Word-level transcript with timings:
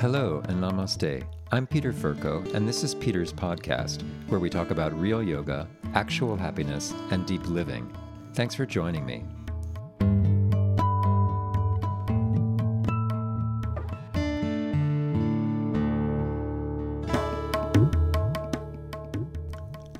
Hello 0.00 0.40
and 0.48 0.62
namaste. 0.62 1.26
I'm 1.52 1.66
Peter 1.66 1.92
Furco, 1.92 2.54
and 2.54 2.66
this 2.66 2.82
is 2.82 2.94
Peter's 2.94 3.34
podcast, 3.34 4.02
where 4.28 4.40
we 4.40 4.48
talk 4.48 4.70
about 4.70 4.98
real 4.98 5.22
yoga, 5.22 5.68
actual 5.92 6.38
happiness, 6.38 6.94
and 7.10 7.26
deep 7.26 7.46
living. 7.46 7.94
Thanks 8.32 8.54
for 8.54 8.64
joining 8.64 9.04
me. 9.04 9.24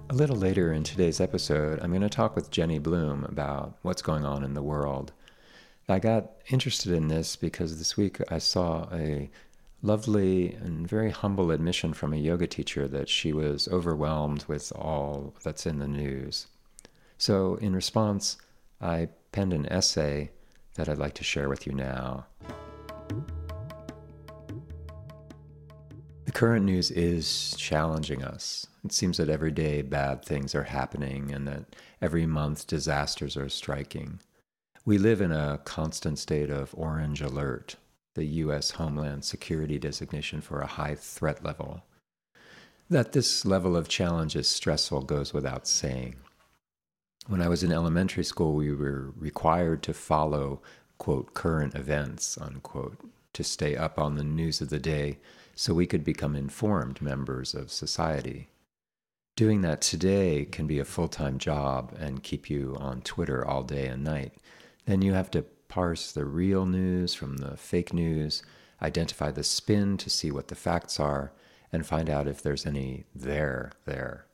A 0.08 0.14
little 0.14 0.36
later 0.36 0.72
in 0.72 0.82
today's 0.82 1.20
episode, 1.20 1.78
I'm 1.82 1.90
going 1.90 2.00
to 2.00 2.08
talk 2.08 2.34
with 2.34 2.50
Jenny 2.50 2.78
Bloom 2.78 3.24
about 3.24 3.76
what's 3.82 4.00
going 4.00 4.24
on 4.24 4.44
in 4.44 4.54
the 4.54 4.62
world. 4.62 5.12
I 5.90 5.98
got 5.98 6.30
interested 6.48 6.92
in 6.92 7.08
this 7.08 7.36
because 7.36 7.76
this 7.76 7.98
week 7.98 8.18
I 8.30 8.38
saw 8.38 8.88
a 8.92 9.28
lovely 9.82 10.52
and 10.52 10.86
very 10.86 11.10
humble 11.10 11.50
admission 11.50 11.92
from 11.92 12.12
a 12.12 12.16
yoga 12.16 12.46
teacher 12.46 12.86
that 12.88 13.08
she 13.08 13.32
was 13.32 13.68
overwhelmed 13.68 14.44
with 14.46 14.72
all 14.76 15.34
that's 15.42 15.66
in 15.66 15.78
the 15.78 15.88
news. 15.88 16.46
So, 17.18 17.56
in 17.56 17.74
response, 17.74 18.36
I 18.80 19.08
penned 19.32 19.52
an 19.52 19.66
essay 19.66 20.30
that 20.74 20.88
I'd 20.88 20.98
like 20.98 21.14
to 21.14 21.24
share 21.24 21.48
with 21.48 21.66
you 21.66 21.72
now. 21.72 22.26
The 26.24 26.32
current 26.32 26.64
news 26.64 26.90
is 26.90 27.54
challenging 27.58 28.22
us. 28.22 28.66
It 28.84 28.92
seems 28.92 29.16
that 29.16 29.28
every 29.28 29.50
day 29.50 29.82
bad 29.82 30.24
things 30.24 30.54
are 30.54 30.62
happening 30.62 31.32
and 31.32 31.46
that 31.48 31.76
every 32.00 32.24
month 32.24 32.66
disasters 32.66 33.36
are 33.36 33.48
striking. 33.48 34.20
We 34.84 34.96
live 34.96 35.20
in 35.20 35.32
a 35.32 35.60
constant 35.64 36.18
state 36.18 36.48
of 36.48 36.74
orange 36.74 37.20
alert, 37.20 37.76
the 38.14 38.24
U.S. 38.24 38.72
Homeland 38.72 39.24
Security 39.24 39.78
designation 39.78 40.40
for 40.40 40.60
a 40.60 40.66
high 40.66 40.94
threat 40.94 41.44
level. 41.44 41.82
That 42.88 43.12
this 43.12 43.44
level 43.44 43.76
of 43.76 43.88
challenge 43.88 44.34
is 44.34 44.48
stressful 44.48 45.02
goes 45.02 45.32
without 45.32 45.66
saying. 45.66 46.16
When 47.28 47.40
I 47.40 47.48
was 47.48 47.62
in 47.62 47.72
elementary 47.72 48.24
school, 48.24 48.54
we 48.54 48.74
were 48.74 49.12
required 49.16 49.82
to 49.84 49.94
follow, 49.94 50.60
quote, 50.98 51.34
current 51.34 51.74
events, 51.76 52.36
unquote, 52.36 52.98
to 53.34 53.44
stay 53.44 53.76
up 53.76 53.98
on 53.98 54.16
the 54.16 54.24
news 54.24 54.60
of 54.60 54.70
the 54.70 54.80
day 54.80 55.18
so 55.54 55.72
we 55.72 55.86
could 55.86 56.02
become 56.02 56.34
informed 56.34 57.00
members 57.00 57.54
of 57.54 57.70
society. 57.70 58.48
Doing 59.36 59.60
that 59.62 59.80
today 59.80 60.44
can 60.44 60.66
be 60.66 60.78
a 60.78 60.84
full 60.84 61.08
time 61.08 61.38
job 61.38 61.94
and 61.98 62.22
keep 62.22 62.50
you 62.50 62.76
on 62.80 63.02
Twitter 63.02 63.46
all 63.46 63.62
day 63.62 63.86
and 63.86 64.02
night. 64.02 64.34
Then 64.86 65.02
you 65.02 65.12
have 65.12 65.30
to 65.30 65.44
parse 65.70 66.12
the 66.12 66.26
real 66.26 66.66
news 66.66 67.14
from 67.14 67.38
the 67.38 67.56
fake 67.56 67.94
news, 67.94 68.42
identify 68.82 69.30
the 69.30 69.42
spin 69.42 69.96
to 69.96 70.10
see 70.10 70.30
what 70.30 70.48
the 70.48 70.54
facts 70.54 71.00
are, 71.00 71.32
and 71.72 71.86
find 71.86 72.10
out 72.10 72.28
if 72.28 72.42
there's 72.42 72.66
any 72.66 73.04
there 73.14 73.72
there. 73.86 74.26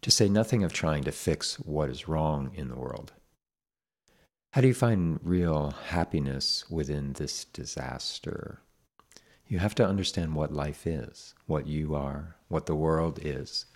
To 0.00 0.10
say 0.10 0.28
nothing 0.28 0.64
of 0.64 0.72
trying 0.72 1.04
to 1.04 1.12
fix 1.12 1.56
what 1.56 1.90
is 1.90 2.08
wrong 2.08 2.52
in 2.54 2.68
the 2.68 2.78
world. 2.78 3.12
How 4.52 4.60
do 4.60 4.68
you 4.68 4.74
find 4.74 5.18
real 5.22 5.74
happiness 5.88 6.64
within 6.70 7.14
this 7.14 7.44
disaster? 7.44 8.60
You 9.46 9.58
have 9.58 9.74
to 9.76 9.86
understand 9.86 10.34
what 10.34 10.52
life 10.52 10.86
is, 10.86 11.34
what 11.46 11.66
you 11.66 11.94
are, 11.94 12.36
what 12.48 12.66
the 12.66 12.74
world 12.74 13.18
is. 13.22 13.66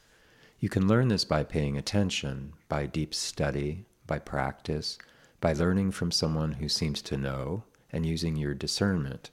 You 0.59 0.69
can 0.69 0.89
learn 0.89 1.09
this 1.09 1.25
by 1.25 1.45
paying 1.45 1.77
attention, 1.77 2.55
by 2.69 2.87
deep 2.87 3.15
study, 3.15 3.87
by 4.07 4.19
practice, 4.19 4.99
by 5.47 5.53
learning 5.53 5.93
from 5.93 6.11
someone 6.11 6.55
who 6.55 6.69
seems 6.69 7.01
to 7.01 7.17
know 7.17 7.63
and 7.93 8.05
using 8.05 8.35
your 8.35 8.53
discernment. 8.53 9.31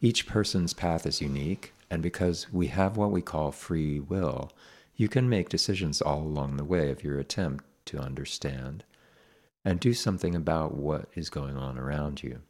Each 0.00 0.28
person's 0.28 0.72
path 0.72 1.06
is 1.06 1.20
unique, 1.20 1.72
and 1.90 2.00
because 2.00 2.52
we 2.52 2.68
have 2.68 2.96
what 2.96 3.10
we 3.10 3.20
call 3.20 3.50
free 3.50 3.98
will, 3.98 4.52
you 4.94 5.08
can 5.08 5.28
make 5.28 5.48
decisions 5.48 6.00
all 6.00 6.22
along 6.22 6.56
the 6.56 6.62
way 6.62 6.92
of 6.92 7.02
your 7.02 7.18
attempt 7.18 7.64
to 7.86 7.98
understand 7.98 8.84
and 9.64 9.80
do 9.80 9.92
something 9.92 10.36
about 10.36 10.76
what 10.76 11.08
is 11.16 11.30
going 11.30 11.56
on 11.56 11.80
around 11.80 12.22
you. 12.22 12.42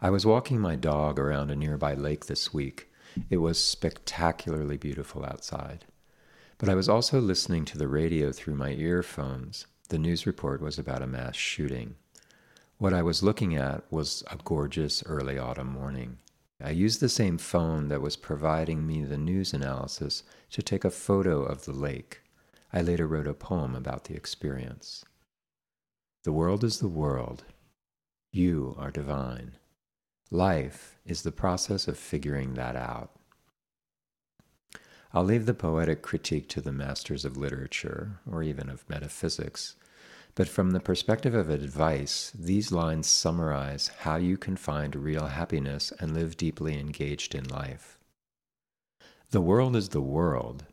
I 0.00 0.10
was 0.10 0.24
walking 0.24 0.60
my 0.60 0.76
dog 0.76 1.18
around 1.18 1.50
a 1.50 1.56
nearby 1.56 1.94
lake 1.94 2.26
this 2.26 2.54
week. 2.54 2.88
It 3.28 3.38
was 3.38 3.58
spectacularly 3.58 4.76
beautiful 4.76 5.24
outside. 5.24 5.86
But 6.56 6.68
I 6.68 6.76
was 6.76 6.88
also 6.88 7.20
listening 7.20 7.64
to 7.64 7.78
the 7.78 7.88
radio 7.88 8.30
through 8.30 8.54
my 8.54 8.70
earphones 8.70 9.66
the 9.90 9.98
news 9.98 10.26
report 10.26 10.62
was 10.62 10.78
about 10.78 11.02
a 11.02 11.06
mass 11.06 11.36
shooting. 11.36 11.96
What 12.78 12.94
I 12.94 13.02
was 13.02 13.22
looking 13.22 13.54
at 13.56 13.84
was 13.92 14.24
a 14.30 14.38
gorgeous 14.42 15.02
early 15.04 15.38
autumn 15.38 15.66
morning. 15.66 16.18
I 16.62 16.70
used 16.70 17.00
the 17.00 17.08
same 17.08 17.38
phone 17.38 17.88
that 17.88 18.00
was 18.00 18.16
providing 18.16 18.86
me 18.86 19.04
the 19.04 19.18
news 19.18 19.52
analysis 19.52 20.22
to 20.50 20.62
take 20.62 20.84
a 20.84 20.90
photo 20.90 21.42
of 21.42 21.64
the 21.64 21.72
lake. 21.72 22.22
I 22.72 22.82
later 22.82 23.06
wrote 23.06 23.26
a 23.26 23.34
poem 23.34 23.74
about 23.74 24.04
the 24.04 24.14
experience. 24.14 25.04
The 26.24 26.32
world 26.32 26.64
is 26.64 26.78
the 26.78 26.88
world. 26.88 27.44
You 28.30 28.76
are 28.78 28.90
divine. 28.90 29.56
Life 30.30 30.98
is 31.04 31.22
the 31.22 31.32
process 31.32 31.88
of 31.88 31.98
figuring 31.98 32.54
that 32.54 32.76
out. 32.76 33.10
I'll 35.12 35.24
leave 35.24 35.46
the 35.46 35.54
poetic 35.54 36.02
critique 36.02 36.48
to 36.50 36.60
the 36.60 36.70
masters 36.70 37.24
of 37.24 37.36
literature, 37.36 38.20
or 38.30 38.44
even 38.44 38.70
of 38.70 38.88
metaphysics. 38.88 39.74
But 40.34 40.48
from 40.48 40.70
the 40.70 40.80
perspective 40.80 41.34
of 41.34 41.50
advice, 41.50 42.32
these 42.38 42.72
lines 42.72 43.08
summarize 43.08 43.88
how 44.00 44.16
you 44.16 44.36
can 44.36 44.56
find 44.56 44.94
real 44.94 45.26
happiness 45.26 45.92
and 45.98 46.14
live 46.14 46.36
deeply 46.36 46.78
engaged 46.78 47.34
in 47.34 47.44
life. 47.44 47.98
The 49.30 49.40
world 49.40 49.76
is 49.76 49.90
the 49.90 50.00
world 50.00 50.64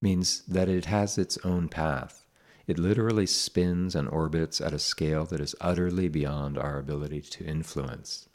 means 0.00 0.42
that 0.42 0.68
it 0.68 0.86
has 0.86 1.18
its 1.18 1.38
own 1.44 1.68
path. 1.68 2.24
It 2.66 2.78
literally 2.78 3.26
spins 3.26 3.94
and 3.94 4.08
orbits 4.08 4.60
at 4.60 4.72
a 4.72 4.78
scale 4.78 5.24
that 5.26 5.40
is 5.40 5.54
utterly 5.60 6.08
beyond 6.08 6.58
our 6.58 6.78
ability 6.78 7.22
to 7.22 7.44
influence. 7.44 8.28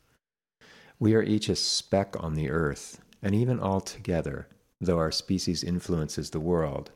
We 0.99 1.13
are 1.16 1.23
each 1.23 1.49
a 1.49 1.55
speck 1.55 2.16
on 2.19 2.34
the 2.34 2.49
earth, 2.49 3.01
and 3.22 3.35
even 3.35 3.59
all 3.59 3.81
together, 3.81 4.47
though 4.79 4.97
our 4.97 5.11
species 5.11 5.63
influences 5.63 6.29
the 6.29 6.39
world, 6.39 6.91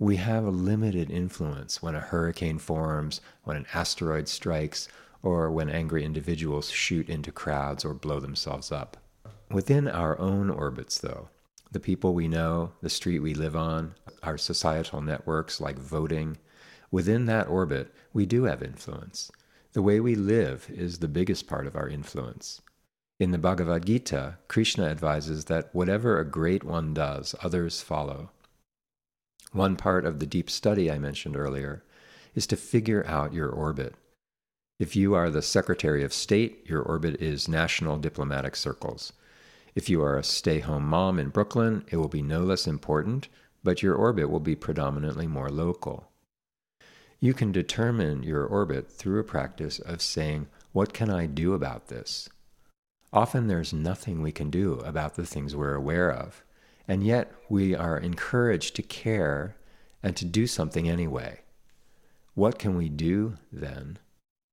we 0.00 0.16
have 0.16 0.46
a 0.46 0.50
limited 0.50 1.10
influence 1.10 1.82
when 1.82 1.94
a 1.94 2.00
hurricane 2.00 2.58
forms, 2.58 3.20
when 3.44 3.54
an 3.54 3.66
asteroid 3.74 4.26
strikes, 4.26 4.88
or 5.22 5.50
when 5.50 5.68
angry 5.68 6.02
individuals 6.02 6.70
shoot 6.70 7.06
into 7.10 7.30
crowds 7.30 7.84
or 7.84 7.92
blow 7.92 8.18
themselves 8.18 8.72
up. 8.72 8.96
Within 9.50 9.86
our 9.86 10.18
own 10.18 10.48
orbits, 10.48 10.98
though, 10.98 11.28
the 11.70 11.78
people 11.78 12.14
we 12.14 12.28
know, 12.28 12.72
the 12.80 12.88
street 12.88 13.18
we 13.18 13.34
live 13.34 13.54
on, 13.54 13.94
our 14.22 14.38
societal 14.38 15.02
networks 15.02 15.60
like 15.60 15.78
voting, 15.78 16.38
within 16.90 17.26
that 17.26 17.48
orbit, 17.48 17.94
we 18.14 18.24
do 18.24 18.44
have 18.44 18.62
influence. 18.62 19.30
The 19.74 19.82
way 19.82 20.00
we 20.00 20.14
live 20.14 20.66
is 20.70 20.98
the 20.98 21.08
biggest 21.08 21.46
part 21.46 21.66
of 21.66 21.76
our 21.76 21.88
influence. 21.90 22.62
In 23.18 23.32
the 23.32 23.38
Bhagavad 23.38 23.84
Gita, 23.84 24.38
Krishna 24.48 24.86
advises 24.86 25.44
that 25.44 25.68
whatever 25.74 26.18
a 26.18 26.24
great 26.24 26.64
one 26.64 26.94
does, 26.94 27.34
others 27.42 27.82
follow. 27.82 28.30
One 29.52 29.74
part 29.76 30.04
of 30.04 30.20
the 30.20 30.26
deep 30.26 30.48
study 30.48 30.90
I 30.90 30.98
mentioned 30.98 31.36
earlier 31.36 31.82
is 32.34 32.46
to 32.48 32.56
figure 32.56 33.04
out 33.06 33.34
your 33.34 33.48
orbit. 33.48 33.94
If 34.78 34.94
you 34.94 35.14
are 35.14 35.28
the 35.28 35.42
Secretary 35.42 36.04
of 36.04 36.12
State, 36.12 36.64
your 36.68 36.82
orbit 36.82 37.20
is 37.20 37.48
national 37.48 37.98
diplomatic 37.98 38.54
circles. 38.54 39.12
If 39.74 39.88
you 39.88 40.02
are 40.02 40.16
a 40.16 40.22
stay 40.22 40.60
home 40.60 40.84
mom 40.84 41.18
in 41.18 41.30
Brooklyn, 41.30 41.84
it 41.90 41.96
will 41.96 42.08
be 42.08 42.22
no 42.22 42.42
less 42.42 42.66
important, 42.66 43.28
but 43.64 43.82
your 43.82 43.94
orbit 43.94 44.30
will 44.30 44.40
be 44.40 44.54
predominantly 44.54 45.26
more 45.26 45.50
local. 45.50 46.10
You 47.18 47.34
can 47.34 47.52
determine 47.52 48.22
your 48.22 48.46
orbit 48.46 48.90
through 48.90 49.20
a 49.20 49.24
practice 49.24 49.78
of 49.80 50.00
saying, 50.00 50.46
What 50.72 50.94
can 50.94 51.10
I 51.10 51.26
do 51.26 51.52
about 51.52 51.88
this? 51.88 52.28
Often 53.12 53.48
there's 53.48 53.72
nothing 53.72 54.22
we 54.22 54.32
can 54.32 54.48
do 54.48 54.74
about 54.74 55.16
the 55.16 55.26
things 55.26 55.54
we're 55.54 55.74
aware 55.74 56.10
of, 56.10 56.42
and 56.90 57.04
yet 57.04 57.30
we 57.48 57.72
are 57.72 57.96
encouraged 57.96 58.74
to 58.74 58.82
care 58.82 59.54
and 60.02 60.16
to 60.16 60.24
do 60.24 60.44
something 60.44 60.88
anyway. 60.88 61.38
What 62.34 62.58
can 62.58 62.76
we 62.76 62.88
do 62.88 63.36
then 63.52 64.00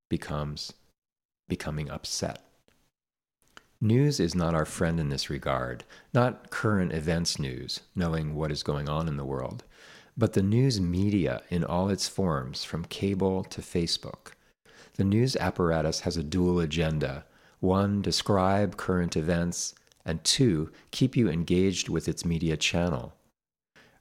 becomes 0.08 0.72
becoming 1.48 1.90
upset. 1.90 2.44
News 3.80 4.20
is 4.20 4.36
not 4.36 4.54
our 4.54 4.64
friend 4.64 5.00
in 5.00 5.08
this 5.08 5.28
regard, 5.28 5.82
not 6.14 6.50
current 6.50 6.92
events 6.92 7.40
news, 7.40 7.80
knowing 7.96 8.36
what 8.36 8.52
is 8.52 8.62
going 8.62 8.88
on 8.88 9.08
in 9.08 9.16
the 9.16 9.24
world, 9.24 9.64
but 10.16 10.34
the 10.34 10.42
news 10.42 10.80
media 10.80 11.42
in 11.50 11.64
all 11.64 11.88
its 11.88 12.06
forms, 12.06 12.62
from 12.62 12.84
cable 12.84 13.42
to 13.42 13.60
Facebook. 13.60 14.34
The 14.94 15.02
news 15.02 15.34
apparatus 15.34 16.00
has 16.00 16.16
a 16.16 16.22
dual 16.22 16.60
agenda 16.60 17.24
one, 17.58 18.00
describe 18.00 18.76
current 18.76 19.16
events, 19.16 19.74
and 20.08 20.24
two, 20.24 20.72
keep 20.90 21.16
you 21.16 21.28
engaged 21.28 21.88
with 21.88 22.08
its 22.08 22.24
media 22.24 22.56
channel. 22.56 23.14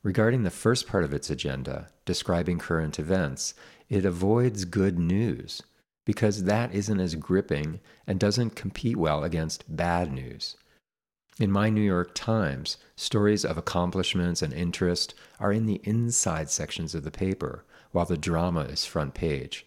Regarding 0.02 0.44
the 0.44 0.50
first 0.50 0.88
part 0.88 1.04
of 1.04 1.14
its 1.14 1.30
agenda, 1.30 1.90
describing 2.06 2.60
current 2.60 2.98
events, 2.98 3.54
it 3.90 4.06
avoids 4.06 4.66
good 4.66 4.98
news 4.98 5.62
because 6.06 6.46
that 6.46 6.74
isn't 6.74 7.02
as 7.02 7.16
gripping 7.16 7.82
and 8.08 8.18
doesn't 8.18 8.56
compete 8.56 8.96
well 8.96 9.26
against 9.26 9.76
bad 9.76 10.10
news. 10.10 10.56
In 11.38 11.52
my 11.52 11.70
New 11.70 11.82
York 11.82 12.16
Times, 12.16 12.78
stories 12.96 13.44
of 13.44 13.58
accomplishments 13.58 14.42
and 14.42 14.54
interest 14.54 15.14
are 15.40 15.52
in 15.52 15.66
the 15.66 15.82
inside 15.84 16.50
sections 16.50 16.96
of 16.96 17.04
the 17.04 17.12
paper, 17.12 17.66
while 17.92 18.06
the 18.06 18.18
drama 18.18 18.62
is 18.62 18.86
front 18.86 19.14
page. 19.14 19.66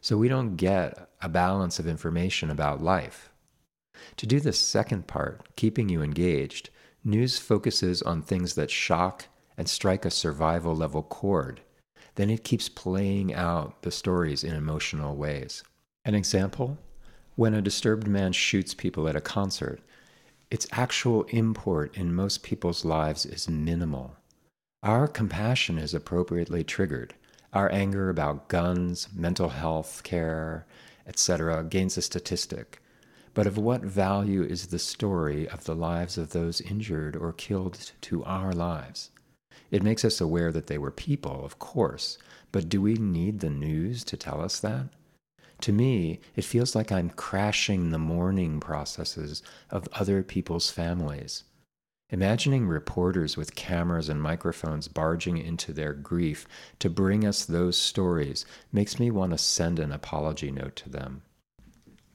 So 0.00 0.16
we 0.16 0.28
don't 0.28 0.56
get 0.56 1.10
a 1.20 1.28
balance 1.28 1.78
of 1.78 1.86
information 1.86 2.50
about 2.50 2.82
life. 2.82 3.31
To 4.16 4.26
do 4.26 4.40
the 4.40 4.52
second 4.52 5.06
part, 5.06 5.54
keeping 5.56 5.88
you 5.88 6.02
engaged, 6.02 6.70
news 7.04 7.38
focuses 7.38 8.02
on 8.02 8.22
things 8.22 8.54
that 8.54 8.70
shock 8.70 9.26
and 9.56 9.68
strike 9.68 10.04
a 10.04 10.10
survival 10.10 10.74
level 10.74 11.02
chord. 11.02 11.60
Then 12.14 12.30
it 12.30 12.44
keeps 12.44 12.68
playing 12.68 13.32
out 13.32 13.82
the 13.82 13.90
stories 13.90 14.44
in 14.44 14.54
emotional 14.54 15.16
ways. 15.16 15.62
An 16.04 16.14
example? 16.14 16.78
When 17.36 17.54
a 17.54 17.62
disturbed 17.62 18.06
man 18.06 18.32
shoots 18.32 18.74
people 18.74 19.08
at 19.08 19.16
a 19.16 19.20
concert, 19.20 19.80
its 20.50 20.66
actual 20.72 21.22
import 21.30 21.96
in 21.96 22.14
most 22.14 22.42
people's 22.42 22.84
lives 22.84 23.24
is 23.24 23.48
minimal. 23.48 24.16
Our 24.82 25.08
compassion 25.08 25.78
is 25.78 25.94
appropriately 25.94 26.64
triggered. 26.64 27.14
Our 27.54 27.72
anger 27.72 28.10
about 28.10 28.48
guns, 28.48 29.08
mental 29.14 29.48
health 29.48 30.02
care, 30.02 30.66
etc., 31.06 31.64
gains 31.64 31.96
a 31.96 32.02
statistic. 32.02 32.81
But 33.34 33.46
of 33.46 33.56
what 33.56 33.82
value 33.82 34.42
is 34.42 34.66
the 34.66 34.78
story 34.78 35.48
of 35.48 35.64
the 35.64 35.74
lives 35.74 36.18
of 36.18 36.30
those 36.30 36.60
injured 36.60 37.16
or 37.16 37.32
killed 37.32 37.92
to 38.02 38.24
our 38.24 38.52
lives? 38.52 39.10
It 39.70 39.82
makes 39.82 40.04
us 40.04 40.20
aware 40.20 40.52
that 40.52 40.66
they 40.66 40.76
were 40.76 40.90
people, 40.90 41.44
of 41.44 41.58
course, 41.58 42.18
but 42.52 42.68
do 42.68 42.82
we 42.82 42.94
need 42.94 43.40
the 43.40 43.48
news 43.48 44.04
to 44.04 44.18
tell 44.18 44.40
us 44.42 44.60
that? 44.60 44.88
To 45.62 45.72
me, 45.72 46.20
it 46.36 46.44
feels 46.44 46.74
like 46.74 46.92
I'm 46.92 47.08
crashing 47.08 47.90
the 47.90 47.98
mourning 47.98 48.60
processes 48.60 49.42
of 49.70 49.88
other 49.92 50.22
people's 50.22 50.70
families. 50.70 51.44
Imagining 52.10 52.66
reporters 52.66 53.38
with 53.38 53.54
cameras 53.54 54.10
and 54.10 54.20
microphones 54.20 54.88
barging 54.88 55.38
into 55.38 55.72
their 55.72 55.94
grief 55.94 56.46
to 56.80 56.90
bring 56.90 57.24
us 57.24 57.46
those 57.46 57.78
stories 57.78 58.44
makes 58.70 59.00
me 59.00 59.10
want 59.10 59.32
to 59.32 59.38
send 59.38 59.78
an 59.78 59.92
apology 59.92 60.50
note 60.50 60.76
to 60.76 60.90
them. 60.90 61.22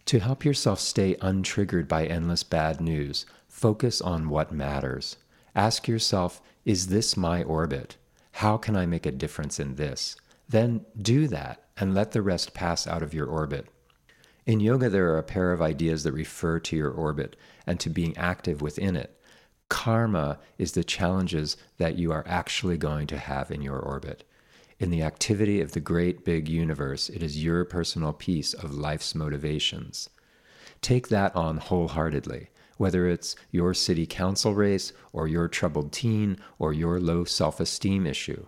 To 0.07 0.19
help 0.21 0.45
yourself 0.45 0.79
stay 0.79 1.15
untriggered 1.15 1.89
by 1.89 2.05
endless 2.05 2.41
bad 2.41 2.79
news, 2.79 3.25
focus 3.49 3.99
on 3.99 4.29
what 4.29 4.53
matters. 4.53 5.17
Ask 5.53 5.85
yourself, 5.85 6.41
is 6.63 6.87
this 6.87 7.17
my 7.17 7.43
orbit? 7.43 7.97
How 8.31 8.55
can 8.55 8.77
I 8.77 8.85
make 8.85 9.05
a 9.05 9.11
difference 9.11 9.59
in 9.59 9.75
this? 9.75 10.15
Then 10.47 10.85
do 10.97 11.27
that 11.27 11.61
and 11.75 11.93
let 11.93 12.13
the 12.13 12.21
rest 12.21 12.53
pass 12.53 12.87
out 12.87 13.03
of 13.03 13.13
your 13.13 13.27
orbit. 13.27 13.67
In 14.45 14.61
yoga, 14.61 14.89
there 14.89 15.09
are 15.09 15.17
a 15.17 15.23
pair 15.23 15.51
of 15.51 15.61
ideas 15.61 16.03
that 16.03 16.13
refer 16.13 16.57
to 16.61 16.77
your 16.77 16.91
orbit 16.91 17.35
and 17.65 17.77
to 17.81 17.89
being 17.89 18.15
active 18.15 18.61
within 18.61 18.95
it. 18.95 19.13
Karma 19.67 20.39
is 20.57 20.71
the 20.71 20.85
challenges 20.85 21.57
that 21.79 21.97
you 21.97 22.13
are 22.13 22.23
actually 22.25 22.77
going 22.77 23.07
to 23.07 23.17
have 23.17 23.51
in 23.51 23.61
your 23.61 23.79
orbit. 23.79 24.23
In 24.79 24.91
the 24.91 25.01
activity 25.01 25.59
of 25.59 25.71
the 25.71 25.79
great 25.79 26.23
big 26.23 26.47
universe, 26.47 27.09
it 27.09 27.23
is 27.23 27.43
your 27.43 27.65
personal 27.65 28.13
piece 28.13 28.53
of 28.53 28.75
life's 28.75 29.15
motivations. 29.15 30.07
Take 30.81 31.07
that 31.07 31.35
on 31.35 31.57
wholeheartedly, 31.57 32.49
whether 32.77 33.07
it's 33.07 33.35
your 33.49 33.73
city 33.73 34.05
council 34.05 34.53
race, 34.53 34.93
or 35.11 35.27
your 35.27 35.47
troubled 35.47 35.91
teen, 35.91 36.37
or 36.59 36.73
your 36.73 36.99
low 36.99 37.23
self 37.23 37.59
esteem 37.59 38.05
issue. 38.05 38.45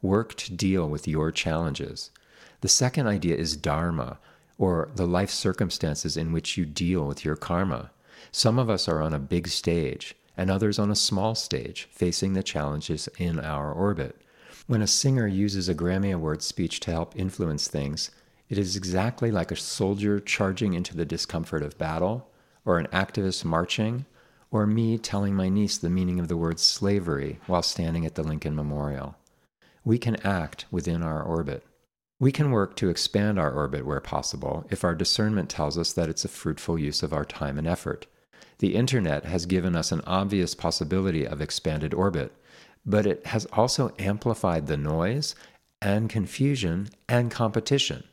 Work 0.00 0.36
to 0.36 0.52
deal 0.52 0.88
with 0.88 1.08
your 1.08 1.32
challenges. 1.32 2.12
The 2.60 2.68
second 2.68 3.08
idea 3.08 3.34
is 3.34 3.56
dharma, 3.56 4.20
or 4.58 4.88
the 4.94 5.06
life 5.06 5.30
circumstances 5.30 6.16
in 6.16 6.30
which 6.30 6.56
you 6.56 6.64
deal 6.64 7.04
with 7.08 7.24
your 7.24 7.34
karma. 7.34 7.90
Some 8.30 8.56
of 8.56 8.70
us 8.70 8.86
are 8.86 9.02
on 9.02 9.12
a 9.12 9.18
big 9.18 9.48
stage, 9.48 10.14
and 10.36 10.48
others 10.48 10.78
on 10.78 10.92
a 10.92 10.96
small 10.96 11.34
stage, 11.34 11.88
facing 11.90 12.34
the 12.34 12.44
challenges 12.44 13.08
in 13.18 13.40
our 13.40 13.72
orbit. 13.72 14.21
When 14.66 14.82
a 14.82 14.86
singer 14.86 15.26
uses 15.26 15.68
a 15.68 15.74
Grammy 15.74 16.14
Award 16.14 16.40
speech 16.42 16.78
to 16.80 16.92
help 16.92 17.16
influence 17.16 17.66
things, 17.66 18.10
it 18.48 18.58
is 18.58 18.76
exactly 18.76 19.30
like 19.30 19.50
a 19.50 19.56
soldier 19.56 20.20
charging 20.20 20.74
into 20.74 20.96
the 20.96 21.04
discomfort 21.04 21.62
of 21.62 21.78
battle, 21.78 22.30
or 22.64 22.78
an 22.78 22.86
activist 22.88 23.44
marching, 23.44 24.06
or 24.52 24.66
me 24.66 24.98
telling 24.98 25.34
my 25.34 25.48
niece 25.48 25.78
the 25.78 25.90
meaning 25.90 26.20
of 26.20 26.28
the 26.28 26.36
word 26.36 26.60
slavery 26.60 27.40
while 27.46 27.62
standing 27.62 28.06
at 28.06 28.14
the 28.14 28.22
Lincoln 28.22 28.54
Memorial. 28.54 29.16
We 29.84 29.98
can 29.98 30.24
act 30.24 30.66
within 30.70 31.02
our 31.02 31.22
orbit. 31.22 31.64
We 32.20 32.30
can 32.30 32.52
work 32.52 32.76
to 32.76 32.88
expand 32.88 33.40
our 33.40 33.50
orbit 33.50 33.84
where 33.84 34.00
possible 34.00 34.64
if 34.70 34.84
our 34.84 34.94
discernment 34.94 35.50
tells 35.50 35.76
us 35.76 35.92
that 35.94 36.08
it's 36.08 36.24
a 36.24 36.28
fruitful 36.28 36.78
use 36.78 37.02
of 37.02 37.12
our 37.12 37.24
time 37.24 37.58
and 37.58 37.66
effort. 37.66 38.06
The 38.58 38.76
internet 38.76 39.24
has 39.24 39.46
given 39.46 39.74
us 39.74 39.90
an 39.90 40.02
obvious 40.06 40.54
possibility 40.54 41.26
of 41.26 41.40
expanded 41.40 41.92
orbit, 41.92 42.32
but 42.84 43.06
it 43.06 43.26
has 43.26 43.46
also 43.52 43.94
amplified 43.98 44.66
the 44.66 44.76
noise 44.76 45.34
and 45.80 46.08
confusion 46.08 46.88
and 47.08 47.30
competition. 47.30 48.04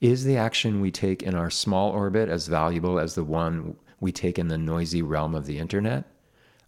Is 0.00 0.24
the 0.24 0.36
action 0.36 0.80
we 0.80 0.90
take 0.90 1.22
in 1.22 1.34
our 1.34 1.50
small 1.50 1.90
orbit 1.90 2.28
as 2.28 2.48
valuable 2.48 2.98
as 2.98 3.14
the 3.14 3.24
one 3.24 3.76
we 4.00 4.12
take 4.12 4.38
in 4.38 4.48
the 4.48 4.58
noisy 4.58 5.00
realm 5.00 5.34
of 5.34 5.46
the 5.46 5.58
internet? 5.58 6.04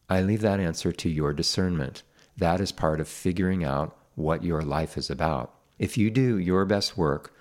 I 0.09 0.23
leave 0.23 0.43
that 0.43 0.61
answer 0.61 0.93
to 0.93 1.09
your 1.09 1.33
discernment. 1.33 2.03
That 2.37 2.61
is 2.61 2.73
part 2.73 3.01
of 3.01 3.09
figuring 3.09 3.65
out 3.65 3.97
what 4.15 4.45
your 4.45 4.63
life 4.63 4.97
is 4.97 5.11
about. 5.11 5.53
If 5.79 5.99
you 5.99 6.11
do 6.11 6.39
your 6.39 6.65
best 6.65 6.97
work 6.97 7.35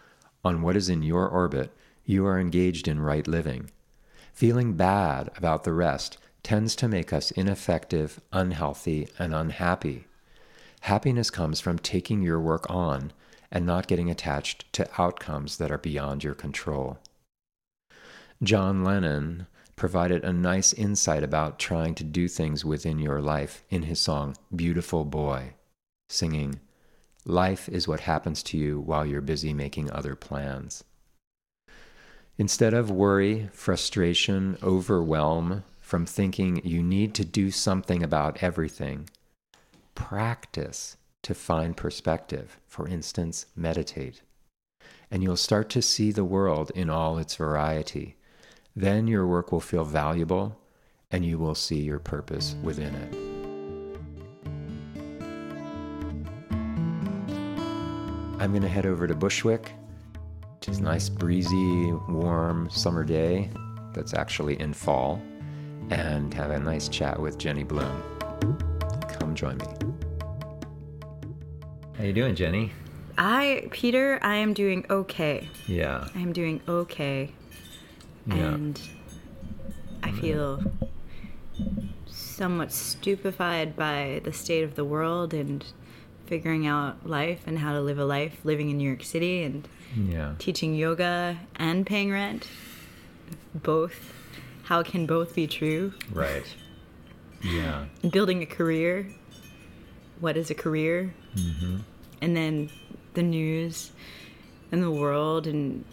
on 0.44 0.62
what 0.62 0.76
is 0.76 0.90
in 0.90 1.04
your 1.04 1.28
orbit, 1.28 1.72
you 2.06 2.26
are 2.26 2.40
engaged 2.40 2.88
in 2.88 3.00
right 3.00 3.28
living. 3.28 3.70
Feeling 4.34 4.74
bad 4.74 5.30
about 5.38 5.64
the 5.64 5.74
rest 5.74 6.18
tends 6.44 6.76
to 6.76 6.88
make 6.88 7.14
us 7.14 7.32
ineffective, 7.32 8.20
unhealthy, 8.32 9.08
and 9.18 9.34
unhappy. 9.34 10.06
Happiness 10.82 11.30
comes 11.30 11.62
from 11.62 11.80
taking 11.80 12.22
your 12.22 12.40
work 12.40 12.70
on 12.70 13.14
and 13.52 13.66
not 13.66 13.88
getting 13.88 14.12
attached 14.12 14.72
to 14.74 14.90
outcomes 15.02 15.58
that 15.58 15.72
are 15.72 15.78
beyond 15.78 16.24
your 16.24 16.34
control. 16.34 16.98
John 18.42 18.84
Lennon 18.84 19.48
provided 19.76 20.24
a 20.24 20.34
nice 20.34 20.74
insight 20.74 21.24
about 21.24 21.60
trying 21.60 21.96
to 21.96 22.04
do 22.04 22.28
things 22.28 22.66
within 22.66 23.00
your 23.00 23.22
life 23.22 23.64
in 23.70 23.84
his 23.84 24.00
song 24.00 24.36
Beautiful 24.54 25.06
Boy, 25.06 25.54
singing, 26.10 26.60
Life 27.26 27.70
is 27.70 27.88
what 27.88 28.02
happens 28.02 28.44
to 28.44 28.58
you 28.58 28.82
while 28.82 29.06
you're 29.06 29.22
busy 29.22 29.54
making 29.54 29.90
other 29.90 30.14
plans. 30.16 30.84
Instead 32.38 32.74
of 32.74 32.92
worry, 32.92 33.50
frustration, 33.54 34.58
overwhelm 34.62 35.64
from 35.94 36.08
thinking 36.08 36.60
you 36.64 36.82
need 36.82 37.14
to 37.14 37.24
do 37.24 37.52
something 37.52 38.02
about 38.02 38.42
everything, 38.42 39.08
practice 39.94 40.98
to 41.22 41.36
find 41.36 41.78
perspective. 41.78 42.58
For 42.66 42.88
instance, 42.88 43.46
meditate. 43.56 44.24
And 45.12 45.22
you'll 45.22 45.38
start 45.38 45.70
to 45.70 45.84
see 45.84 46.12
the 46.12 46.24
world 46.24 46.72
in 46.74 46.90
all 46.90 47.20
its 47.20 47.36
variety. 47.36 48.16
Then 48.76 49.06
your 49.06 49.28
work 49.28 49.52
will 49.52 49.60
feel 49.60 49.86
valuable 49.86 50.58
and 51.12 51.24
you 51.24 51.38
will 51.38 51.54
see 51.54 51.82
your 51.82 52.00
purpose 52.00 52.56
within 52.64 52.96
it. 52.96 53.14
I'm 58.42 58.50
going 58.50 58.64
to 58.64 58.68
head 58.68 58.88
over 58.88 59.06
to 59.06 59.14
Bushwick. 59.14 59.74
It's 60.68 60.80
a 60.80 60.82
nice, 60.82 61.08
breezy, 61.08 61.92
warm 62.10 62.68
summer 62.72 63.04
day 63.04 63.52
that's 63.94 64.16
actually 64.16 64.60
in 64.60 64.74
fall, 64.74 65.22
and 65.90 66.34
have 66.34 66.52
a 66.52 66.60
nice 66.60 66.88
chat 66.88 67.20
with 67.20 67.38
Jenny 67.38 67.64
Bloom. 67.64 68.02
Come 69.08 69.36
join 69.36 69.58
me. 69.58 69.66
How 71.98 72.04
you 72.04 72.14
doing, 72.14 72.36
Jenny? 72.36 72.72
I, 73.18 73.68
Peter, 73.72 74.20
I 74.22 74.36
am 74.36 74.54
doing 74.54 74.86
okay. 74.90 75.48
Yeah. 75.68 76.08
I 76.16 76.20
am 76.20 76.34
doing 76.34 76.62
okay. 76.68 77.32
Yeah. 78.26 78.36
And 78.36 78.82
I 80.02 80.10
mm-hmm. 80.10 80.22
feel 80.22 80.64
somewhat 82.08 82.72
stupefied 82.72 83.76
by 83.76 84.22
the 84.24 84.34
state 84.34 84.64
of 84.64 84.76
the 84.76 84.84
world 84.84 85.34
and 85.34 85.64
figuring 86.26 86.66
out 86.66 87.08
life 87.08 87.42
and 87.46 87.60
how 87.60 87.74
to 87.74 87.82
live 87.82 88.00
a 88.00 88.06
life 88.06 88.40
living 88.44 88.70
in 88.70 88.78
New 88.78 88.88
York 88.88 89.04
City 89.04 89.44
and 89.44 89.68
yeah. 89.96 90.34
teaching 90.40 90.74
yoga 90.74 91.38
and 91.56 91.86
paying 91.86 92.12
rent. 92.12 92.48
Both. 93.54 94.23
How 94.64 94.84
can 94.84 95.06
both 95.06 95.36
be 95.36 95.48
true? 95.48 95.94
Right. 96.12 96.46
Yeah. 97.42 97.86
Building 98.10 98.42
a 98.42 98.46
career. 98.46 99.08
What 100.20 100.38
is 100.38 100.50
a 100.50 100.56
career? 100.56 101.14
Mm-hmm. 101.36 101.78
And 102.22 102.36
then 102.36 102.70
the 103.14 103.24
news 103.24 103.92
and 104.72 104.82
the 104.82 104.92
world 104.92 105.48
and 105.48 105.84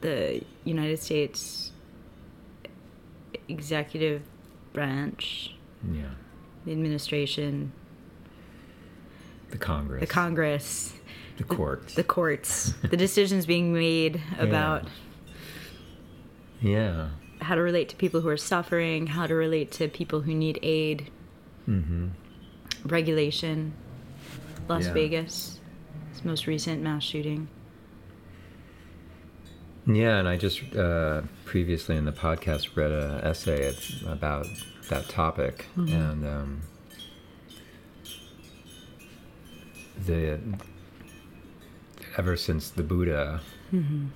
the 0.00 0.42
United 0.64 0.98
States 1.00 1.72
executive 3.48 4.22
branch. 4.72 5.54
Yeah. 5.90 6.10
The 6.64 6.72
administration 6.72 7.72
the 9.52 9.58
Congress. 9.58 10.00
The 10.00 10.06
Congress. 10.06 10.92
The 11.36 11.44
courts. 11.44 11.94
The, 11.94 12.02
the 12.02 12.08
courts. 12.08 12.72
the 12.90 12.96
decisions 12.96 13.44
being 13.44 13.72
made 13.72 14.20
about. 14.38 14.88
Yeah. 16.60 17.10
How 17.42 17.54
to 17.54 17.62
relate 17.62 17.88
to 17.90 17.96
people 17.96 18.20
who 18.20 18.28
are 18.28 18.36
suffering, 18.36 19.06
how 19.08 19.26
to 19.26 19.34
relate 19.34 19.70
to 19.72 19.88
people 19.88 20.20
who 20.20 20.34
need 20.34 20.58
aid, 20.62 21.10
mm-hmm. 21.68 22.08
regulation, 22.84 23.74
Las 24.68 24.86
yeah. 24.86 24.92
Vegas, 24.92 25.60
its 26.10 26.24
most 26.24 26.46
recent 26.46 26.82
mass 26.82 27.02
shooting. 27.02 27.48
Yeah, 29.86 30.18
and 30.18 30.28
I 30.28 30.36
just 30.36 30.74
uh, 30.76 31.22
previously 31.44 31.96
in 31.96 32.04
the 32.04 32.12
podcast 32.12 32.76
read 32.76 32.92
an 32.92 33.20
essay 33.22 33.74
about 34.06 34.46
that 34.88 35.08
topic, 35.08 35.66
mm-hmm. 35.76 35.92
and 35.92 36.26
um, 36.26 36.62
the 40.06 40.38
ever 42.16 42.36
since 42.36 42.70
the 42.70 42.84
Buddha, 42.84 43.40
mm-hmm. 43.72 44.06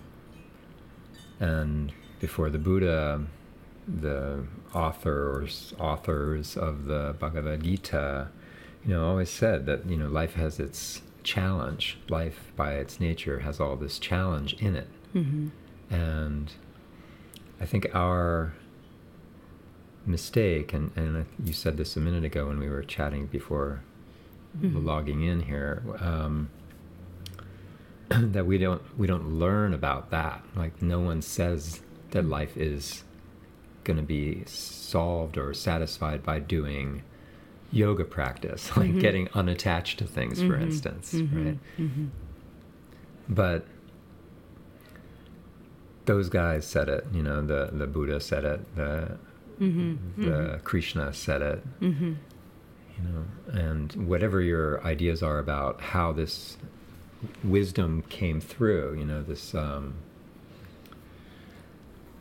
and 1.41 1.93
before 2.27 2.51
the 2.51 2.59
Buddha, 2.59 3.25
the 3.87 4.45
authors 4.75 5.73
authors 5.79 6.57
of 6.57 6.87
the 6.87 7.15
Bhagavad 7.21 7.63
Gita, 7.63 8.31
you 8.85 8.95
know, 8.95 9.07
always 9.07 9.31
said 9.31 9.65
that 9.67 9.89
you 9.89 9.97
know 9.97 10.09
life 10.09 10.35
has 10.35 10.59
its 10.59 11.03
challenge. 11.23 11.99
Life 12.09 12.51
by 12.57 12.73
its 12.73 12.99
nature 12.99 13.39
has 13.47 13.61
all 13.61 13.77
this 13.77 14.01
challenge 14.01 14.55
in 14.55 14.75
it, 14.75 14.89
mm-hmm. 15.15 15.51
and 15.89 16.53
I 17.61 17.65
think 17.65 17.87
our 17.95 18.55
mistake, 20.05 20.73
and, 20.73 20.91
and 20.97 21.27
you 21.45 21.53
said 21.53 21.77
this 21.77 21.97
a 21.97 22.01
minute 22.01 22.25
ago 22.25 22.49
when 22.49 22.59
we 22.59 22.69
were 22.69 22.83
chatting 22.83 23.27
before 23.27 23.83
mm-hmm. 24.59 24.85
logging 24.85 25.23
in 25.23 25.43
here, 25.43 25.85
um, 26.01 26.51
that 28.09 28.47
we 28.47 28.59
don't 28.59 28.83
we 28.99 29.07
don't 29.07 29.39
learn 29.39 29.73
about 29.73 30.11
that. 30.11 30.43
Like 30.57 30.83
no 30.83 30.99
one 30.99 31.23
says 31.23 31.83
that 32.11 32.25
life 32.25 32.57
is 32.57 33.05
going 33.85 33.97
to 33.97 34.03
be 34.03 34.43
solved 34.47 35.39
or 35.39 35.55
satisfied 35.55 36.23
by 36.23 36.39
doing 36.39 37.03
yoga 37.73 38.05
practice, 38.05 38.69
like 38.77 38.91
mm-hmm. 38.91 38.99
getting 39.01 39.29
unattached 39.35 39.99
to 39.99 40.05
things, 40.05 40.41
for 40.41 40.49
mm-hmm. 40.49 40.63
instance, 40.63 41.13
mm-hmm. 41.13 41.47
right? 41.47 41.59
Mm-hmm. 41.79 42.07
But 43.29 43.67
those 46.05 46.29
guys 46.29 46.67
said 46.67 46.89
it. 46.89 47.07
You 47.13 47.23
know, 47.23 47.45
the 47.45 47.71
the 47.73 47.87
Buddha 47.87 48.21
said 48.21 48.45
it. 48.45 48.77
The 48.77 49.19
Mm-hmm. 49.61 50.23
The 50.23 50.31
mm-hmm. 50.31 50.65
Krishna 50.65 51.13
said 51.13 51.43
it. 51.43 51.81
Mm-hmm. 51.81 52.15
You 52.99 53.05
know, 53.05 53.25
and 53.53 53.93
whatever 54.09 54.41
your 54.41 54.83
ideas 54.85 55.23
are 55.23 55.39
about 55.39 55.81
how 55.81 56.13
this 56.13 56.57
wisdom 57.45 58.03
came 58.09 58.41
through, 58.41 58.97
you 58.99 59.05
know, 59.05 59.23
this 59.23 59.55
um, 59.55 59.95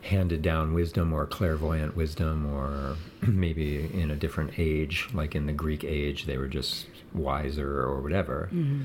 handed 0.05 0.41
down 0.41 0.73
wisdom 0.73 1.11
or 1.13 1.25
clairvoyant 1.25 1.95
wisdom, 1.95 2.51
or 2.53 2.95
maybe 3.27 3.89
in 3.93 4.11
a 4.11 4.15
different 4.15 4.57
age, 4.57 5.07
like 5.13 5.35
in 5.35 5.45
the 5.45 5.53
Greek 5.53 5.83
age, 5.83 6.25
they 6.25 6.37
were 6.37 6.47
just 6.47 6.87
wiser 7.13 7.81
or 7.81 8.01
whatever. 8.01 8.49
Mm-hmm. 8.53 8.83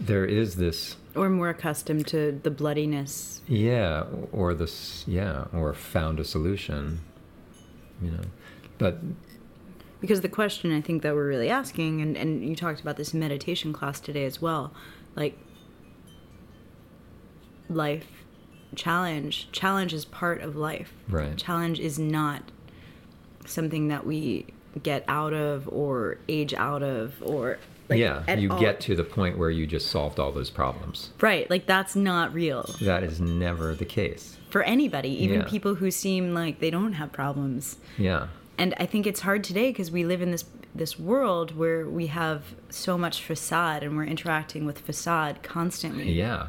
There 0.00 0.24
is 0.24 0.56
this 0.56 0.96
or 1.18 1.28
more 1.28 1.48
accustomed 1.48 2.06
to 2.06 2.40
the 2.42 2.50
bloodiness 2.50 3.42
yeah 3.48 4.04
or 4.32 4.54
this 4.54 5.04
yeah 5.06 5.44
or 5.52 5.74
found 5.74 6.20
a 6.20 6.24
solution 6.24 7.00
you 8.00 8.10
know 8.10 8.22
but 8.78 8.98
because 10.00 10.20
the 10.20 10.28
question 10.28 10.74
i 10.74 10.80
think 10.80 11.02
that 11.02 11.14
we're 11.14 11.26
really 11.26 11.50
asking 11.50 12.00
and, 12.00 12.16
and 12.16 12.48
you 12.48 12.54
talked 12.54 12.80
about 12.80 12.96
this 12.96 13.12
meditation 13.12 13.72
class 13.72 13.98
today 14.00 14.24
as 14.24 14.40
well 14.40 14.72
like 15.16 15.36
life 17.68 18.06
challenge 18.74 19.48
challenge 19.52 19.92
is 19.92 20.04
part 20.04 20.40
of 20.40 20.56
life 20.56 20.92
right 21.08 21.36
challenge 21.36 21.80
is 21.80 21.98
not 21.98 22.42
something 23.46 23.88
that 23.88 24.06
we 24.06 24.46
get 24.82 25.04
out 25.08 25.32
of 25.32 25.68
or 25.68 26.18
age 26.28 26.52
out 26.54 26.82
of 26.82 27.14
or 27.22 27.58
like, 27.88 27.98
yeah 27.98 28.34
you 28.34 28.50
all. 28.50 28.60
get 28.60 28.80
to 28.80 28.94
the 28.94 29.02
point 29.02 29.38
where 29.38 29.50
you 29.50 29.66
just 29.66 29.88
solved 29.88 30.20
all 30.20 30.30
those 30.30 30.50
problems 30.50 31.10
right 31.20 31.48
like 31.48 31.66
that's 31.66 31.96
not 31.96 32.32
real 32.34 32.74
that 32.80 33.02
is 33.02 33.20
never 33.20 33.74
the 33.74 33.86
case 33.86 34.38
for 34.50 34.62
anybody, 34.62 35.10
even 35.10 35.40
yeah. 35.40 35.46
people 35.46 35.76
who 35.76 35.90
seem 35.90 36.34
like 36.34 36.60
they 36.60 36.70
don't 36.70 36.94
have 36.94 37.12
problems. 37.12 37.76
Yeah. 37.96 38.28
And 38.56 38.74
I 38.78 38.86
think 38.86 39.06
it's 39.06 39.20
hard 39.20 39.44
today 39.44 39.70
because 39.70 39.90
we 39.90 40.04
live 40.04 40.22
in 40.22 40.30
this 40.30 40.44
this 40.74 40.98
world 40.98 41.56
where 41.56 41.88
we 41.88 42.06
have 42.08 42.44
so 42.70 42.96
much 42.96 43.22
facade 43.22 43.82
and 43.82 43.96
we're 43.96 44.04
interacting 44.04 44.64
with 44.64 44.78
facade 44.78 45.42
constantly. 45.42 46.12
Yeah. 46.12 46.48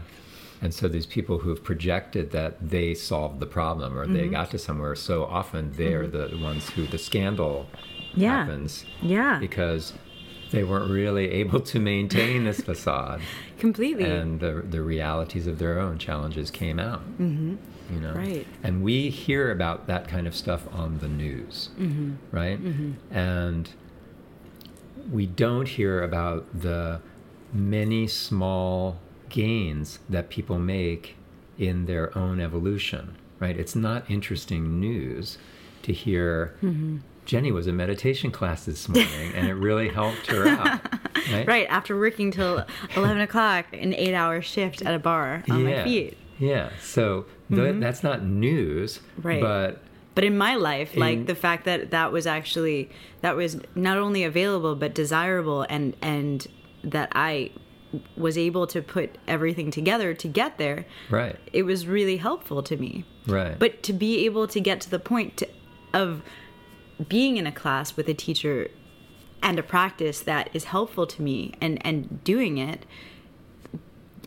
And 0.62 0.74
so 0.74 0.88
these 0.88 1.06
people 1.06 1.39
who 1.39 1.50
have 1.50 1.63
projected 1.63 2.32
that 2.32 2.70
they 2.70 2.94
solved 2.94 3.39
the 3.39 3.46
problem 3.46 3.98
or 3.98 4.04
mm-hmm. 4.04 4.13
they 4.13 4.28
got 4.28 4.51
to 4.51 4.60
somewhere, 4.60 4.96
so 4.96 5.25
often 5.25 5.72
they're 5.74 6.06
mm-hmm. 6.06 6.38
the 6.38 6.44
ones 6.44 6.70
who 6.72 6.86
the 6.86 6.98
scandal 6.98 7.68
yeah. 8.13 8.39
happens. 8.39 8.86
Yeah. 9.01 9.39
Because 9.39 9.94
they 10.51 10.63
weren't 10.63 10.92
really 10.92 11.30
able 11.32 11.62
to 11.62 11.80
maintain 11.80 12.44
this 12.44 12.62
facade 12.62 13.22
completely, 13.60 14.06
and 14.06 14.39
the 14.39 14.63
the 14.68 14.82
realities 14.82 15.46
of 15.46 15.60
their 15.60 15.80
own 15.80 16.00
challenges 16.00 16.50
came 16.50 16.80
out. 16.80 17.01
Mm-hmm 17.20 17.56
you 17.92 18.00
know 18.00 18.13
right 18.13 18.46
and 18.63 18.84
we 18.84 19.10
hear 19.10 19.51
about 19.51 19.88
that 19.88 20.08
kind 20.08 20.28
of 20.28 20.36
stuff 20.36 20.68
on 20.74 21.00
the 21.00 21.08
news 21.08 21.70
mm-hmm. 21.78 22.13
right 22.32 22.63
mm-hmm. 22.63 22.92
and 23.16 23.72
we 25.12 25.25
don't 25.25 25.68
hear 25.68 26.04
about 26.04 26.46
the 26.54 27.01
many 27.51 28.08
small 28.08 29.00
gains 29.30 30.00
that 30.10 30.30
people 30.30 30.60
make 30.60 31.16
in 31.58 31.86
their 31.86 32.16
own 32.18 32.40
evolution 32.40 33.16
right 33.40 33.58
it's 33.58 33.76
not 33.76 34.10
interesting 34.10 34.80
news 34.80 35.38
to 35.82 35.94
hear 35.94 36.56
mm-hmm. 36.62 36.98
Jenny 37.26 37.52
was 37.52 37.68
in 37.68 37.78
meditation 37.78 38.32
class 38.32 38.66
this 38.66 38.90
morning 38.90 39.34
and 39.36 39.48
it 39.48 39.54
really 39.54 39.88
helped 39.90 40.26
her 40.28 40.48
out. 40.48 40.82
Right? 41.32 41.48
right 41.48 41.68
after 41.70 42.00
working 42.00 42.32
till 42.32 42.66
11 42.96 43.22
o'clock, 43.22 43.66
an 43.74 43.94
eight 43.94 44.16
hour 44.16 44.42
shift 44.42 44.82
at 44.82 44.96
a 44.96 45.00
bar 45.00 45.44
on 45.48 45.60
yeah. 45.60 45.78
my 45.78 45.84
feet. 45.84 46.18
Yeah. 46.40 46.72
So 46.82 47.26
mm-hmm. 47.52 47.80
that's 47.80 48.02
not 48.02 48.24
news. 48.24 49.00
Right. 49.22 49.42
But 49.42 49.84
but 50.16 50.24
in 50.24 50.38
my 50.38 50.56
life, 50.56 50.96
in, 50.96 51.00
like 51.00 51.28
the 51.28 51.36
fact 51.36 51.66
that 51.66 51.92
that 51.92 52.12
was 52.12 52.26
actually 52.26 52.90
that 53.22 53.36
was 53.36 53.58
not 53.76 53.98
only 53.98 54.24
available 54.24 54.76
but 54.76 54.96
desirable, 54.96 55.68
and 55.70 55.96
and 56.02 56.48
that 56.84 57.12
I 57.14 57.52
was 58.15 58.38
able 58.38 58.67
to 58.67 58.81
put 58.81 59.17
everything 59.27 59.72
together 59.72 60.13
to 60.13 60.27
get 60.27 60.58
there. 60.58 60.86
Right. 61.10 61.36
It 61.51 61.63
was 61.63 61.88
really 61.88 62.17
helpful 62.17 62.62
to 62.63 62.77
me. 62.77 63.05
Right. 63.25 63.58
But 63.58 63.84
to 63.84 63.93
be 63.93 64.25
able 64.25 64.48
to 64.48 64.60
get 64.60 64.81
to 64.81 64.89
the 64.89 65.00
point 65.00 65.38
to, 65.38 65.50
of 65.93 66.22
being 67.08 67.38
in 67.38 67.48
a 67.48 67.51
class 67.51 67.96
with 67.96 68.08
a 68.10 68.13
teacher 68.13 68.69
and 69.41 69.58
a 69.58 69.63
practice 69.63 70.22
that 70.22 70.50
is 70.53 70.65
helpful 70.65 71.08
to 71.08 71.22
me 71.22 71.53
and 71.62 71.84
and 71.86 72.22
doing 72.25 72.58
it 72.58 72.86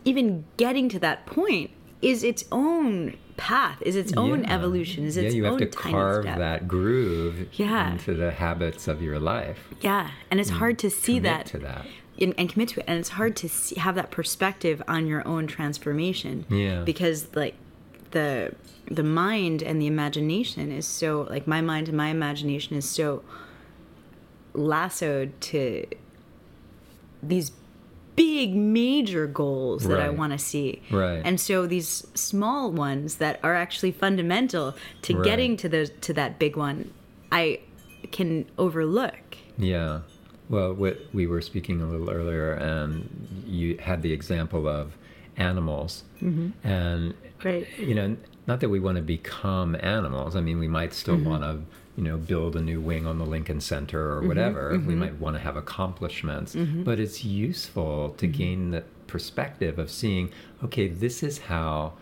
even 0.05 0.45
getting 0.57 0.89
to 0.89 0.99
that 0.99 1.25
point 1.25 1.71
is 2.01 2.23
its 2.23 2.43
own 2.51 3.15
path, 3.37 3.81
is 3.81 3.95
its 3.95 4.13
own 4.13 4.43
yeah. 4.43 4.53
evolution, 4.53 5.05
is 5.05 5.17
its 5.17 5.33
yeah, 5.33 5.37
you 5.37 5.45
have 5.45 5.57
to 5.57 5.67
carve 5.67 6.23
step. 6.23 6.37
that 6.37 6.67
groove 6.67 7.47
yeah. 7.53 7.91
into 7.91 8.13
the 8.13 8.31
habits 8.31 8.87
of 8.87 9.01
your 9.01 9.19
life. 9.19 9.69
Yeah, 9.81 10.11
and 10.29 10.39
it's 10.39 10.51
mm. 10.51 10.57
hard 10.57 10.79
to 10.79 10.89
see 10.89 11.19
that, 11.19 11.45
to 11.47 11.59
that. 11.59 11.85
And, 12.23 12.33
and, 12.37 12.49
commit 12.49 12.69
to 12.69 12.79
it, 12.79 12.85
and 12.87 12.99
it's 12.99 13.09
hard 13.09 13.35
to 13.37 13.49
see, 13.49 13.79
have 13.79 13.95
that 13.95 14.11
perspective 14.11 14.81
on 14.87 15.07
your 15.07 15.27
own 15.27 15.45
transformation. 15.47 16.45
Yeah, 16.49 16.83
because 16.83 17.27
like 17.35 17.55
the 18.11 18.55
the 18.89 19.03
mind 19.03 19.61
and 19.61 19.81
the 19.81 19.87
imagination 19.87 20.71
is 20.71 20.85
so 20.85 21.27
like 21.29 21.47
my 21.47 21.61
mind 21.61 21.87
and 21.87 21.97
my 21.97 22.09
imagination 22.09 22.77
is 22.77 22.87
so 22.87 23.23
lassoed 24.53 25.39
to 25.41 25.85
these 27.21 27.51
big 28.15 28.55
major 28.55 29.25
goals 29.25 29.83
that 29.83 29.95
right. 29.95 30.05
I 30.05 30.09
want 30.09 30.33
to 30.33 30.37
see. 30.39 30.81
Right. 30.91 31.21
And 31.23 31.39
so 31.39 31.65
these 31.65 32.05
small 32.13 32.71
ones 32.71 33.15
that 33.15 33.39
are 33.43 33.55
actually 33.55 33.91
fundamental 33.91 34.75
to 35.03 35.15
right. 35.15 35.23
getting 35.23 35.57
to 35.57 35.69
those 35.69 35.89
to 36.01 36.13
that 36.13 36.39
big 36.39 36.55
one, 36.55 36.93
I 37.31 37.61
can 38.11 38.45
overlook. 38.57 39.37
Yeah. 39.57 40.01
Well, 40.49 40.73
we 41.13 41.27
were 41.27 41.41
speaking 41.41 41.81
a 41.81 41.85
little 41.85 42.09
earlier, 42.09 42.53
and 42.53 43.43
you 43.47 43.77
had 43.77 44.01
the 44.01 44.11
example 44.11 44.67
of 44.67 44.97
animals, 45.37 46.03
mm-hmm. 46.21 46.49
and 46.67 47.13
right. 47.43 47.67
you 47.79 47.95
know, 47.95 48.17
not 48.45 48.59
that 48.59 48.69
we 48.69 48.79
want 48.79 48.97
to 48.97 49.01
become 49.01 49.75
animals. 49.79 50.35
I 50.35 50.41
mean, 50.41 50.59
we 50.59 50.67
might 50.67 50.93
still 50.93 51.15
mm-hmm. 51.15 51.29
want 51.29 51.43
to 51.43 51.61
you 51.95 52.03
know, 52.03 52.17
build 52.17 52.55
a 52.55 52.61
new 52.61 52.81
wing 52.81 53.05
on 53.05 53.19
the 53.19 53.25
Lincoln 53.25 53.61
Center 53.61 54.13
or 54.13 54.19
mm-hmm, 54.19 54.27
whatever. 54.27 54.71
Mm-hmm. 54.73 54.87
We 54.87 54.95
might 54.95 55.19
want 55.19 55.35
to 55.35 55.41
have 55.41 55.55
accomplishments, 55.55 56.55
mm-hmm. 56.55 56.83
but 56.83 56.99
it's 56.99 57.23
useful 57.23 58.09
to 58.17 58.27
mm-hmm. 58.27 58.37
gain 58.37 58.71
the 58.71 58.83
perspective 59.07 59.77
of 59.77 59.91
seeing, 59.91 60.31
okay, 60.63 60.87
this 60.87 61.21
is 61.21 61.37
how 61.37 61.93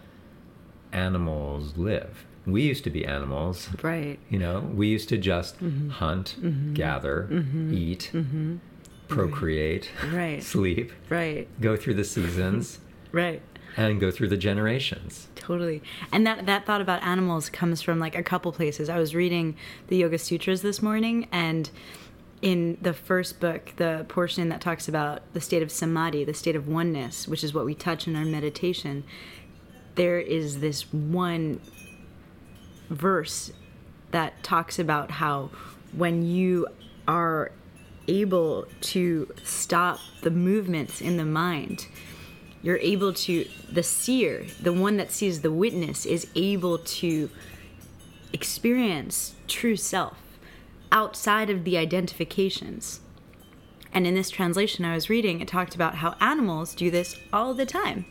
animals 0.93 1.77
live. 1.77 2.25
We 2.45 2.63
used 2.63 2.83
to 2.85 2.89
be 2.89 3.05
animals. 3.05 3.69
Right. 3.83 4.19
You 4.29 4.39
know, 4.39 4.61
we 4.73 4.87
used 4.87 5.09
to 5.09 5.17
just 5.17 5.59
mm-hmm. 5.59 5.89
hunt, 5.89 6.35
mm-hmm. 6.39 6.73
gather, 6.73 7.27
eat, 7.71 8.11
procreate, 9.07 9.91
right. 10.11 10.41
sleep, 10.43 10.91
right. 11.09 11.47
go 11.59 11.75
through 11.75 11.95
the 11.95 12.03
seasons. 12.03 12.79
right. 13.11 13.41
And 13.77 14.01
go 14.01 14.11
through 14.11 14.27
the 14.27 14.37
generations. 14.37 15.29
totally 15.35 15.81
and 16.11 16.27
that 16.27 16.45
that 16.45 16.65
thought 16.65 16.81
about 16.81 17.01
animals 17.03 17.49
comes 17.49 17.81
from 17.81 17.99
like 17.99 18.15
a 18.15 18.21
couple 18.21 18.51
places 18.51 18.89
i 18.89 18.99
was 18.99 19.15
reading 19.15 19.55
the 19.87 19.97
yoga 19.97 20.17
sutras 20.17 20.61
this 20.61 20.81
morning 20.81 21.27
and 21.31 21.71
in 22.41 22.77
the 22.81 22.93
first 22.93 23.39
book 23.39 23.73
the 23.77 24.05
portion 24.07 24.49
that 24.49 24.61
talks 24.61 24.87
about 24.87 25.21
the 25.33 25.41
state 25.41 25.63
of 25.63 25.71
samadhi 25.71 26.23
the 26.23 26.33
state 26.33 26.55
of 26.55 26.67
oneness 26.67 27.27
which 27.27 27.43
is 27.43 27.53
what 27.53 27.65
we 27.65 27.73
touch 27.73 28.07
in 28.07 28.15
our 28.15 28.25
meditation 28.25 29.03
there 29.95 30.19
is 30.19 30.59
this 30.59 30.91
one 30.93 31.59
verse 32.91 33.51
that 34.11 34.43
talks 34.43 34.77
about 34.77 35.11
how 35.11 35.49
when 35.93 36.25
you 36.25 36.67
are 37.07 37.51
able 38.07 38.67
to 38.81 39.31
stop 39.43 39.99
the 40.21 40.31
movements 40.31 41.01
in 41.01 41.17
the 41.17 41.25
mind 41.25 41.87
you're 42.61 42.77
able 42.77 43.13
to 43.13 43.47
the 43.71 43.83
seer 43.83 44.45
the 44.61 44.73
one 44.73 44.97
that 44.97 45.11
sees 45.11 45.41
the 45.41 45.51
witness 45.51 46.05
is 46.05 46.27
able 46.35 46.77
to 46.77 47.29
experience 48.33 49.35
true 49.47 49.75
self 49.75 50.17
outside 50.91 51.49
of 51.49 51.63
the 51.63 51.77
identifications. 51.77 52.99
And 53.93 54.07
in 54.07 54.15
this 54.15 54.29
translation 54.29 54.85
i 54.85 54.95
was 54.95 55.09
reading 55.09 55.41
it 55.41 55.47
talked 55.47 55.75
about 55.75 55.95
how 55.95 56.15
animals 56.19 56.73
do 56.75 56.89
this 56.91 57.19
all 57.31 57.53
the 57.53 57.65
time. 57.65 58.05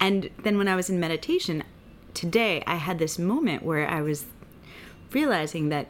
And 0.00 0.30
then 0.42 0.58
when 0.58 0.68
i 0.68 0.76
was 0.76 0.90
in 0.90 1.00
meditation 1.00 1.62
today 2.18 2.64
i 2.66 2.74
had 2.74 2.98
this 2.98 3.16
moment 3.16 3.62
where 3.62 3.88
i 3.88 4.02
was 4.02 4.26
realizing 5.12 5.68
that 5.68 5.86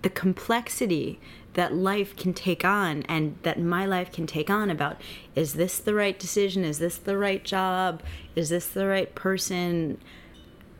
the 0.00 0.08
complexity 0.08 1.20
that 1.52 1.74
life 1.74 2.16
can 2.16 2.32
take 2.32 2.64
on 2.64 3.02
and 3.02 3.38
that 3.42 3.60
my 3.60 3.84
life 3.84 4.10
can 4.10 4.26
take 4.26 4.48
on 4.48 4.70
about 4.70 5.00
is 5.34 5.54
this 5.54 5.78
the 5.78 5.94
right 5.94 6.18
decision? 6.18 6.64
Is 6.64 6.78
this 6.78 6.98
the 6.98 7.16
right 7.16 7.44
job? 7.44 8.02
Is 8.34 8.48
this 8.48 8.66
the 8.66 8.86
right 8.86 9.14
person 9.14 9.98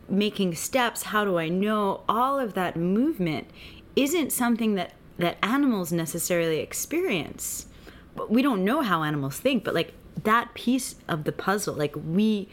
making 0.09 0.54
steps? 0.54 1.04
How 1.04 1.25
do 1.25 1.38
i 1.38 1.49
know? 1.49 2.02
All 2.09 2.38
of 2.38 2.54
that 2.54 2.76
movement 2.76 3.49
isn't 3.97 4.33
something 4.33 4.75
that 4.75 4.92
that 5.16 5.38
animals 5.42 5.92
necessarily 5.92 6.59
experience. 6.59 7.66
We 8.28 8.42
don't 8.42 8.64
know 8.64 8.80
how 8.80 9.02
animals 9.02 9.38
think 9.38 9.62
but 9.62 9.75
like 9.75 9.92
that 10.25 10.54
piece 10.54 10.97
of 11.06 11.25
the 11.25 11.33
puzzle 11.33 11.75
like 11.75 11.94
we 11.97 12.49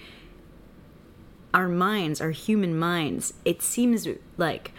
our 1.54 1.68
minds 1.68 2.22
our 2.22 2.32
human 2.32 2.78
minds 2.78 3.34
it 3.46 3.62
seems 3.62 4.08
like 4.38 4.72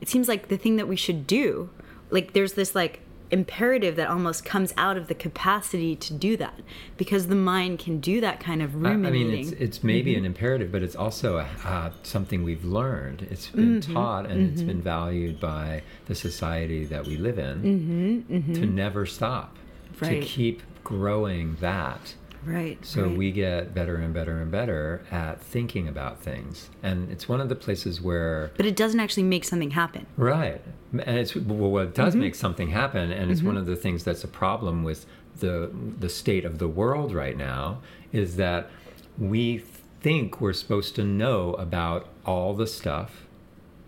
it 0.00 0.08
seems 0.08 0.28
like 0.28 0.48
the 0.48 0.56
thing 0.56 0.76
that 0.76 0.88
we 0.88 0.96
should 0.96 1.26
do 1.26 1.70
like 2.10 2.32
there's 2.32 2.54
this 2.54 2.74
like 2.74 3.00
imperative 3.30 3.96
that 3.96 4.08
almost 4.08 4.44
comes 4.44 4.74
out 4.76 4.96
of 4.96 5.06
the 5.08 5.14
capacity 5.14 5.94
to 5.94 6.12
do 6.12 6.36
that 6.36 6.60
because 6.96 7.28
the 7.28 7.34
mind 7.34 7.78
can 7.78 8.00
do 8.00 8.20
that 8.20 8.40
kind 8.40 8.62
of 8.62 8.74
ruminating. 8.74 9.30
I 9.30 9.34
mean, 9.34 9.40
it's, 9.40 9.52
it's 9.52 9.84
maybe 9.84 10.12
mm-hmm. 10.12 10.20
an 10.20 10.24
imperative, 10.26 10.72
but 10.72 10.82
it's 10.82 10.96
also 10.96 11.38
a, 11.38 11.48
uh, 11.64 11.90
something 12.02 12.42
we've 12.42 12.64
learned. 12.64 13.26
It's 13.30 13.48
been 13.48 13.80
mm-hmm. 13.80 13.94
taught 13.94 14.26
and 14.26 14.40
mm-hmm. 14.40 14.52
it's 14.52 14.62
been 14.62 14.82
valued 14.82 15.40
by 15.40 15.82
the 16.06 16.14
society 16.14 16.84
that 16.86 17.06
we 17.06 17.16
live 17.16 17.38
in 17.38 17.62
mm-hmm. 17.62 18.36
Mm-hmm. 18.36 18.54
to 18.54 18.66
never 18.66 19.06
stop, 19.06 19.56
right. 20.00 20.20
to 20.20 20.26
keep 20.26 20.62
growing 20.82 21.56
that. 21.60 22.14
Right. 22.44 22.84
So 22.84 23.04
right. 23.04 23.16
we 23.16 23.30
get 23.32 23.74
better 23.74 23.96
and 23.96 24.14
better 24.14 24.40
and 24.40 24.50
better 24.50 25.04
at 25.10 25.42
thinking 25.42 25.88
about 25.88 26.22
things. 26.22 26.70
And 26.82 27.10
it's 27.10 27.28
one 27.28 27.40
of 27.40 27.48
the 27.48 27.54
places 27.54 28.00
where. 28.00 28.50
But 28.56 28.66
it 28.66 28.76
doesn't 28.76 29.00
actually 29.00 29.24
make 29.24 29.44
something 29.44 29.70
happen. 29.70 30.06
Right. 30.16 30.62
And 30.92 31.18
it's, 31.18 31.36
well, 31.36 31.78
it 31.78 31.94
does 31.94 32.14
mm-hmm. 32.14 32.20
make 32.20 32.34
something 32.34 32.70
happen. 32.70 33.12
And 33.12 33.30
it's 33.30 33.40
mm-hmm. 33.40 33.48
one 33.48 33.56
of 33.56 33.66
the 33.66 33.76
things 33.76 34.04
that's 34.04 34.24
a 34.24 34.28
problem 34.28 34.84
with 34.84 35.06
the, 35.38 35.70
the 35.98 36.08
state 36.08 36.44
of 36.44 36.58
the 36.58 36.68
world 36.68 37.12
right 37.12 37.36
now 37.36 37.80
is 38.12 38.36
that 38.36 38.70
we 39.18 39.64
think 40.00 40.40
we're 40.40 40.52
supposed 40.52 40.94
to 40.96 41.04
know 41.04 41.52
about 41.54 42.08
all 42.24 42.54
the 42.54 42.66
stuff 42.66 43.26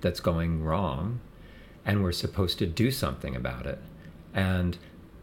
that's 0.00 0.20
going 0.20 0.62
wrong 0.62 1.20
and 1.84 2.02
we're 2.02 2.12
supposed 2.12 2.58
to 2.58 2.66
do 2.66 2.90
something 2.90 3.34
about 3.34 3.66
it. 3.66 3.78
And 4.34 4.78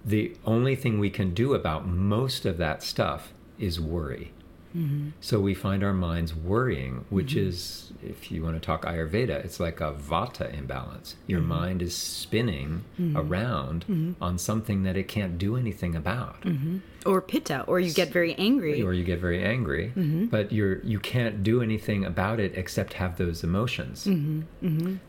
the 0.06 0.36
only 0.46 0.76
thing 0.76 1.00
we 1.00 1.10
can 1.10 1.34
do 1.34 1.54
about 1.54 1.88
most 1.88 2.46
of 2.46 2.58
that 2.58 2.84
stuff 2.84 3.34
is 3.58 3.80
worry. 3.80 4.32
Mm-hmm. 4.76 5.10
So 5.20 5.40
we 5.40 5.54
find 5.54 5.84
our 5.84 5.94
minds 5.94 6.36
worrying, 6.36 7.06
which 7.10 7.34
mm-hmm. 7.34 7.50
is, 7.50 7.92
if 8.04 8.32
you 8.32 8.44
want 8.44 8.56
to 8.56 8.60
talk 8.60 8.86
Ayurveda, 8.86 9.44
it's 9.44 9.60
like 9.60 9.82
a 9.82 9.94
vata 9.94 10.54
imbalance. 10.56 11.16
Your 11.26 11.40
mm-hmm. 11.40 11.50
mind 11.50 11.82
is 11.82 11.96
spinning 11.96 12.84
mm-hmm. 13.00 13.18
around 13.18 13.86
mm-hmm. 13.86 14.24
on 14.24 14.38
something 14.38 14.84
that 14.84 14.96
it 14.96 15.08
can't 15.08 15.40
do 15.40 15.56
anything 15.56 15.96
about. 15.96 16.42
Mm-hmm. 16.42 16.78
Or 17.06 17.22
pitta, 17.22 17.64
or 17.64 17.80
you 17.80 17.92
get 17.92 18.10
very 18.10 18.36
angry. 18.36 18.82
Or 18.84 18.94
you 18.94 19.04
get 19.04 19.20
very 19.20 19.44
angry, 19.44 19.92
but 20.30 20.52
you're 20.52 20.84
you 20.84 21.00
can't 21.00 21.44
do 21.44 21.62
anything 21.62 22.06
about 22.06 22.40
it 22.40 22.56
except 22.56 22.94
have 22.94 23.18
those 23.18 23.44
emotions. 23.44 24.08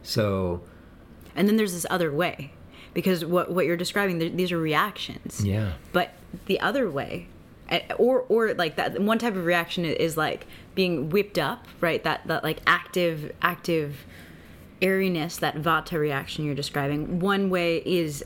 So, 0.02 0.62
and 1.34 1.48
then 1.48 1.56
there's 1.56 1.72
this 1.72 1.86
other 1.90 2.12
way 2.12 2.52
because 2.94 3.24
what 3.24 3.50
what 3.50 3.66
you're 3.66 3.76
describing 3.76 4.36
these 4.36 4.52
are 4.52 4.58
reactions. 4.58 5.44
Yeah. 5.44 5.72
But 5.92 6.10
the 6.46 6.60
other 6.60 6.90
way 6.90 7.28
or 7.98 8.24
or 8.28 8.54
like 8.54 8.76
that 8.76 9.00
one 9.00 9.18
type 9.18 9.36
of 9.36 9.44
reaction 9.44 9.84
is 9.84 10.16
like 10.16 10.46
being 10.74 11.10
whipped 11.10 11.38
up, 11.38 11.66
right? 11.80 12.02
That 12.02 12.26
that 12.26 12.42
like 12.42 12.60
active 12.66 13.32
active 13.42 14.04
airiness, 14.82 15.36
that 15.38 15.56
vata 15.56 15.98
reaction 15.98 16.44
you're 16.44 16.54
describing. 16.54 17.20
One 17.20 17.50
way 17.50 17.78
is 17.78 18.24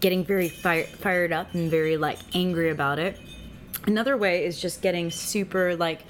getting 0.00 0.24
very 0.24 0.48
fire, 0.48 0.84
fired 0.84 1.32
up 1.32 1.54
and 1.54 1.70
very 1.70 1.96
like 1.96 2.18
angry 2.34 2.70
about 2.70 2.98
it. 2.98 3.18
Another 3.86 4.16
way 4.16 4.44
is 4.44 4.60
just 4.60 4.82
getting 4.82 5.10
super 5.10 5.74
like 5.76 6.02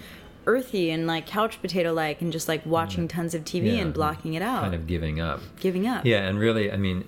earthy 0.47 0.91
and 0.91 1.07
like 1.07 1.27
couch 1.27 1.61
potato 1.61 1.93
like 1.93 2.21
and 2.21 2.33
just 2.33 2.49
like 2.49 2.65
watching 2.67 3.05
mm. 3.05 3.11
tons 3.11 3.35
of 3.35 3.45
TV 3.45 3.77
yeah, 3.77 3.83
and 3.83 3.95
blocking 3.95 4.35
it 4.35 4.43
out. 4.43 4.63
Kind 4.63 4.75
of 4.75 4.87
giving 4.87 5.21
up. 5.21 5.41
Giving 5.61 5.87
up. 5.87 6.05
Yeah, 6.05 6.27
and 6.27 6.39
really, 6.39 6.71
I 6.71 6.77
mean, 6.77 7.05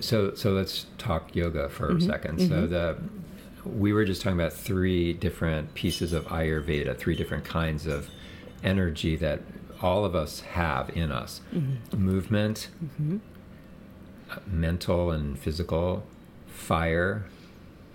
so 0.00 0.34
so 0.34 0.52
let's 0.52 0.86
talk 0.98 1.34
yoga 1.34 1.68
for 1.68 1.90
mm-hmm. 1.90 2.10
a 2.10 2.18
2nd 2.18 2.38
mm-hmm. 2.38 2.48
So 2.48 2.66
the 2.66 2.98
we 3.64 3.92
were 3.92 4.04
just 4.04 4.22
talking 4.22 4.38
about 4.38 4.52
three 4.52 5.12
different 5.12 5.74
pieces 5.74 6.12
of 6.12 6.24
Ayurveda, 6.26 6.96
three 6.96 7.14
different 7.14 7.44
kinds 7.44 7.86
of 7.86 8.08
energy 8.62 9.16
that 9.16 9.40
all 9.82 10.04
of 10.04 10.14
us 10.14 10.40
have 10.40 10.90
in 10.96 11.12
us: 11.12 11.40
mm-hmm. 11.54 12.02
movement, 12.02 12.68
mm-hmm. 12.82 13.18
uh, 14.30 14.36
mental 14.46 15.10
and 15.10 15.38
physical, 15.38 16.04
fire 16.46 17.26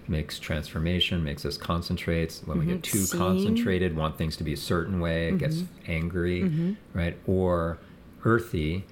makes 0.08 0.38
transformation, 0.38 1.23
makes 1.23 1.45
us 1.45 1.58
concentrate. 1.58 2.41
When 2.45 2.60
we 2.60 2.65
get 2.65 2.84
mm-hmm. 2.84 3.06
too 3.06 3.17
concentrated, 3.17 3.95
want 3.95 4.17
things 4.17 4.38
to 4.38 4.43
be 4.43 4.54
a 4.54 4.58
certain 4.58 4.99
way, 4.99 5.30
it 5.30 5.39
gets 5.39 5.58
mm-hmm. 5.58 5.91
angry, 5.91 6.78
right? 6.93 7.17
Or 7.25 7.80
earthy 8.23 8.84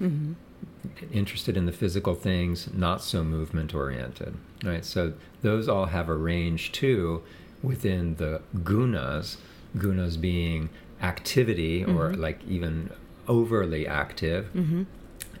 interested 1.12 1.56
in 1.56 1.66
the 1.66 1.72
physical 1.72 2.14
things, 2.14 2.72
not 2.72 3.02
so 3.02 3.24
movement 3.24 3.74
oriented. 3.74 4.34
Right? 4.62 4.84
So 4.84 5.14
those 5.42 5.68
all 5.68 5.86
have 5.86 6.08
a 6.08 6.14
range 6.14 6.72
too 6.72 7.22
within 7.62 8.16
the 8.16 8.42
gunas, 8.58 9.36
gunas 9.76 10.20
being 10.20 10.68
activity 11.00 11.82
mm-hmm. 11.82 11.96
or 11.96 12.14
like 12.14 12.40
even 12.46 12.90
overly 13.26 13.86
active 13.86 14.50
mm-hmm. 14.54 14.82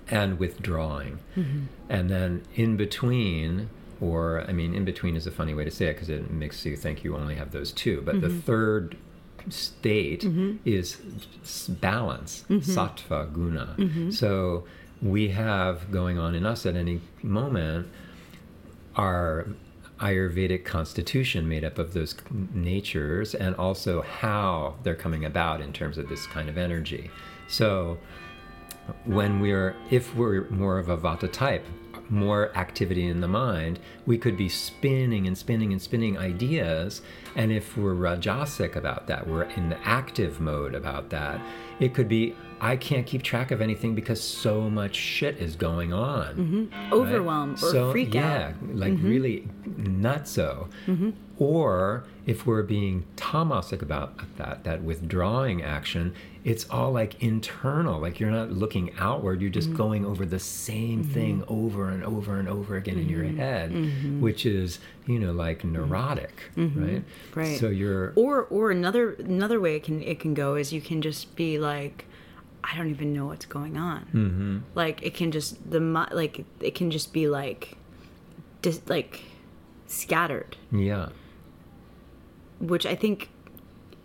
and 0.08 0.38
withdrawing. 0.38 1.18
Mm-hmm. 1.36 1.64
And 1.88 2.10
then 2.10 2.42
in 2.54 2.76
between, 2.76 3.68
or 4.00 4.44
I 4.48 4.52
mean, 4.52 4.74
in 4.74 4.84
between 4.84 5.16
is 5.16 5.26
a 5.26 5.30
funny 5.30 5.54
way 5.54 5.64
to 5.64 5.70
say 5.70 5.86
it 5.86 5.94
because 5.94 6.08
it 6.08 6.30
makes 6.30 6.64
you 6.64 6.76
think 6.76 7.04
you 7.04 7.16
only 7.16 7.34
have 7.34 7.52
those 7.52 7.72
two. 7.72 8.02
But 8.02 8.20
the 8.20 8.28
mm-hmm. 8.28 8.40
third 8.40 8.96
state 9.50 10.22
mm-hmm. 10.22 10.56
is 10.64 10.96
balance, 11.68 12.44
mm-hmm. 12.48 12.70
sattva 12.70 13.32
guna. 13.32 14.10
So 14.10 14.64
we 15.02 15.28
have 15.28 15.90
going 15.90 16.18
on 16.18 16.34
in 16.34 16.46
us 16.46 16.66
at 16.66 16.76
any 16.76 17.00
moment 17.22 17.88
our 18.96 19.46
Ayurvedic 20.00 20.64
constitution 20.64 21.48
made 21.48 21.64
up 21.64 21.78
of 21.78 21.94
those 21.94 22.16
natures 22.52 23.34
and 23.34 23.54
also 23.56 24.02
how 24.02 24.74
they're 24.82 24.94
coming 24.94 25.24
about 25.24 25.60
in 25.60 25.72
terms 25.72 25.98
of 25.98 26.08
this 26.08 26.26
kind 26.26 26.48
of 26.48 26.58
energy. 26.58 27.10
So, 27.48 27.98
when 29.04 29.40
we're, 29.40 29.74
if 29.90 30.14
we're 30.14 30.48
more 30.50 30.78
of 30.78 30.88
a 30.88 30.96
Vata 30.96 31.30
type, 31.30 31.64
more 32.10 32.54
activity 32.56 33.06
in 33.06 33.20
the 33.20 33.28
mind, 33.28 33.78
we 34.04 34.18
could 34.18 34.36
be 34.36 34.48
spinning 34.48 35.26
and 35.26 35.38
spinning 35.38 35.72
and 35.72 35.80
spinning 35.80 36.18
ideas. 36.18 37.00
And 37.34 37.50
if 37.50 37.76
we're 37.78 37.94
Rajasic 37.94 38.76
about 38.76 39.06
that, 39.06 39.26
we're 39.26 39.44
in 39.44 39.70
the 39.70 39.78
active 39.86 40.40
mode 40.40 40.74
about 40.74 41.08
that, 41.10 41.40
it 41.80 41.94
could 41.94 42.08
be 42.08 42.36
I 42.64 42.76
can't 42.76 43.06
keep 43.06 43.22
track 43.22 43.50
of 43.50 43.60
anything 43.60 43.94
because 43.94 44.22
so 44.22 44.70
much 44.70 44.96
shit 44.96 45.36
is 45.36 45.54
going 45.54 45.92
on. 45.92 46.34
Mm-hmm. 46.34 46.92
Overwhelm 46.94 47.50
right? 47.50 47.62
or 47.62 47.72
so, 47.72 47.92
freak 47.92 48.14
yeah, 48.14 48.26
out. 48.26 48.38
Yeah, 48.38 48.54
like 48.72 48.94
mm-hmm. 48.94 49.06
really 49.06 49.48
nutso. 49.76 50.68
Mm-hmm. 50.86 51.10
Or 51.36 52.04
if 52.24 52.46
we're 52.46 52.62
being 52.62 53.04
tamasic 53.16 53.82
about 53.82 54.14
that, 54.38 54.64
that 54.64 54.82
withdrawing 54.82 55.62
action, 55.62 56.14
it's 56.42 56.66
all 56.70 56.90
like 56.90 57.22
internal. 57.22 58.00
Like 58.00 58.18
you're 58.18 58.30
not 58.30 58.52
looking 58.52 58.94
outward, 58.98 59.42
you're 59.42 59.50
just 59.50 59.68
mm-hmm. 59.68 59.76
going 59.76 60.06
over 60.06 60.24
the 60.24 60.38
same 60.38 61.02
mm-hmm. 61.02 61.12
thing 61.12 61.44
over 61.48 61.90
and 61.90 62.02
over 62.02 62.38
and 62.38 62.48
over 62.48 62.76
again 62.76 62.98
in 62.98 63.10
your 63.10 63.24
mm-hmm. 63.24 63.36
head, 63.36 64.22
which 64.22 64.46
is 64.46 64.78
you 65.06 65.18
know 65.18 65.32
like 65.32 65.64
neurotic, 65.64 66.44
right? 66.56 67.04
Right. 67.34 67.60
So 67.60 67.68
you're 67.68 68.14
or 68.16 68.44
or 68.44 68.70
another 68.70 69.10
another 69.16 69.60
way 69.60 69.76
it 69.76 69.82
can 69.82 70.02
it 70.02 70.18
can 70.18 70.32
go 70.32 70.54
is 70.54 70.72
you 70.72 70.80
can 70.80 71.02
just 71.02 71.36
be 71.36 71.58
like. 71.58 72.06
I 72.64 72.76
don't 72.76 72.90
even 72.90 73.12
know 73.12 73.26
what's 73.26 73.46
going 73.46 73.76
on. 73.76 74.00
Mm-hmm. 74.06 74.58
Like 74.74 75.02
it 75.02 75.14
can 75.14 75.30
just 75.30 75.70
the 75.70 75.80
like 75.80 76.44
it 76.60 76.74
can 76.74 76.90
just 76.90 77.12
be 77.12 77.28
like, 77.28 77.76
just 78.62 78.88
like 78.88 79.22
scattered. 79.86 80.56
Yeah. 80.72 81.10
Which 82.60 82.86
I 82.86 82.94
think 82.94 83.28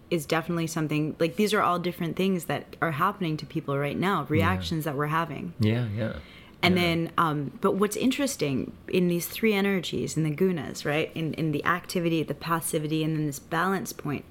is 0.10 0.26
definitely 0.26 0.68
something 0.68 1.16
like 1.20 1.36
these 1.36 1.54
are 1.54 1.62
all 1.62 1.80
different 1.80 2.16
things 2.16 2.46
that 2.46 2.76
are 2.82 2.92
happening 2.92 3.38
to 3.38 3.46
people 3.46 3.78
right 3.78 3.98
now, 3.98 4.26
reactions 4.30 4.86
yeah. 4.86 4.92
that 4.92 4.98
we're 4.98 5.08
having. 5.08 5.54
Yeah, 5.60 5.88
yeah. 5.96 6.14
And 6.62 6.76
yeah. 6.76 6.82
then, 6.82 7.12
um, 7.18 7.58
but 7.62 7.76
what's 7.76 7.96
interesting 7.96 8.74
in 8.90 9.08
these 9.08 9.28
three 9.28 9.54
energies, 9.54 10.18
in 10.18 10.24
the 10.24 10.36
gunas, 10.36 10.84
right? 10.84 11.10
In, 11.16 11.34
in 11.36 11.54
the 11.54 11.64
activity, 11.64 12.22
the 12.24 12.34
passivity, 12.34 13.02
and 13.04 13.16
then 13.16 13.28
this 13.28 13.40
balance 13.40 13.94
point, 13.94 14.26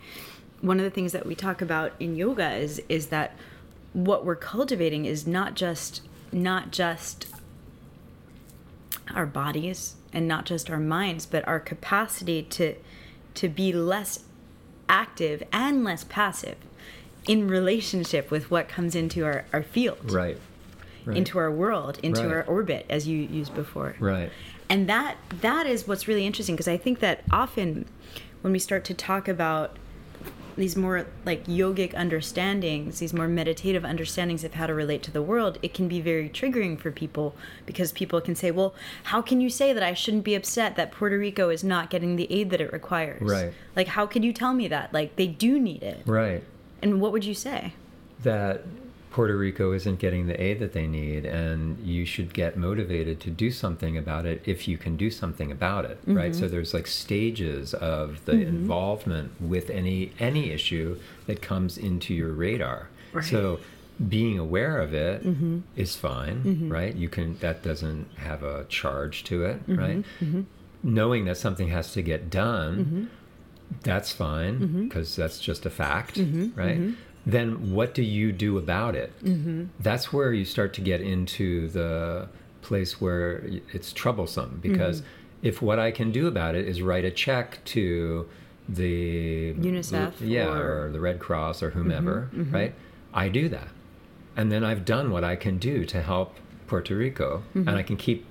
one 0.60 0.78
of 0.78 0.84
the 0.84 0.90
things 0.90 1.12
that 1.12 1.24
we 1.24 1.34
talk 1.34 1.62
about 1.62 1.92
in 1.98 2.16
yoga 2.16 2.52
is 2.54 2.82
is 2.88 3.06
that 3.06 3.36
what 3.92 4.24
we're 4.24 4.36
cultivating 4.36 5.04
is 5.04 5.26
not 5.26 5.54
just 5.54 6.02
not 6.30 6.70
just 6.70 7.26
our 9.14 9.26
bodies 9.26 9.96
and 10.12 10.28
not 10.28 10.44
just 10.44 10.70
our 10.70 10.78
minds, 10.78 11.26
but 11.26 11.46
our 11.46 11.60
capacity 11.60 12.42
to 12.42 12.74
to 13.34 13.48
be 13.48 13.72
less 13.72 14.20
active 14.88 15.42
and 15.52 15.84
less 15.84 16.04
passive 16.04 16.56
in 17.26 17.46
relationship 17.46 18.30
with 18.30 18.50
what 18.50 18.68
comes 18.68 18.94
into 18.94 19.24
our, 19.24 19.44
our 19.52 19.62
field. 19.62 20.10
Right. 20.10 20.38
right. 21.04 21.16
Into 21.16 21.38
our 21.38 21.50
world, 21.50 21.98
into 22.02 22.22
right. 22.22 22.32
our 22.32 22.44
orbit, 22.44 22.86
as 22.88 23.06
you 23.06 23.18
used 23.18 23.54
before. 23.54 23.94
Right. 24.00 24.32
And 24.68 24.88
that 24.88 25.16
that 25.40 25.66
is 25.66 25.86
what's 25.86 26.08
really 26.08 26.26
interesting 26.26 26.54
because 26.54 26.68
I 26.68 26.76
think 26.76 27.00
that 27.00 27.22
often 27.30 27.86
when 28.40 28.52
we 28.52 28.58
start 28.58 28.84
to 28.86 28.94
talk 28.94 29.28
about 29.28 29.76
these 30.58 30.76
more 30.76 31.06
like 31.24 31.46
yogic 31.46 31.94
understandings, 31.94 32.98
these 32.98 33.14
more 33.14 33.28
meditative 33.28 33.84
understandings 33.84 34.44
of 34.44 34.54
how 34.54 34.66
to 34.66 34.74
relate 34.74 35.02
to 35.04 35.10
the 35.10 35.22
world, 35.22 35.58
it 35.62 35.72
can 35.72 35.88
be 35.88 36.00
very 36.00 36.28
triggering 36.28 36.78
for 36.78 36.90
people 36.90 37.34
because 37.64 37.92
people 37.92 38.20
can 38.20 38.34
say, 38.34 38.50
"Well, 38.50 38.74
how 39.04 39.22
can 39.22 39.40
you 39.40 39.48
say 39.48 39.72
that 39.72 39.82
I 39.82 39.94
shouldn't 39.94 40.24
be 40.24 40.34
upset 40.34 40.76
that 40.76 40.92
Puerto 40.92 41.18
Rico 41.18 41.48
is 41.48 41.64
not 41.64 41.90
getting 41.90 42.16
the 42.16 42.30
aid 42.30 42.50
that 42.50 42.60
it 42.60 42.72
requires?" 42.72 43.22
Right. 43.22 43.52
Like, 43.76 43.88
how 43.88 44.06
can 44.06 44.22
you 44.22 44.32
tell 44.32 44.52
me 44.52 44.68
that? 44.68 44.92
Like, 44.92 45.16
they 45.16 45.26
do 45.26 45.58
need 45.58 45.82
it. 45.82 46.02
Right. 46.04 46.42
And 46.82 47.00
what 47.00 47.12
would 47.12 47.24
you 47.24 47.34
say? 47.34 47.74
That 48.22 48.64
Puerto 49.18 49.36
Rico 49.36 49.72
isn't 49.72 49.98
getting 49.98 50.28
the 50.28 50.40
aid 50.40 50.60
that 50.60 50.74
they 50.74 50.86
need, 50.86 51.26
and 51.26 51.76
you 51.84 52.06
should 52.06 52.32
get 52.32 52.56
motivated 52.56 53.18
to 53.18 53.30
do 53.30 53.50
something 53.50 53.98
about 53.98 54.26
it 54.26 54.40
if 54.46 54.68
you 54.68 54.78
can 54.78 54.96
do 54.96 55.10
something 55.10 55.50
about 55.50 55.84
it, 55.84 56.00
mm-hmm. 56.02 56.16
right? 56.16 56.36
So 56.36 56.46
there's 56.46 56.72
like 56.72 56.86
stages 56.86 57.74
of 57.74 58.24
the 58.26 58.34
mm-hmm. 58.34 58.42
involvement 58.42 59.32
with 59.40 59.70
any 59.70 60.12
any 60.20 60.52
issue 60.52 61.00
that 61.26 61.42
comes 61.42 61.76
into 61.76 62.14
your 62.14 62.32
radar. 62.32 62.90
Right. 63.12 63.24
So 63.24 63.58
being 64.08 64.38
aware 64.38 64.80
of 64.80 64.94
it 64.94 65.26
mm-hmm. 65.26 65.62
is 65.74 65.96
fine, 65.96 66.44
mm-hmm. 66.44 66.68
right? 66.72 66.94
You 66.94 67.08
can 67.08 67.36
that 67.38 67.64
doesn't 67.64 68.06
have 68.18 68.44
a 68.44 68.66
charge 68.68 69.24
to 69.24 69.44
it, 69.46 69.62
mm-hmm. 69.62 69.80
right? 69.80 70.04
Mm-hmm. 70.20 70.42
Knowing 70.84 71.24
that 71.24 71.38
something 71.38 71.70
has 71.70 71.92
to 71.94 72.02
get 72.02 72.30
done 72.30 73.10
that's 73.82 74.12
fine 74.12 74.84
because 74.84 75.10
mm-hmm. 75.10 75.20
that's 75.20 75.40
just 75.40 75.66
a 75.66 75.70
fact, 75.70 76.14
mm-hmm. 76.14 76.58
right? 76.58 76.78
Mm-hmm 76.78 77.07
then 77.28 77.72
what 77.72 77.92
do 77.92 78.02
you 78.02 78.32
do 78.32 78.56
about 78.56 78.96
it? 78.96 79.12
Mm-hmm. 79.22 79.66
That's 79.78 80.14
where 80.14 80.32
you 80.32 80.46
start 80.46 80.72
to 80.74 80.80
get 80.80 81.02
into 81.02 81.68
the 81.68 82.28
place 82.62 83.02
where 83.02 83.44
it's 83.72 83.92
troublesome 83.92 84.60
because 84.62 85.02
mm-hmm. 85.02 85.46
if 85.46 85.60
what 85.60 85.78
I 85.78 85.90
can 85.90 86.10
do 86.10 86.26
about 86.26 86.54
it 86.54 86.66
is 86.66 86.80
write 86.80 87.04
a 87.04 87.10
check 87.10 87.62
to 87.66 88.26
the 88.66 89.52
UNICEF, 89.54 90.14
yeah, 90.20 90.46
or, 90.46 90.86
or 90.86 90.90
the 90.90 91.00
Red 91.00 91.18
Cross 91.18 91.62
or 91.62 91.70
whomever, 91.70 92.30
mm-hmm, 92.32 92.42
mm-hmm. 92.42 92.54
right? 92.54 92.74
I 93.12 93.28
do 93.28 93.50
that, 93.50 93.68
and 94.34 94.50
then 94.50 94.64
I've 94.64 94.84
done 94.86 95.10
what 95.10 95.22
I 95.22 95.36
can 95.36 95.58
do 95.58 95.84
to 95.84 96.02
help 96.02 96.34
Puerto 96.66 96.94
Rico, 96.94 97.42
and 97.54 97.66
mm-hmm. 97.66 97.76
I 97.76 97.82
can 97.82 97.96
keep 97.96 98.26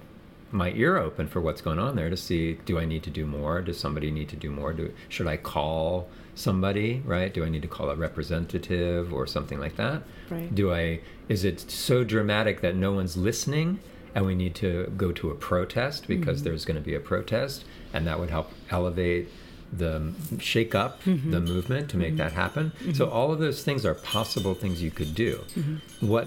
my 0.52 0.72
ear 0.72 0.98
open 0.98 1.28
for 1.28 1.42
what's 1.42 1.62
going 1.62 1.80
on 1.80 1.96
there 1.96 2.10
to 2.10 2.18
see 2.18 2.54
do 2.66 2.80
I 2.80 2.86
need 2.86 3.04
to 3.04 3.10
do 3.10 3.26
more? 3.26 3.62
Does 3.62 3.80
somebody 3.80 4.12
need 4.12 4.30
to 4.30 4.36
do 4.36 4.50
more? 4.50 4.74
Do 4.74 4.94
should 5.10 5.28
I 5.28 5.38
call 5.38 6.08
somebody, 6.36 7.02
right? 7.06 7.34
Do 7.34 7.44
I 7.44 7.50
need 7.50 7.62
to 7.64 7.68
call 7.68 7.90
a 7.90 7.96
representative 7.96 9.14
or 9.14 9.28
something 9.28 9.60
like 9.60 9.76
that? 9.76 10.04
Right. 10.30 10.54
Do 10.54 10.74
I 10.74 11.02
is 11.28 11.44
it 11.44 11.60
so 11.60 12.04
dramatic 12.04 12.62
that 12.62 12.76
no 12.76 12.92
one's 12.92 13.18
listening 13.18 13.80
and 14.16 14.26
we 14.26 14.36
need 14.36 14.56
to 14.56 14.92
go 14.98 15.12
to 15.12 15.30
a 15.30 15.36
protest 15.36 16.08
because 16.08 16.38
mm-hmm. 16.38 16.50
there's 16.50 16.66
going 16.66 16.78
to 16.78 16.82
be 16.82 16.96
a 16.96 17.00
protest 17.00 17.66
and 17.94 18.08
that 18.08 18.20
would 18.20 18.30
help 18.30 18.52
elevate 18.70 19.30
the 19.72 20.14
shake 20.40 20.74
up 20.76 21.04
mm-hmm. 21.04 21.32
the 21.32 21.42
movement 21.42 21.90
to 21.90 21.98
make 21.98 22.10
mm-hmm. 22.10 22.18
that 22.18 22.34
happen. 22.34 22.72
Mm-hmm. 22.80 22.94
So 22.94 23.10
all 23.10 23.32
of 23.32 23.40
those 23.40 23.64
things 23.64 23.86
are 23.86 23.96
possible 23.96 24.54
things 24.54 24.82
you 24.82 24.92
could 24.92 25.14
do. 25.14 25.44
Mm-hmm. 25.56 26.08
What 26.08 26.26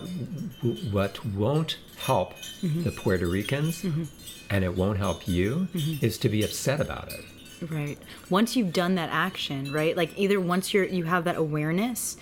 what 0.91 1.25
won't 1.25 1.79
help 1.99 2.35
mm-hmm. 2.35 2.83
the 2.83 2.91
Puerto 2.91 3.27
Ricans 3.27 3.83
mm-hmm. 3.83 4.05
and 4.51 4.65
it 4.65 4.77
won't 4.77 4.99
help 4.99 5.27
you 5.29 5.69
is 5.75 6.19
to 6.19 6.29
be 6.29 6.43
upset 6.43 6.81
about 6.81 7.13
it. 7.13 7.25
Right. 7.71 7.99
Once 8.31 8.57
you've 8.57 8.73
done 8.73 8.95
that 8.95 9.11
action, 9.11 9.73
right? 9.73 9.97
Like 9.97 10.17
either 10.19 10.41
once 10.41 10.73
you're 10.73 10.85
you 10.85 11.05
have 11.05 11.25
that 11.25 11.37
awareness 11.37 12.17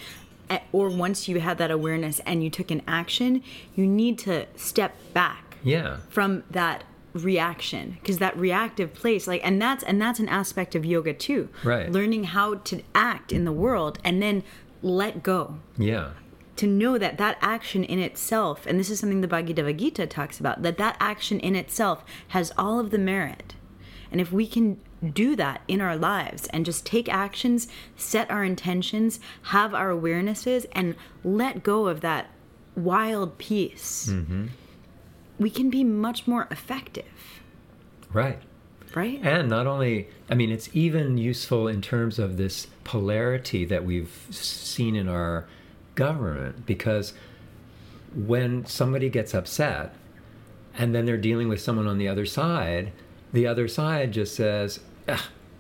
eh, 0.50 0.58
or 0.72 0.88
once 0.88 1.28
you 1.28 1.40
had 1.40 1.58
that 1.58 1.70
awareness 1.70 2.20
and 2.20 2.42
you 2.42 2.50
took 2.50 2.70
an 2.70 2.82
action, 2.86 3.42
you 3.74 3.86
need 3.86 4.18
to 4.20 4.46
step 4.56 4.94
back. 5.14 5.56
Yeah. 5.62 5.98
From 6.10 6.44
that 6.50 6.84
reaction 7.12 7.96
because 8.00 8.18
that 8.18 8.36
reactive 8.36 8.92
place 8.92 9.26
like 9.26 9.40
and 9.44 9.60
that's 9.60 9.82
and 9.84 10.00
that's 10.00 10.20
an 10.20 10.28
aspect 10.28 10.74
of 10.74 10.84
yoga 10.84 11.12
too. 11.12 11.48
Right. 11.64 11.90
Learning 11.90 12.24
how 12.24 12.56
to 12.56 12.82
act 12.94 13.32
in 13.32 13.44
the 13.44 13.52
world 13.52 13.98
and 14.04 14.22
then 14.22 14.42
let 14.82 15.22
go. 15.22 15.58
Yeah. 15.76 16.10
To 16.56 16.66
know 16.66 16.98
that 16.98 17.18
that 17.18 17.38
action 17.40 17.84
in 17.84 17.98
itself 17.98 18.66
and 18.66 18.78
this 18.78 18.90
is 18.90 19.00
something 19.00 19.20
the 19.20 19.28
bhagavad 19.28 19.78
gita 19.78 20.06
talks 20.06 20.38
about 20.38 20.62
that 20.62 20.78
that 20.78 20.96
action 21.00 21.40
in 21.40 21.56
itself 21.56 22.04
has 22.28 22.52
all 22.58 22.78
of 22.78 22.90
the 22.90 22.98
merit. 22.98 23.54
And 24.10 24.20
if 24.20 24.32
we 24.32 24.46
can 24.46 24.80
do 25.12 25.36
that 25.36 25.60
in 25.68 25.80
our 25.80 25.96
lives 25.96 26.48
and 26.48 26.64
just 26.64 26.84
take 26.84 27.08
actions 27.08 27.68
set 27.96 28.28
our 28.30 28.44
intentions 28.44 29.20
have 29.42 29.72
our 29.72 29.90
awarenesses 29.90 30.66
and 30.72 30.96
let 31.22 31.62
go 31.62 31.86
of 31.86 32.00
that 32.00 32.28
wild 32.74 33.38
peace 33.38 34.08
mm-hmm 34.10 34.46
we 35.38 35.50
can 35.50 35.70
be 35.70 35.84
much 35.84 36.26
more 36.26 36.48
effective. 36.50 37.04
Right. 38.12 38.40
Right. 38.94 39.20
And 39.22 39.48
not 39.48 39.66
only, 39.66 40.08
I 40.30 40.34
mean, 40.34 40.50
it's 40.50 40.70
even 40.72 41.18
useful 41.18 41.68
in 41.68 41.82
terms 41.82 42.18
of 42.18 42.36
this 42.36 42.68
polarity 42.84 43.64
that 43.66 43.84
we've 43.84 44.26
seen 44.30 44.96
in 44.96 45.08
our 45.08 45.46
government 45.94 46.64
because 46.64 47.12
when 48.14 48.64
somebody 48.64 49.10
gets 49.10 49.34
upset 49.34 49.94
and 50.74 50.94
then 50.94 51.04
they're 51.04 51.18
dealing 51.18 51.48
with 51.48 51.60
someone 51.60 51.86
on 51.86 51.98
the 51.98 52.08
other 52.08 52.24
side, 52.24 52.92
the 53.32 53.46
other 53.46 53.68
side 53.68 54.12
just 54.12 54.34
says, 54.34 54.80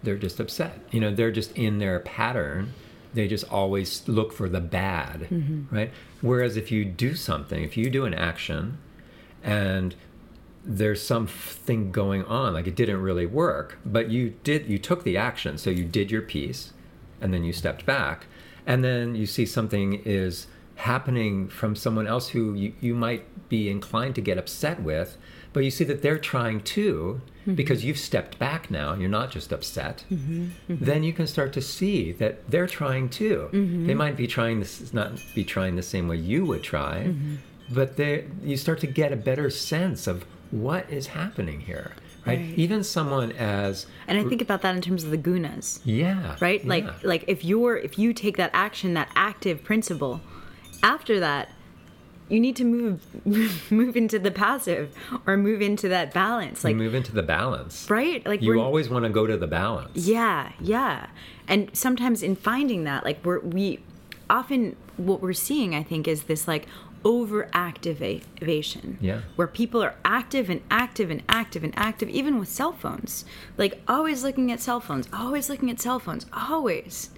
they're 0.02 0.16
just 0.16 0.40
upset. 0.40 0.78
You 0.90 1.00
know, 1.00 1.14
they're 1.14 1.32
just 1.32 1.52
in 1.52 1.78
their 1.78 2.00
pattern. 2.00 2.72
They 3.14 3.28
just 3.28 3.50
always 3.50 4.06
look 4.08 4.32
for 4.32 4.48
the 4.48 4.60
bad, 4.60 5.22
mm-hmm. 5.22 5.74
right? 5.74 5.90
Whereas 6.20 6.56
if 6.56 6.70
you 6.70 6.84
do 6.84 7.14
something, 7.14 7.62
if 7.62 7.76
you 7.76 7.90
do 7.90 8.04
an 8.04 8.14
action, 8.14 8.78
and 9.42 9.94
there's 10.64 11.02
something 11.02 11.90
going 11.90 12.24
on 12.24 12.52
like 12.52 12.66
it 12.66 12.74
didn't 12.74 13.00
really 13.00 13.26
work 13.26 13.78
but 13.86 14.10
you 14.10 14.34
did 14.44 14.66
you 14.66 14.78
took 14.78 15.02
the 15.02 15.16
action 15.16 15.56
so 15.56 15.70
you 15.70 15.84
did 15.84 16.10
your 16.10 16.22
piece 16.22 16.72
and 17.20 17.32
then 17.32 17.42
you 17.42 17.52
stepped 17.52 17.86
back 17.86 18.26
and 18.66 18.84
then 18.84 19.14
you 19.14 19.24
see 19.24 19.46
something 19.46 19.94
is 20.04 20.46
happening 20.76 21.48
from 21.48 21.74
someone 21.74 22.06
else 22.06 22.28
who 22.28 22.54
you, 22.54 22.72
you 22.80 22.94
might 22.94 23.48
be 23.48 23.68
inclined 23.70 24.14
to 24.14 24.20
get 24.20 24.36
upset 24.36 24.82
with 24.82 25.16
but 25.54 25.64
you 25.64 25.70
see 25.70 25.84
that 25.84 26.02
they're 26.02 26.18
trying 26.18 26.60
too 26.60 27.20
mm-hmm. 27.40 27.54
because 27.54 27.84
you've 27.84 27.98
stepped 27.98 28.38
back 28.38 28.70
now 28.70 28.94
you're 28.94 29.08
not 29.08 29.30
just 29.30 29.52
upset 29.52 30.04
mm-hmm. 30.10 30.48
Mm-hmm. 30.68 30.84
then 30.84 31.02
you 31.02 31.14
can 31.14 31.26
start 31.26 31.52
to 31.54 31.62
see 31.62 32.12
that 32.12 32.48
they're 32.50 32.66
trying 32.66 33.08
too 33.08 33.48
mm-hmm. 33.52 33.86
they 33.86 33.94
might 33.94 34.16
be 34.16 34.26
trying 34.26 34.60
this 34.60 34.92
not 34.92 35.12
be 35.34 35.44
trying 35.44 35.76
the 35.76 35.82
same 35.82 36.08
way 36.08 36.16
you 36.16 36.44
would 36.44 36.62
try 36.62 37.04
mm-hmm 37.06 37.36
but 37.70 37.96
there 37.96 38.24
you 38.42 38.56
start 38.56 38.80
to 38.80 38.86
get 38.86 39.12
a 39.12 39.16
better 39.16 39.50
sense 39.50 40.06
of 40.06 40.24
what 40.50 40.88
is 40.90 41.08
happening 41.08 41.60
here 41.60 41.92
right? 42.26 42.38
right? 42.38 42.58
even 42.58 42.82
someone 42.82 43.32
as 43.32 43.86
and 44.06 44.18
i 44.18 44.24
think 44.24 44.40
about 44.42 44.62
that 44.62 44.74
in 44.74 44.82
terms 44.82 45.04
of 45.04 45.10
the 45.10 45.18
gunas. 45.18 45.80
Yeah 45.84 46.36
right? 46.40 46.62
Yeah. 46.62 46.68
like 46.68 47.04
like 47.04 47.24
if 47.26 47.44
you're 47.44 47.76
if 47.76 47.98
you 47.98 48.12
take 48.12 48.36
that 48.36 48.50
action 48.54 48.94
that 48.94 49.10
active 49.14 49.62
principle 49.62 50.20
after 50.82 51.20
that 51.20 51.50
you 52.28 52.40
need 52.40 52.56
to 52.56 52.64
move 52.64 53.70
move 53.70 53.96
into 53.96 54.18
the 54.18 54.30
passive 54.30 54.94
or 55.26 55.36
move 55.36 55.62
into 55.62 55.88
that 55.88 56.12
balance. 56.12 56.62
Like 56.62 56.72
you 56.72 56.76
move 56.76 56.94
into 56.94 57.12
the 57.12 57.22
balance. 57.22 57.88
right? 57.88 58.24
Like 58.26 58.42
you 58.42 58.60
always 58.60 58.90
want 58.90 59.04
to 59.04 59.08
go 59.08 59.26
to 59.26 59.36
the 59.36 59.46
balance. 59.46 60.06
Yeah 60.06 60.52
yeah. 60.60 61.06
And 61.46 61.70
sometimes 61.72 62.22
in 62.22 62.36
finding 62.36 62.84
that 62.84 63.04
like 63.04 63.24
we're 63.24 63.40
we 63.40 63.80
often 64.28 64.76
what 64.98 65.22
we're 65.22 65.32
seeing 65.32 65.74
i 65.74 65.82
think 65.82 66.06
is 66.06 66.24
this 66.24 66.46
like 66.48 66.66
overactivation. 67.02 68.96
Yeah. 69.00 69.20
Where 69.36 69.48
people 69.48 69.82
are 69.82 69.94
active 70.04 70.50
and 70.50 70.62
active 70.70 71.10
and 71.10 71.22
active 71.28 71.64
and 71.64 71.72
active, 71.76 72.08
even 72.08 72.38
with 72.38 72.48
cell 72.48 72.72
phones. 72.72 73.24
Like 73.56 73.80
always 73.88 74.22
looking 74.22 74.50
at 74.52 74.60
cell 74.60 74.80
phones, 74.80 75.08
always 75.12 75.48
looking 75.48 75.70
at 75.70 75.80
cell 75.80 75.98
phones, 75.98 76.26
always 76.32 77.10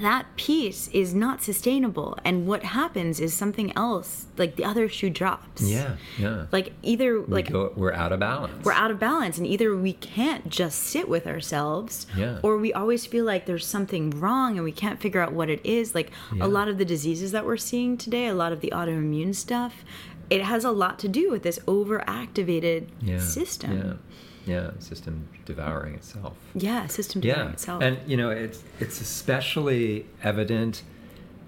that 0.00 0.26
piece 0.36 0.88
is 0.88 1.14
not 1.14 1.42
sustainable 1.42 2.18
and 2.24 2.46
what 2.46 2.64
happens 2.64 3.20
is 3.20 3.32
something 3.32 3.76
else 3.76 4.26
like 4.36 4.56
the 4.56 4.64
other 4.64 4.88
shoe 4.88 5.08
drops 5.08 5.62
yeah 5.62 5.96
yeah 6.18 6.46
like 6.50 6.72
either 6.82 7.20
we 7.20 7.26
like 7.34 7.50
go, 7.50 7.72
we're 7.76 7.92
out 7.92 8.12
of 8.12 8.18
balance 8.18 8.64
we're 8.64 8.72
out 8.72 8.90
of 8.90 8.98
balance 8.98 9.38
and 9.38 9.46
either 9.46 9.76
we 9.76 9.92
can't 9.92 10.48
just 10.48 10.80
sit 10.82 11.08
with 11.08 11.26
ourselves 11.26 12.06
yeah. 12.16 12.38
or 12.42 12.56
we 12.56 12.72
always 12.72 13.06
feel 13.06 13.24
like 13.24 13.46
there's 13.46 13.66
something 13.66 14.10
wrong 14.10 14.56
and 14.56 14.64
we 14.64 14.72
can't 14.72 15.00
figure 15.00 15.20
out 15.20 15.32
what 15.32 15.48
it 15.48 15.64
is 15.64 15.94
like 15.94 16.10
yeah. 16.34 16.44
a 16.44 16.48
lot 16.48 16.68
of 16.68 16.78
the 16.78 16.84
diseases 16.84 17.30
that 17.30 17.46
we're 17.46 17.56
seeing 17.56 17.96
today 17.96 18.26
a 18.26 18.34
lot 18.34 18.52
of 18.52 18.60
the 18.60 18.72
autoimmune 18.74 19.34
stuff 19.34 19.84
it 20.28 20.42
has 20.42 20.64
a 20.64 20.70
lot 20.72 20.98
to 20.98 21.08
do 21.08 21.30
with 21.30 21.44
this 21.44 21.60
overactivated 21.60 22.88
yeah. 23.00 23.18
system 23.18 24.00
yeah 24.46 24.70
system 24.78 25.28
devouring 25.44 25.94
itself 25.94 26.34
yeah 26.54 26.86
system 26.86 27.20
devouring 27.20 27.48
yeah. 27.48 27.52
itself 27.52 27.82
and 27.82 27.98
you 28.06 28.16
know 28.16 28.30
it's 28.30 28.62
it's 28.80 29.00
especially 29.00 30.06
evident 30.22 30.82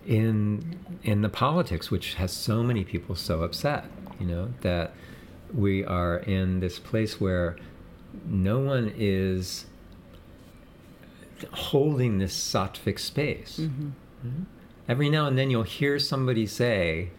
in 0.07 0.79
in 1.03 1.23
the 1.23 1.29
politics 1.29 1.91
which 1.91 2.15
has 2.15 2.33
so 2.33 2.63
many 2.63 2.85
people 2.85 3.15
so 3.15 3.43
upset 3.43 3.85
you 4.19 4.27
know 4.27 4.51
that 4.63 4.93
we 5.55 5.85
are 5.85 6.19
in 6.19 6.61
this 6.61 6.79
place 6.79 7.21
where 7.21 7.57
no 8.27 8.59
one 8.59 8.93
is 8.97 9.67
holding 11.53 12.19
this 12.19 12.35
sattvic 12.37 12.99
space 12.99 13.61
mm-hmm. 13.61 13.91
Mm-hmm. 14.27 14.43
every 14.89 15.09
now 15.09 15.27
and 15.27 15.39
then 15.39 15.51
you'll 15.51 15.63
hear 15.63 15.99
somebody 16.01 16.47
say 16.47 17.11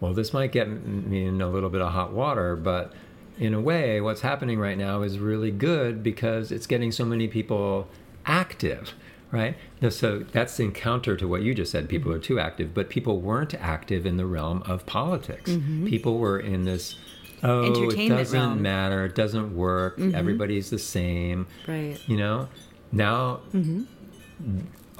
well 0.00 0.12
this 0.12 0.34
might 0.34 0.52
get 0.52 0.68
me 0.68 1.24
in 1.24 1.40
a 1.40 1.48
little 1.48 1.70
bit 1.70 1.80
of 1.80 1.92
hot 1.92 2.12
water 2.12 2.56
but 2.56 2.92
in 3.38 3.54
a 3.54 3.60
way, 3.60 4.00
what's 4.00 4.20
happening 4.20 4.58
right 4.58 4.78
now 4.78 5.02
is 5.02 5.18
really 5.18 5.50
good 5.50 6.02
because 6.02 6.52
it's 6.52 6.66
getting 6.66 6.92
so 6.92 7.04
many 7.04 7.28
people 7.28 7.88
active, 8.26 8.94
right? 9.30 9.56
So 9.88 10.20
that's 10.20 10.58
in 10.60 10.72
counter 10.72 11.16
to 11.16 11.26
what 11.26 11.42
you 11.42 11.54
just 11.54 11.72
said. 11.72 11.88
People 11.88 12.12
are 12.12 12.18
too 12.18 12.38
active, 12.38 12.74
but 12.74 12.88
people 12.88 13.20
weren't 13.20 13.54
active 13.54 14.06
in 14.06 14.16
the 14.16 14.26
realm 14.26 14.62
of 14.66 14.86
politics. 14.86 15.50
Mm-hmm. 15.50 15.86
People 15.86 16.18
were 16.18 16.38
in 16.38 16.64
this. 16.64 16.96
Oh, 17.42 17.90
it 17.90 18.08
doesn't 18.08 18.40
realm. 18.40 18.62
matter. 18.62 19.04
It 19.04 19.14
doesn't 19.14 19.54
work. 19.54 19.98
Mm-hmm. 19.98 20.14
Everybody's 20.14 20.70
the 20.70 20.78
same. 20.78 21.46
Right. 21.66 21.98
You 22.06 22.16
know, 22.16 22.48
now 22.92 23.40
mm-hmm 23.52 23.82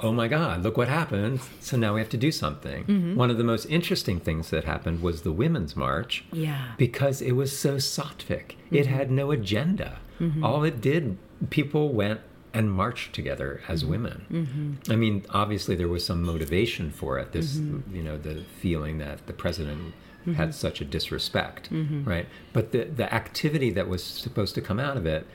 oh 0.01 0.11
my 0.11 0.27
God, 0.27 0.63
look 0.63 0.77
what 0.77 0.87
happened. 0.87 1.39
So 1.59 1.77
now 1.77 1.93
we 1.93 2.01
have 2.01 2.09
to 2.09 2.17
do 2.17 2.31
something. 2.31 2.83
Mm-hmm. 2.83 3.15
One 3.15 3.31
of 3.31 3.37
the 3.37 3.43
most 3.43 3.65
interesting 3.65 4.19
things 4.19 4.49
that 4.49 4.65
happened 4.65 5.01
was 5.01 5.21
the 5.21 5.31
Women's 5.31 5.75
March. 5.75 6.25
Yeah. 6.31 6.73
Because 6.77 7.21
it 7.21 7.33
was 7.33 7.57
so 7.57 7.75
sattvic. 7.75 8.55
Mm-hmm. 8.55 8.75
It 8.75 8.87
had 8.87 9.11
no 9.11 9.31
agenda. 9.31 9.99
Mm-hmm. 10.19 10.43
All 10.43 10.63
it 10.63 10.81
did, 10.81 11.17
people 11.49 11.93
went 11.93 12.21
and 12.53 12.71
marched 12.71 13.13
together 13.13 13.61
as 13.67 13.81
mm-hmm. 13.81 13.91
women. 13.91 14.25
Mm-hmm. 14.31 14.91
I 14.91 14.95
mean, 14.95 15.25
obviously 15.29 15.75
there 15.75 15.89
was 15.89 16.05
some 16.05 16.23
motivation 16.23 16.91
for 16.91 17.17
it. 17.19 17.31
This, 17.31 17.57
Mm-hmm. 17.57 17.95
you 17.95 18.03
know, 18.03 18.17
the 18.17 18.43
feeling 18.59 18.97
that 18.99 19.27
the 19.27 19.33
president 19.33 19.93
had 20.35 20.55
such 20.55 20.81
a 20.81 20.85
disrespect, 20.85 21.69
right? 22.03 22.25
But 22.51 22.71
the 22.71 22.85
the 22.85 23.13
activity 23.13 23.69
that 23.69 23.87
was 23.87 24.03
supposed 24.03 24.55
to 24.55 24.61
come 24.61 24.79
out 24.79 24.97
of 24.97 25.05
it, 25.05 25.27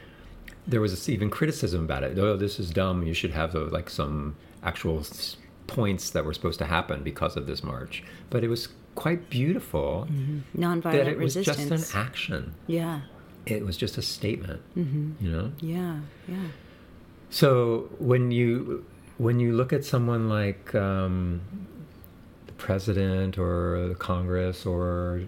there 0.66 0.80
was 0.80 1.08
even 1.08 1.30
criticism 1.30 1.84
about 1.84 2.02
it. 2.02 2.18
Oh, 2.18 2.36
this 2.36 2.58
is 2.58 2.70
dumb. 2.70 3.04
You 3.04 3.14
should 3.14 3.30
have 3.30 3.54
a, 3.54 3.60
like 3.66 3.88
some 3.88 4.34
actual 4.62 5.04
points 5.66 6.10
that 6.10 6.24
were 6.24 6.34
supposed 6.34 6.58
to 6.58 6.66
happen 6.66 7.02
because 7.02 7.36
of 7.36 7.46
this 7.46 7.62
march. 7.62 8.02
But 8.28 8.44
it 8.44 8.48
was 8.48 8.68
quite 8.94 9.30
beautiful. 9.30 10.06
Mm-hmm. 10.10 10.62
Nonviolent 10.62 10.82
that 10.82 11.08
it 11.08 11.18
resistance. 11.18 11.70
was 11.70 11.80
just 11.80 11.94
an 11.94 12.00
action. 12.00 12.54
Yeah. 12.66 13.00
It 13.46 13.64
was 13.64 13.76
just 13.76 13.96
a 13.98 14.02
statement. 14.02 14.60
Mm-hmm. 14.76 15.24
You 15.24 15.30
know. 15.30 15.52
Yeah. 15.60 16.00
Yeah. 16.28 16.48
So 17.30 17.90
when 17.98 18.30
you 18.30 18.84
when 19.18 19.38
you 19.38 19.52
look 19.52 19.72
at 19.72 19.84
someone 19.84 20.28
like 20.28 20.74
um, 20.74 21.40
the 22.46 22.52
president 22.54 23.38
or 23.38 23.88
the 23.88 23.94
Congress 23.94 24.66
or 24.66 25.22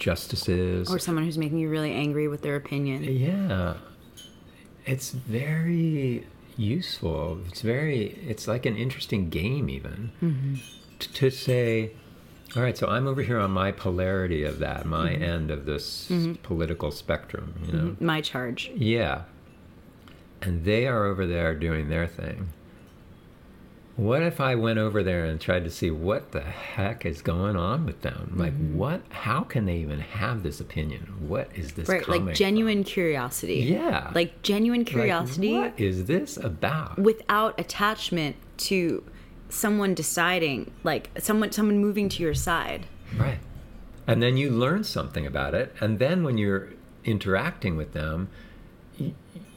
justices 0.00 0.90
or 0.90 0.98
someone 0.98 1.24
who's 1.24 1.38
making 1.38 1.58
you 1.58 1.68
really 1.68 1.92
angry 1.92 2.26
with 2.26 2.42
their 2.42 2.56
opinion 2.56 3.04
yeah 3.04 3.74
it's 4.86 5.10
very 5.10 6.26
useful 6.60 7.40
it's 7.48 7.62
very 7.62 8.18
it's 8.26 8.46
like 8.46 8.66
an 8.66 8.76
interesting 8.76 9.30
game 9.30 9.70
even 9.70 10.12
mm-hmm. 10.22 10.54
t- 10.98 11.10
to 11.12 11.30
say 11.30 11.90
all 12.54 12.62
right 12.62 12.76
so 12.76 12.86
i'm 12.86 13.06
over 13.06 13.22
here 13.22 13.38
on 13.38 13.50
my 13.50 13.72
polarity 13.72 14.44
of 14.44 14.58
that 14.58 14.84
my 14.84 15.10
mm-hmm. 15.10 15.22
end 15.22 15.50
of 15.50 15.64
this 15.64 16.08
mm-hmm. 16.10 16.34
political 16.42 16.90
spectrum 16.90 17.54
you 17.64 17.72
know 17.72 17.84
mm-hmm. 17.84 18.04
my 18.04 18.20
charge 18.20 18.70
yeah 18.74 19.22
and 20.42 20.64
they 20.64 20.86
are 20.86 21.06
over 21.06 21.26
there 21.26 21.54
doing 21.54 21.88
their 21.88 22.06
thing 22.06 22.48
what 24.00 24.22
if 24.22 24.40
I 24.40 24.54
went 24.54 24.78
over 24.78 25.02
there 25.02 25.26
and 25.26 25.38
tried 25.38 25.64
to 25.64 25.70
see 25.70 25.90
what 25.90 26.32
the 26.32 26.40
heck 26.40 27.04
is 27.04 27.20
going 27.20 27.54
on 27.56 27.84
with 27.84 28.00
them? 28.00 28.32
Like, 28.34 28.54
Mm-hmm. 28.54 28.78
what? 28.78 29.02
How 29.10 29.42
can 29.42 29.66
they 29.66 29.76
even 29.76 30.00
have 30.00 30.42
this 30.42 30.58
opinion? 30.60 31.02
What 31.28 31.50
is 31.54 31.72
this? 31.72 31.88
right 31.88 32.08
like 32.08 32.34
genuine 32.34 32.82
curiosity 32.82 33.56
Yeah. 33.56 34.10
like 34.14 34.40
genuine 34.42 34.84
curiosity 34.84 35.52
Like, 35.52 35.72
what 35.72 35.80
is 35.80 36.06
this 36.06 36.36
about? 36.38 36.98
without 36.98 37.58
attachment 37.60 38.36
to 38.68 39.04
someone 39.50 39.94
deciding 39.94 40.70
like 40.84 41.10
someone 41.18 41.50
someone 41.52 41.78
moving 41.78 42.08
to 42.08 42.22
your 42.22 42.34
side 42.34 42.86
Right. 43.18 43.38
And 44.06 44.22
then 44.22 44.36
you 44.36 44.50
learn 44.50 44.82
something 44.84 45.26
about 45.26 45.54
it, 45.54 45.74
and 45.80 45.98
then 45.98 46.22
when 46.24 46.38
you're 46.38 46.68
interacting 47.04 47.76
with 47.76 47.92
them, 47.92 48.28
y- 48.98 49.12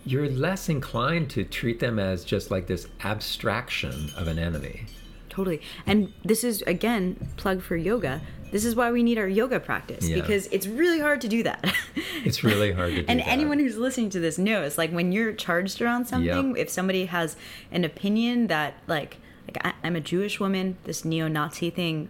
you're 0.06 0.30
less 0.30 0.70
inclined 0.70 1.30
to 1.32 1.44
treat 1.44 1.80
them 1.80 1.98
as 2.00 2.24
just 2.26 2.52
like 2.52 2.68
this 2.68 2.88
abstraction 3.04 4.12
of 4.18 4.28
an 4.28 4.38
enemy. 4.38 4.86
totally 5.30 5.62
and 5.86 6.12
this 6.24 6.44
is 6.44 6.62
again 6.64 7.16
plug 7.38 7.62
for 7.62 7.76
yoga 7.76 8.22
this 8.52 8.64
is 8.66 8.76
why 8.76 8.92
we 8.92 9.02
need 9.02 9.18
our 9.18 9.28
yoga 9.28 9.60
practice 9.60 10.08
Yeah. 10.08 10.16
because 10.22 10.46
it's 10.48 10.68
really 10.68 11.00
hard 11.00 11.22
to 11.22 11.28
do 11.28 11.42
that 11.44 11.74
It's 12.26 12.44
really 12.44 12.72
hard 12.72 12.92
to 12.96 13.02
do 13.02 13.06
and 13.08 13.20
that. 13.20 13.28
anyone 13.28 13.58
who's 13.60 13.78
listening 13.78 14.10
to 14.12 14.20
this 14.20 14.38
knows 14.38 14.78
like 14.78 14.92
when 14.92 15.12
you're 15.12 15.34
charged 15.34 15.82
around 15.82 16.06
something 16.06 16.50
Yep. 16.50 16.58
if 16.58 16.70
somebody 16.70 17.06
has 17.06 17.36
an 17.72 17.84
opinion 17.84 18.48
that 18.48 18.76
like 18.88 19.18
like 19.48 19.58
I, 19.66 19.74
i'm 19.84 19.96
a 19.96 20.02
jewish 20.02 20.40
woman 20.40 20.78
this 20.84 21.04
neo-nazi 21.04 21.70
thing 21.72 22.10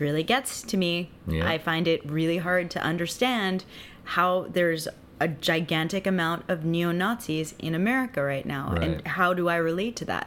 really 0.00 0.22
gets 0.24 0.62
to 0.62 0.76
me 0.76 1.10
Yeah. 1.28 1.48
i 1.48 1.58
find 1.58 1.86
it 1.86 2.04
really 2.10 2.38
hard 2.38 2.70
to 2.72 2.80
understand 2.82 3.64
how 4.04 4.46
there's 4.52 4.88
a 5.26 5.28
gigantic 5.28 6.04
amount 6.06 6.40
of 6.52 6.64
neo-nazis 6.64 7.54
in 7.58 7.74
america 7.82 8.20
right 8.22 8.46
now. 8.56 8.64
And 8.82 9.06
how 9.06 9.30
do 9.34 9.44
i 9.48 9.56
relate 9.70 9.94
to 9.96 10.04
that? 10.12 10.26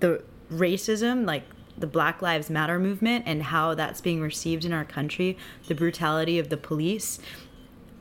The 0.00 0.22
racism 0.64 1.26
like 1.26 1.44
the 1.78 1.86
black 1.86 2.22
lives 2.22 2.48
matter 2.48 2.78
movement 2.78 3.24
and 3.26 3.42
how 3.42 3.74
that's 3.74 4.00
being 4.00 4.20
received 4.32 4.64
in 4.64 4.72
our 4.72 4.84
country 4.84 5.36
the 5.68 5.74
brutality 5.74 6.38
of 6.38 6.48
the 6.48 6.56
police 6.56 7.18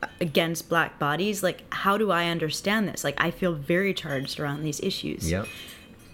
uh, 0.03 0.08
against 0.21 0.69
black 0.69 0.91
bodies 0.99 1.41
like 1.43 1.60
how 1.73 1.97
do 1.97 2.12
i 2.12 2.23
understand 2.36 2.88
this? 2.88 3.03
Like 3.03 3.15
i 3.27 3.31
feel 3.31 3.53
very 3.53 3.93
charged 3.93 4.39
around 4.39 4.62
these 4.63 4.79
issues. 4.81 5.29
Yep. 5.31 5.47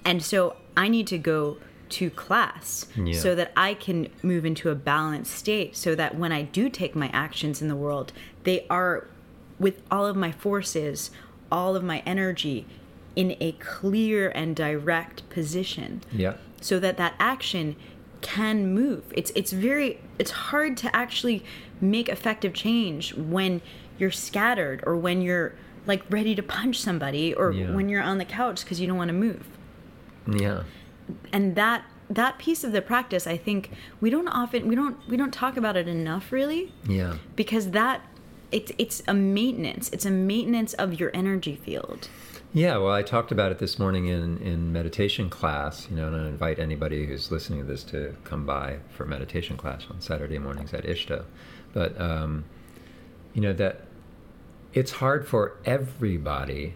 and 0.06 0.24
so 0.24 0.56
i 0.78 0.88
need 0.88 1.08
to 1.08 1.18
go 1.18 1.58
to 1.90 2.10
class 2.10 2.86
Yeah. 2.96 3.20
so 3.20 3.36
that 3.36 3.52
i 3.68 3.74
can 3.74 4.08
move 4.24 4.44
into 4.46 4.70
a 4.70 4.76
balanced 4.76 5.34
state 5.44 5.76
so 5.76 5.94
that 5.96 6.16
when 6.16 6.32
i 6.32 6.42
do 6.44 6.70
take 6.70 6.96
my 6.96 7.10
actions 7.26 7.62
in 7.62 7.68
the 7.68 7.76
world 7.76 8.14
they 8.44 8.66
are 8.70 9.08
with 9.62 9.82
all 9.92 10.06
of 10.06 10.16
my 10.16 10.32
forces 10.32 11.12
all 11.52 11.76
of 11.76 11.84
my 11.84 12.02
energy 12.06 12.66
in 13.16 13.36
a 13.42 13.52
clear 13.54 14.30
and 14.30 14.56
direct 14.56 15.28
position 15.30 16.02
Yeah. 16.12 16.36
so 16.62 16.80
that 16.80 16.98
that 16.98 17.14
action 17.20 17.76
can 18.22 18.74
move 18.74 19.04
it's 19.16 19.32
it's 19.36 19.52
very 19.52 20.00
it's 20.20 20.32
hard 20.32 20.78
to 20.78 20.96
actually 20.96 21.44
make 21.82 22.08
effective 22.10 22.54
change 22.54 23.14
when 23.16 23.62
you're 23.98 24.12
scattered 24.12 24.84
or 24.86 24.96
when 24.96 25.22
you're 25.22 25.54
like 25.88 26.04
ready 26.10 26.36
to 26.36 26.44
punch 26.44 26.80
somebody 26.80 27.34
or 27.34 27.52
Yeah. 27.52 27.74
when 27.76 27.90
you're 27.90 28.04
on 28.04 28.18
the 28.20 28.26
couch 28.26 28.64
because 28.64 28.80
you 28.80 28.88
don't 28.88 28.98
want 28.98 29.10
to 29.10 29.14
move 29.14 29.46
Yeah. 30.28 30.64
and 31.34 31.56
that 31.56 31.84
that 32.10 32.38
piece 32.38 32.64
of 32.64 32.72
the 32.74 32.82
practice 32.82 33.26
i 33.26 33.38
think 33.38 33.72
we 34.02 34.10
don't 34.10 34.28
often 34.28 34.68
we 34.68 34.76
don't 34.76 34.98
we 35.10 35.18
don't 35.18 35.34
talk 35.34 35.58
about 35.58 35.76
it 35.76 35.88
enough 35.88 36.32
really 36.32 36.72
Yeah. 36.88 37.16
because 37.36 37.72
that 37.72 38.02
it's 38.52 38.72
it's 38.78 39.02
a 39.08 39.14
maintenance 39.14 39.90
it's 39.90 40.06
a 40.06 40.12
maintenance 40.12 40.74
of 40.74 41.00
your 41.00 41.12
energy 41.14 41.56
field 41.56 42.08
Yeah, 42.54 42.76
well, 42.78 42.92
I 42.92 43.02
talked 43.02 43.32
about 43.32 43.54
it 43.54 43.60
this 43.60 43.80
morning 43.80 44.08
in, 44.08 44.38
in 44.40 44.74
meditation 44.74 45.30
class, 45.30 45.88
you 45.90 45.96
know, 45.96 46.08
and 46.08 46.16
I 46.18 46.28
invite 46.28 46.60
anybody 46.60 47.06
who's 47.06 47.32
listening 47.32 47.60
to 47.60 47.66
this 47.66 47.82
to 47.86 48.14
come 48.26 48.46
by 48.46 48.80
for 48.90 49.06
meditation 49.06 49.56
class 49.56 49.86
on 49.90 50.02
Saturday 50.02 50.38
mornings 50.38 50.74
at 50.74 50.84
Ishta. 50.84 51.24
But, 51.72 52.00
um, 52.00 52.44
you 53.34 53.40
know, 53.40 53.54
that 53.54 53.86
it's 54.74 54.92
hard 54.92 55.26
for 55.26 55.56
everybody 55.64 56.76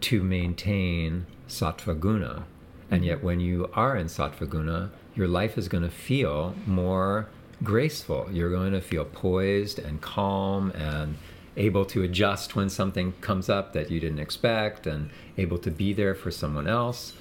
to 0.00 0.24
maintain 0.24 1.26
sattva 1.48 1.98
guna. 1.98 2.44
And 2.90 3.04
yet, 3.04 3.22
when 3.22 3.38
you 3.38 3.70
are 3.72 3.96
in 3.96 4.08
sattva 4.08 4.48
guna, 4.48 4.90
your 5.14 5.28
life 5.28 5.56
is 5.56 5.68
going 5.68 5.84
to 5.84 5.90
feel 5.90 6.56
more 6.66 7.28
graceful. 7.62 8.28
You're 8.30 8.50
going 8.50 8.72
to 8.72 8.80
feel 8.80 9.04
poised 9.04 9.78
and 9.78 10.00
calm 10.00 10.70
and 10.72 11.16
able 11.56 11.84
to 11.86 12.02
adjust 12.02 12.56
when 12.56 12.68
something 12.68 13.12
comes 13.20 13.48
up 13.48 13.72
that 13.72 13.90
you 13.90 14.00
didn't 14.00 14.18
expect 14.18 14.86
and 14.86 15.10
able 15.38 15.58
to 15.58 15.70
be 15.70 15.92
there 15.92 16.14
for 16.14 16.30
someone 16.30 16.66
else. 16.66 17.12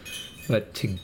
But 0.47 0.73
to, 0.75 0.97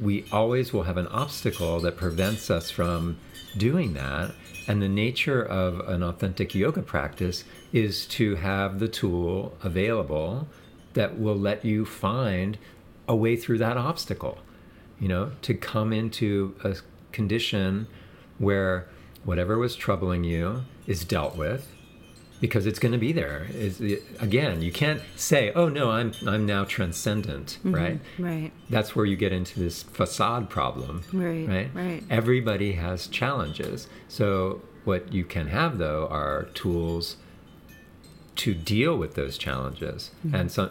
we 0.00 0.26
always 0.30 0.72
will 0.72 0.82
have 0.82 0.96
an 0.96 1.06
obstacle 1.08 1.80
that 1.80 1.96
prevents 1.96 2.50
us 2.50 2.70
from 2.70 3.18
doing 3.56 3.94
that. 3.94 4.32
And 4.68 4.82
the 4.82 4.88
nature 4.88 5.42
of 5.42 5.88
an 5.88 6.02
authentic 6.02 6.54
yoga 6.54 6.82
practice 6.82 7.44
is 7.72 8.06
to 8.06 8.34
have 8.36 8.78
the 8.78 8.88
tool 8.88 9.56
available 9.62 10.48
that 10.94 11.18
will 11.18 11.38
let 11.38 11.64
you 11.64 11.84
find 11.84 12.58
a 13.08 13.14
way 13.14 13.36
through 13.36 13.58
that 13.58 13.76
obstacle. 13.76 14.38
You 14.98 15.08
know, 15.08 15.32
to 15.42 15.54
come 15.54 15.92
into 15.92 16.54
a 16.64 16.76
condition 17.12 17.86
where 18.38 18.88
whatever 19.24 19.58
was 19.58 19.76
troubling 19.76 20.24
you 20.24 20.62
is 20.86 21.04
dealt 21.04 21.36
with 21.36 21.68
because 22.40 22.66
it's 22.66 22.78
going 22.78 22.92
to 22.92 22.98
be 22.98 23.12
there. 23.12 23.46
Is 23.52 23.80
again, 24.20 24.62
you 24.62 24.70
can't 24.72 25.00
say, 25.16 25.52
"Oh 25.54 25.68
no, 25.68 25.90
I'm 25.90 26.12
I'm 26.26 26.46
now 26.46 26.64
transcendent," 26.64 27.58
mm-hmm. 27.58 27.74
right? 27.74 28.00
Right. 28.18 28.52
That's 28.68 28.94
where 28.94 29.06
you 29.06 29.16
get 29.16 29.32
into 29.32 29.58
this 29.58 29.82
facade 29.82 30.50
problem. 30.50 31.02
Right. 31.12 31.48
Right. 31.48 31.70
Right. 31.74 32.04
Everybody 32.10 32.72
has 32.72 33.06
challenges. 33.06 33.88
So 34.08 34.62
what 34.84 35.12
you 35.12 35.24
can 35.24 35.48
have 35.48 35.78
though 35.78 36.06
are 36.08 36.44
tools 36.54 37.16
to 38.36 38.54
deal 38.54 38.96
with 38.96 39.14
those 39.14 39.38
challenges, 39.38 40.10
mm-hmm. 40.24 40.34
and 40.34 40.52
so 40.52 40.70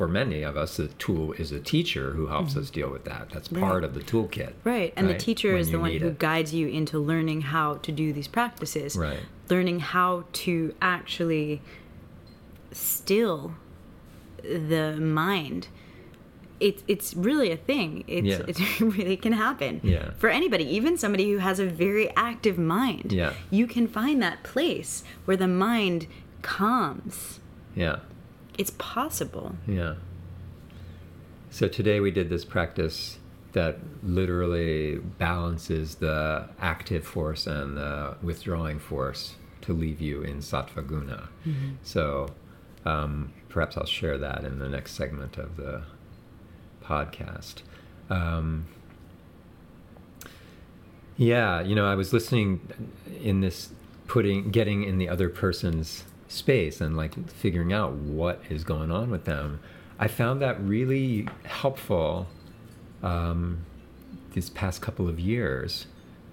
for 0.00 0.08
many 0.08 0.42
of 0.42 0.56
us, 0.56 0.78
the 0.78 0.88
tool 0.88 1.32
is 1.32 1.52
a 1.52 1.60
teacher 1.60 2.12
who 2.12 2.28
helps 2.28 2.52
mm-hmm. 2.52 2.60
us 2.60 2.70
deal 2.70 2.88
with 2.88 3.04
that. 3.04 3.28
That's 3.34 3.52
right. 3.52 3.60
part 3.60 3.84
of 3.84 3.92
the 3.92 4.00
toolkit. 4.00 4.54
Right. 4.64 4.94
And 4.96 5.06
right? 5.06 5.18
the 5.18 5.22
teacher 5.22 5.52
when 5.52 5.60
is 5.60 5.70
the 5.70 5.78
one 5.78 5.90
who 5.90 6.06
it. 6.06 6.18
guides 6.18 6.54
you 6.54 6.68
into 6.68 6.98
learning 6.98 7.42
how 7.42 7.74
to 7.74 7.92
do 7.92 8.10
these 8.10 8.26
practices. 8.26 8.96
Right. 8.96 9.18
Learning 9.50 9.78
how 9.78 10.24
to 10.32 10.74
actually 10.80 11.60
still 12.72 13.56
the 14.42 14.96
mind. 14.98 15.68
It's 16.60 16.82
it's 16.88 17.12
really 17.12 17.50
a 17.50 17.58
thing. 17.58 18.04
It's 18.06 18.26
yeah. 18.26 18.44
it 18.48 18.80
really 18.80 19.18
can 19.18 19.34
happen. 19.34 19.82
Yeah. 19.84 20.12
For 20.16 20.30
anybody, 20.30 20.64
even 20.64 20.96
somebody 20.96 21.30
who 21.30 21.36
has 21.36 21.58
a 21.58 21.66
very 21.66 22.08
active 22.16 22.56
mind. 22.56 23.12
Yeah. 23.12 23.34
You 23.50 23.66
can 23.66 23.86
find 23.86 24.22
that 24.22 24.44
place 24.44 25.04
where 25.26 25.36
the 25.36 25.46
mind 25.46 26.06
calms. 26.40 27.40
Yeah 27.74 27.98
it's 28.60 28.72
possible. 28.72 29.54
Yeah. 29.66 29.94
So 31.50 31.66
today 31.66 31.98
we 31.98 32.10
did 32.10 32.28
this 32.28 32.44
practice 32.44 33.18
that 33.52 33.78
literally 34.02 34.98
balances 34.98 35.96
the 35.96 36.46
active 36.60 37.04
force 37.04 37.46
and 37.46 37.78
the 37.78 38.16
withdrawing 38.22 38.78
force 38.78 39.36
to 39.62 39.72
leave 39.72 40.00
you 40.00 40.22
in 40.22 40.40
sattva 40.40 40.86
guna. 40.86 41.30
Mm-hmm. 41.46 41.70
So 41.82 42.28
um, 42.84 43.32
perhaps 43.48 43.78
I'll 43.78 43.86
share 43.86 44.18
that 44.18 44.44
in 44.44 44.58
the 44.58 44.68
next 44.68 44.92
segment 44.92 45.38
of 45.38 45.56
the 45.56 45.82
podcast. 46.84 47.62
Um, 48.10 48.66
yeah, 51.16 51.62
you 51.62 51.74
know, 51.74 51.86
I 51.86 51.94
was 51.94 52.12
listening 52.12 52.60
in 53.22 53.40
this, 53.40 53.70
putting, 54.06 54.50
getting 54.50 54.84
in 54.84 54.98
the 54.98 55.08
other 55.08 55.30
person's 55.30 56.04
space 56.30 56.80
and 56.80 56.96
like 56.96 57.28
figuring 57.30 57.72
out 57.72 57.92
what 57.92 58.40
is 58.48 58.64
going 58.64 58.90
on 58.90 59.10
with 59.10 59.24
them. 59.24 59.60
I 59.98 60.08
found 60.08 60.40
that 60.40 60.60
really 60.62 61.28
helpful 61.44 62.26
um, 63.02 63.66
these 64.32 64.48
past 64.48 64.80
couple 64.80 65.08
of 65.08 65.18
years 65.18 65.86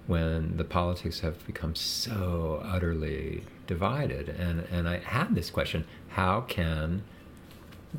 when 0.06 0.56
the 0.56 0.64
politics 0.64 1.20
have 1.20 1.46
become 1.46 1.76
so 1.76 2.62
utterly 2.64 3.44
divided. 3.66 4.30
And, 4.30 4.62
and 4.72 4.88
I 4.88 5.00
had 5.00 5.36
this 5.36 5.50
question 5.50 5.86
how 6.10 6.42
can 6.42 7.04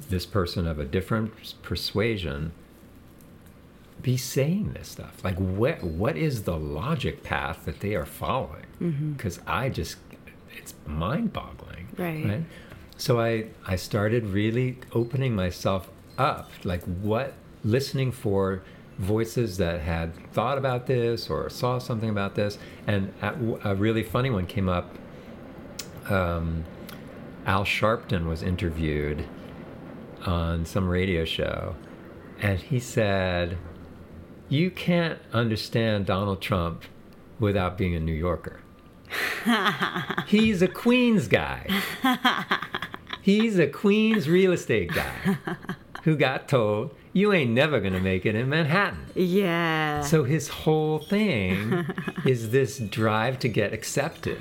this 0.08 0.26
person 0.26 0.66
of 0.66 0.78
a 0.78 0.84
different 0.84 1.32
persuasion 1.62 2.52
be 4.00 4.16
saying 4.16 4.72
this 4.72 4.88
stuff? 4.88 5.22
Like, 5.24 5.36
what, 5.36 5.82
what 5.82 6.16
is 6.16 6.44
the 6.44 6.56
logic 6.56 7.22
path 7.22 7.64
that 7.64 7.80
they 7.80 7.94
are 7.94 8.06
following? 8.06 8.66
Because 8.78 9.38
mm-hmm. 9.38 9.50
I 9.50 9.68
just, 9.68 9.96
it's 10.56 10.74
mind 10.86 11.32
boggling. 11.32 11.88
Right. 11.96 12.24
right. 12.24 12.44
So 12.96 13.20
I, 13.20 13.46
I 13.66 13.76
started 13.76 14.26
really 14.26 14.78
opening 14.92 15.34
myself 15.34 15.88
up, 16.16 16.50
like 16.64 16.82
what, 16.82 17.34
listening 17.64 18.12
for 18.12 18.62
voices 18.98 19.56
that 19.58 19.80
had 19.80 20.12
thought 20.32 20.58
about 20.58 20.86
this 20.86 21.30
or 21.30 21.48
saw 21.48 21.78
something 21.78 22.10
about 22.10 22.34
this. 22.34 22.58
And 22.86 23.12
a, 23.22 23.70
a 23.70 23.74
really 23.74 24.02
funny 24.02 24.30
one 24.30 24.46
came 24.46 24.68
up. 24.68 24.96
Um, 26.10 26.64
Al 27.46 27.64
Sharpton 27.64 28.26
was 28.26 28.42
interviewed 28.42 29.24
on 30.26 30.66
some 30.66 30.88
radio 30.88 31.24
show, 31.24 31.76
and 32.42 32.58
he 32.58 32.80
said, 32.80 33.56
You 34.48 34.70
can't 34.70 35.18
understand 35.32 36.06
Donald 36.06 36.42
Trump 36.42 36.84
without 37.38 37.78
being 37.78 37.94
a 37.94 38.00
New 38.00 38.12
Yorker. 38.12 38.60
He's 40.26 40.62
a 40.62 40.68
Queens 40.68 41.28
guy. 41.28 41.66
He's 43.22 43.58
a 43.58 43.66
Queens 43.66 44.28
real 44.28 44.52
estate 44.52 44.92
guy 44.92 45.36
who 46.04 46.16
got 46.16 46.48
told, 46.48 46.94
you 47.12 47.32
ain't 47.32 47.50
never 47.50 47.80
to 47.92 48.00
make 48.00 48.24
it 48.24 48.34
in 48.34 48.48
Manhattan. 48.48 49.06
Yeah. 49.14 50.02
So 50.02 50.24
his 50.24 50.48
whole 50.48 50.98
thing 50.98 51.86
is 52.24 52.50
this 52.50 52.78
drive 52.78 53.38
to 53.40 53.48
get 53.48 53.72
accepted. 53.72 54.38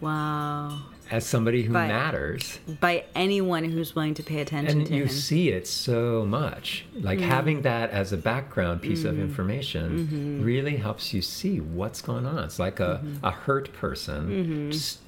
Wow 0.00 0.82
as 1.10 1.26
somebody 1.26 1.62
who 1.62 1.72
by, 1.72 1.88
matters 1.88 2.58
by 2.80 3.04
anyone 3.14 3.64
who's 3.64 3.94
willing 3.94 4.14
to 4.14 4.22
pay 4.22 4.40
attention 4.40 4.78
and 4.78 4.86
to 4.86 4.94
you 4.94 5.02
him. 5.02 5.08
see 5.08 5.48
it 5.50 5.66
so 5.66 6.24
much 6.26 6.84
like 7.00 7.18
mm. 7.18 7.22
having 7.22 7.62
that 7.62 7.90
as 7.90 8.12
a 8.12 8.16
background 8.16 8.82
piece 8.82 9.02
mm. 9.02 9.10
of 9.10 9.18
information 9.18 10.06
mm-hmm. 10.06 10.44
really 10.44 10.76
helps 10.76 11.14
you 11.14 11.22
see 11.22 11.60
what's 11.60 12.00
going 12.02 12.26
on 12.26 12.44
it's 12.44 12.58
like 12.58 12.80
a, 12.80 13.00
mm-hmm. 13.02 13.24
a 13.24 13.30
hurt 13.30 13.72
person 13.72 14.28
mm-hmm. 14.28 14.70
just 14.70 15.00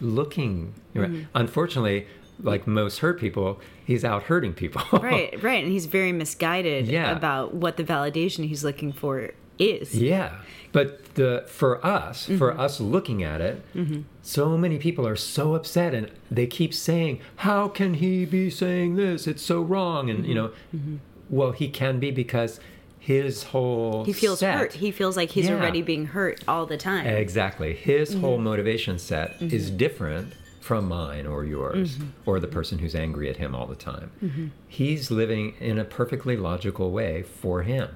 looking 0.00 0.74
mm-hmm. 0.94 1.22
unfortunately 1.34 2.06
like 2.42 2.66
most 2.66 2.98
hurt 3.00 3.18
people 3.18 3.60
he's 3.84 4.04
out 4.04 4.24
hurting 4.24 4.52
people 4.52 4.82
right 5.00 5.42
right 5.42 5.64
and 5.64 5.72
he's 5.72 5.86
very 5.86 6.12
misguided 6.12 6.86
yeah. 6.88 7.10
about 7.10 7.54
what 7.54 7.76
the 7.76 7.84
validation 7.84 8.46
he's 8.46 8.62
looking 8.62 8.92
for 8.92 9.32
is 9.58 9.94
yeah 9.94 10.36
but 10.72 11.14
the 11.14 11.44
for 11.46 11.84
us, 11.84 12.24
mm-hmm. 12.24 12.38
for 12.38 12.58
us 12.58 12.80
looking 12.80 13.22
at 13.22 13.40
it, 13.40 13.62
mm-hmm. 13.74 14.02
so 14.22 14.56
many 14.56 14.78
people 14.78 15.06
are 15.06 15.16
so 15.16 15.54
upset 15.54 15.94
and 15.94 16.10
they 16.30 16.46
keep 16.46 16.74
saying, 16.74 17.20
"How 17.36 17.68
can 17.68 17.94
he 17.94 18.24
be 18.24 18.50
saying 18.50 18.96
this? 18.96 19.26
It's 19.26 19.42
so 19.42 19.62
wrong." 19.62 20.10
And 20.10 20.20
mm-hmm. 20.20 20.28
you 20.28 20.34
know, 20.34 20.48
mm-hmm. 20.74 20.96
well, 21.30 21.52
he 21.52 21.68
can 21.68 21.98
be 21.98 22.10
because 22.10 22.60
his 22.98 23.44
whole 23.44 24.04
he 24.04 24.12
feels 24.12 24.40
set, 24.40 24.58
hurt. 24.58 24.72
He 24.74 24.90
feels 24.90 25.16
like 25.16 25.30
he's 25.30 25.48
yeah. 25.48 25.54
already 25.54 25.82
being 25.82 26.06
hurt 26.06 26.42
all 26.46 26.66
the 26.66 26.76
time. 26.76 27.06
Exactly. 27.06 27.74
His 27.74 28.14
whole 28.14 28.34
mm-hmm. 28.34 28.44
motivation 28.44 28.98
set 28.98 29.40
is 29.40 29.68
mm-hmm. 29.68 29.76
different 29.78 30.32
from 30.60 30.86
mine 30.86 31.26
or 31.26 31.46
yours 31.46 31.96
or 32.26 32.38
the 32.38 32.46
person 32.46 32.78
who's 32.78 32.94
angry 32.94 33.30
at 33.30 33.38
him 33.38 33.54
all 33.54 33.66
the 33.66 33.74
time. 33.74 34.52
He's 34.66 35.10
living 35.10 35.54
in 35.60 35.78
a 35.78 35.84
perfectly 35.84 36.36
logical 36.36 36.90
way 36.90 37.22
for 37.22 37.62
him. 37.62 37.88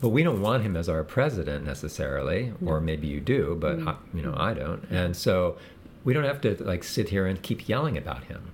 But 0.00 0.10
we 0.10 0.22
don't 0.22 0.40
want 0.40 0.62
him 0.62 0.76
as 0.76 0.88
our 0.88 1.04
president 1.04 1.64
necessarily, 1.64 2.54
no. 2.60 2.72
or 2.72 2.80
maybe 2.80 3.06
you 3.06 3.20
do, 3.20 3.56
but 3.60 3.78
mm. 3.78 3.88
I, 3.88 3.96
you 4.16 4.22
know 4.22 4.34
I 4.36 4.54
don't. 4.54 4.84
And 4.90 5.16
so 5.16 5.58
we 6.04 6.14
don't 6.14 6.24
have 6.24 6.40
to 6.42 6.62
like 6.62 6.84
sit 6.84 7.10
here 7.10 7.26
and 7.26 7.42
keep 7.42 7.68
yelling 7.68 7.98
about 7.98 8.24
him. 8.24 8.52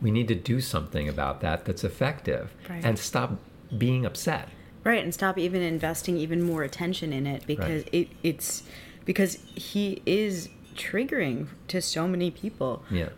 We 0.00 0.10
need 0.10 0.28
to 0.28 0.34
do 0.34 0.60
something 0.60 1.08
about 1.08 1.40
that 1.40 1.64
that's 1.64 1.84
effective 1.84 2.54
right. 2.68 2.84
and 2.84 2.98
stop 2.98 3.38
being 3.76 4.06
upset. 4.06 4.48
Right, 4.84 5.02
and 5.02 5.12
stop 5.12 5.36
even 5.36 5.60
investing 5.60 6.16
even 6.16 6.42
more 6.42 6.62
attention 6.62 7.12
in 7.12 7.26
it 7.26 7.46
because 7.46 7.82
right. 7.82 7.94
it, 7.94 8.08
it's 8.22 8.62
because 9.04 9.38
he 9.54 10.00
is 10.06 10.48
triggering 10.74 11.48
to 11.66 11.82
so 11.82 12.08
many 12.08 12.30
people. 12.30 12.82
Yeah. 12.90 13.08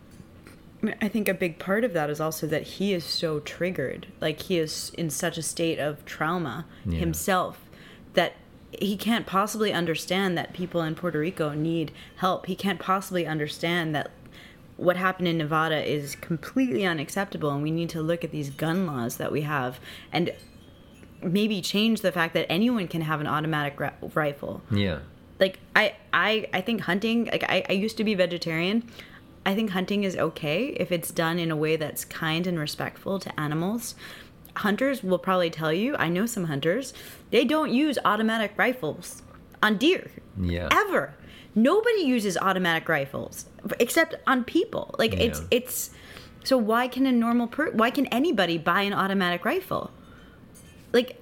I 1.01 1.09
think 1.09 1.29
a 1.29 1.35
big 1.35 1.59
part 1.59 1.85
of 1.85 1.93
that 1.93 2.09
is 2.09 2.21
also 2.21 2.47
that 2.47 2.63
he 2.63 2.93
is 2.93 3.05
so 3.05 3.41
triggered. 3.41 4.07
Like 4.21 4.41
he 4.43 4.59
is 4.59 4.93
in 4.97 5.11
such 5.11 5.37
a 5.37 5.43
state 5.43 5.79
of 5.79 6.05
trauma 6.05 6.67
yeah. 6.87 6.99
himself 6.99 7.61
that 8.15 8.35
he 8.73 8.97
can't 8.97 9.27
possibly 9.27 9.73
understand 9.73 10.39
that 10.39 10.53
people 10.53 10.81
in 10.83 10.95
Puerto 10.95 11.19
Rico 11.19 11.53
need 11.53 11.93
help. 12.17 12.47
He 12.47 12.55
can't 12.55 12.79
possibly 12.79 13.27
understand 13.27 13.95
that 13.95 14.11
what 14.77 14.97
happened 14.97 15.29
in 15.29 15.37
Nevada 15.37 15.85
is 15.85 16.17
completely 16.17 16.87
unacceptable 16.87 17.51
and 17.51 17.63
we 17.63 17.71
need 17.71 17.91
to 17.91 18.01
look 18.01 18.25
at 18.25 18.31
these 18.31 18.49
gun 18.49 18.87
laws 18.87 19.19
that 19.19 19.31
we 19.31 19.43
have 19.43 19.79
and 20.11 20.33
maybe 21.23 21.61
change 21.61 22.01
the 22.01 22.11
fact 22.11 22.33
that 22.33 22.51
anyone 22.51 22.89
can 22.89 23.03
have 23.03 23.21
an 23.21 23.27
automatic 23.27 23.79
ra- 23.79 23.93
rifle. 24.15 24.63
Yeah. 24.71 25.01
Like 25.39 25.59
I 25.77 25.95
I 26.13 26.49
I 26.53 26.61
think 26.63 26.83
hunting 26.83 27.27
like 27.27 27.45
I, 27.45 27.65
I 27.69 27.73
used 27.73 27.97
to 27.99 28.05
be 28.05 28.15
vegetarian. 28.15 28.89
I 29.45 29.55
think 29.55 29.71
hunting 29.71 30.05
is 30.05 30.17
okay 30.17 30.67
if 30.67 30.93
it's 30.93 31.11
done 31.11 31.39
in 31.39 31.51
a 31.51 31.57
way 31.57 31.77
that's 31.77 32.05
kind 32.05 32.47
and 32.47 32.59
respectful 32.59 33.19
to 33.21 33.41
animals. 33.41 33.95
Hunters 34.57 35.03
will 35.03 35.19
probably 35.19 35.51
tell 35.51 35.73
you, 35.73 35.97
I 35.97 36.09
know 36.09 36.27
some 36.27 36.45
hunters, 36.45 36.93
they 37.31 37.45
don't 37.45 37.73
use 37.73 37.99
automatic 38.05 38.53
rifles 38.57 39.23
on 39.63 39.79
deer. 39.79 40.11
Yeah. 40.41 40.69
Ever. 40.71 41.15
Nobody 41.55 42.03
uses 42.03 42.37
automatic 42.37 42.89
rifles 42.89 43.47
except 43.79 44.15
on 44.27 44.45
people. 44.45 44.95
Like 44.99 45.15
yeah. 45.15 45.21
it's 45.21 45.43
it's 45.51 45.91
so 46.45 46.57
why 46.57 46.89
can 46.89 47.07
a 47.07 47.13
normal 47.13 47.47
per 47.47 47.71
why 47.71 47.91
can 47.91 48.07
anybody 48.07 48.59
buy 48.59 48.83
an 48.83 48.93
automatic 48.93 49.45
rifle? 49.45 49.91
Like 50.93 51.20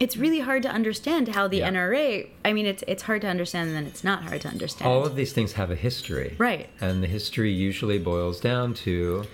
it's 0.00 0.16
really 0.16 0.40
hard 0.40 0.62
to 0.62 0.68
understand 0.68 1.28
how 1.28 1.48
the 1.48 1.58
yeah. 1.58 1.70
NRA. 1.70 2.28
I 2.44 2.52
mean, 2.52 2.66
it's 2.66 2.84
it's 2.86 3.02
hard 3.02 3.22
to 3.22 3.28
understand, 3.28 3.68
and 3.68 3.76
then 3.76 3.86
it's 3.86 4.04
not 4.04 4.24
hard 4.24 4.40
to 4.42 4.48
understand. 4.48 4.90
All 4.90 5.04
of 5.04 5.16
these 5.16 5.32
things 5.32 5.54
have 5.54 5.70
a 5.70 5.76
history, 5.76 6.36
right? 6.38 6.68
And 6.80 7.02
the 7.02 7.08
history 7.08 7.52
usually 7.52 7.98
boils 7.98 8.40
down 8.40 8.74
to 8.74 9.24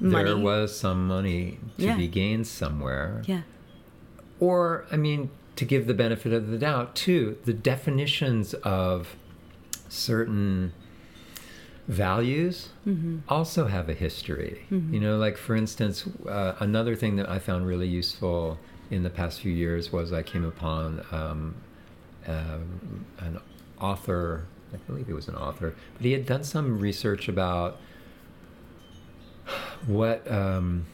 money. 0.00 0.24
there 0.24 0.38
was 0.38 0.78
some 0.78 1.06
money 1.06 1.58
to 1.78 1.84
yeah. 1.84 1.96
be 1.96 2.08
gained 2.08 2.46
somewhere. 2.46 3.22
Yeah. 3.26 3.42
Or, 4.38 4.86
I 4.90 4.96
mean, 4.96 5.30
to 5.56 5.64
give 5.64 5.86
the 5.86 5.94
benefit 5.94 6.32
of 6.32 6.48
the 6.48 6.56
doubt, 6.56 6.96
too, 6.96 7.36
the 7.44 7.52
definitions 7.52 8.54
of 8.54 9.16
certain 9.88 10.72
values 11.88 12.70
mm-hmm. 12.86 13.18
also 13.28 13.66
have 13.66 13.88
a 13.88 13.94
history. 13.94 14.64
Mm-hmm. 14.70 14.94
You 14.94 15.00
know, 15.00 15.18
like 15.18 15.36
for 15.36 15.54
instance, 15.54 16.08
uh, 16.26 16.54
another 16.60 16.94
thing 16.94 17.16
that 17.16 17.28
I 17.28 17.38
found 17.38 17.66
really 17.66 17.88
useful 17.88 18.58
in 18.90 19.02
the 19.02 19.10
past 19.10 19.40
few 19.40 19.52
years 19.52 19.92
was 19.92 20.12
I 20.12 20.22
came 20.22 20.44
upon 20.44 21.04
um, 21.10 21.54
uh, 22.26 22.58
an 23.18 23.40
author, 23.80 24.44
I 24.72 24.76
believe 24.78 25.06
he 25.06 25.12
was 25.12 25.28
an 25.28 25.36
author, 25.36 25.74
but 25.94 26.04
he 26.04 26.12
had 26.12 26.26
done 26.26 26.44
some 26.44 26.78
research 26.78 27.28
about 27.28 27.78
what 29.86 30.30
um, 30.30 30.86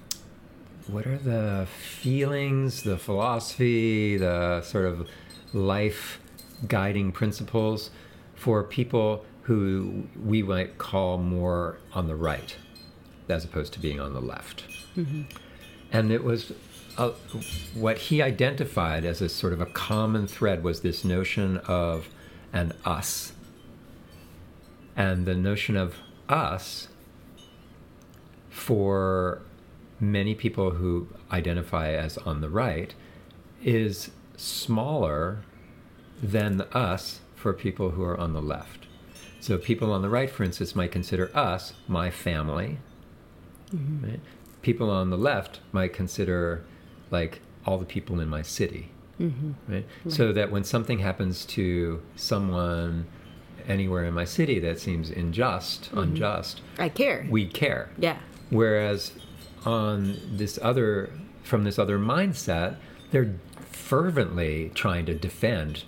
what 0.86 1.06
are 1.06 1.18
the 1.18 1.66
feelings, 1.66 2.82
the 2.82 2.96
philosophy, 2.96 4.16
the 4.16 4.62
sort 4.62 4.86
of 4.86 5.08
life 5.52 6.20
guiding 6.68 7.12
principles 7.12 7.90
for 8.34 8.62
people 8.62 9.24
who 9.42 10.06
we 10.22 10.42
might 10.42 10.78
call 10.78 11.18
more 11.18 11.78
on 11.92 12.06
the 12.06 12.14
right 12.14 12.56
as 13.28 13.44
opposed 13.44 13.72
to 13.72 13.80
being 13.80 14.00
on 14.00 14.12
the 14.12 14.20
left. 14.20 14.64
Mm-hmm. 14.96 15.22
And 15.92 16.12
it 16.12 16.22
was 16.22 16.52
uh, 16.98 17.10
what 17.74 17.98
he 17.98 18.22
identified 18.22 19.04
as 19.04 19.20
a 19.20 19.28
sort 19.28 19.52
of 19.52 19.60
a 19.60 19.66
common 19.66 20.26
thread 20.26 20.62
was 20.62 20.80
this 20.80 21.04
notion 21.04 21.58
of 21.58 22.08
an 22.52 22.72
us. 22.84 23.32
And 24.96 25.26
the 25.26 25.34
notion 25.34 25.76
of 25.76 25.96
us 26.28 26.88
for 28.48 29.42
many 30.00 30.34
people 30.34 30.70
who 30.72 31.08
identify 31.30 31.92
as 31.92 32.16
on 32.18 32.40
the 32.40 32.48
right 32.48 32.94
is 33.62 34.10
smaller 34.36 35.42
than 36.22 36.56
the 36.56 36.76
us 36.76 37.20
for 37.34 37.52
people 37.52 37.90
who 37.90 38.02
are 38.02 38.18
on 38.18 38.32
the 38.32 38.42
left. 38.42 38.86
So 39.40 39.58
people 39.58 39.92
on 39.92 40.02
the 40.02 40.08
right, 40.08 40.30
for 40.30 40.44
instance, 40.44 40.74
might 40.74 40.90
consider 40.90 41.30
us 41.36 41.74
my 41.86 42.10
family. 42.10 42.78
Mm-hmm. 43.74 44.06
Right? 44.06 44.20
People 44.62 44.90
on 44.90 45.10
the 45.10 45.18
left 45.18 45.60
might 45.72 45.92
consider 45.92 46.64
like 47.10 47.40
all 47.64 47.78
the 47.78 47.84
people 47.84 48.20
in 48.20 48.28
my 48.28 48.42
city. 48.42 48.90
Mm-hmm. 49.20 49.72
Right? 49.72 49.84
right? 50.04 50.12
So 50.12 50.32
that 50.32 50.50
when 50.50 50.64
something 50.64 50.98
happens 50.98 51.44
to 51.46 52.02
someone 52.16 53.06
anywhere 53.68 54.04
in 54.04 54.14
my 54.14 54.24
city 54.24 54.58
that 54.60 54.78
seems 54.78 55.10
unjust, 55.10 55.86
mm-hmm. 55.86 55.98
unjust, 55.98 56.60
I 56.78 56.88
care. 56.88 57.26
We 57.30 57.46
care. 57.46 57.90
Yeah. 57.98 58.18
Whereas 58.50 59.12
on 59.64 60.18
this 60.30 60.58
other, 60.62 61.10
from 61.42 61.64
this 61.64 61.78
other 61.78 61.98
mindset, 61.98 62.76
they're 63.10 63.34
fervently 63.70 64.70
trying 64.74 65.06
to 65.06 65.14
defend 65.14 65.84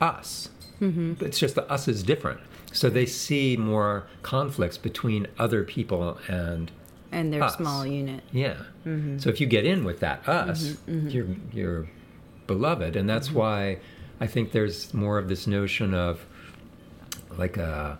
us. 0.00 0.50
Mm-hmm. 0.80 1.24
It's 1.24 1.38
just 1.38 1.54
that 1.54 1.70
us 1.70 1.88
is 1.88 2.02
different. 2.02 2.40
So 2.72 2.88
they 2.88 3.06
see 3.06 3.56
more 3.56 4.06
conflicts 4.22 4.78
between 4.78 5.26
other 5.38 5.64
people 5.64 6.18
and 6.28 6.70
and 7.12 7.32
their 7.32 7.42
us. 7.42 7.56
small 7.56 7.86
unit. 7.86 8.22
Yeah. 8.32 8.56
Mm-hmm. 8.86 9.18
So 9.18 9.30
if 9.30 9.40
you 9.40 9.46
get 9.46 9.64
in 9.64 9.84
with 9.84 10.00
that 10.00 10.28
us, 10.28 10.64
mm-hmm, 10.64 10.92
mm-hmm. 10.92 11.08
you're 11.08 11.26
you're 11.52 11.90
beloved, 12.46 12.96
and 12.96 13.08
that's 13.08 13.28
mm-hmm. 13.28 13.38
why 13.38 13.78
I 14.20 14.26
think 14.26 14.52
there's 14.52 14.92
more 14.94 15.18
of 15.18 15.28
this 15.28 15.46
notion 15.46 15.94
of 15.94 16.24
like 17.36 17.56
a 17.56 17.98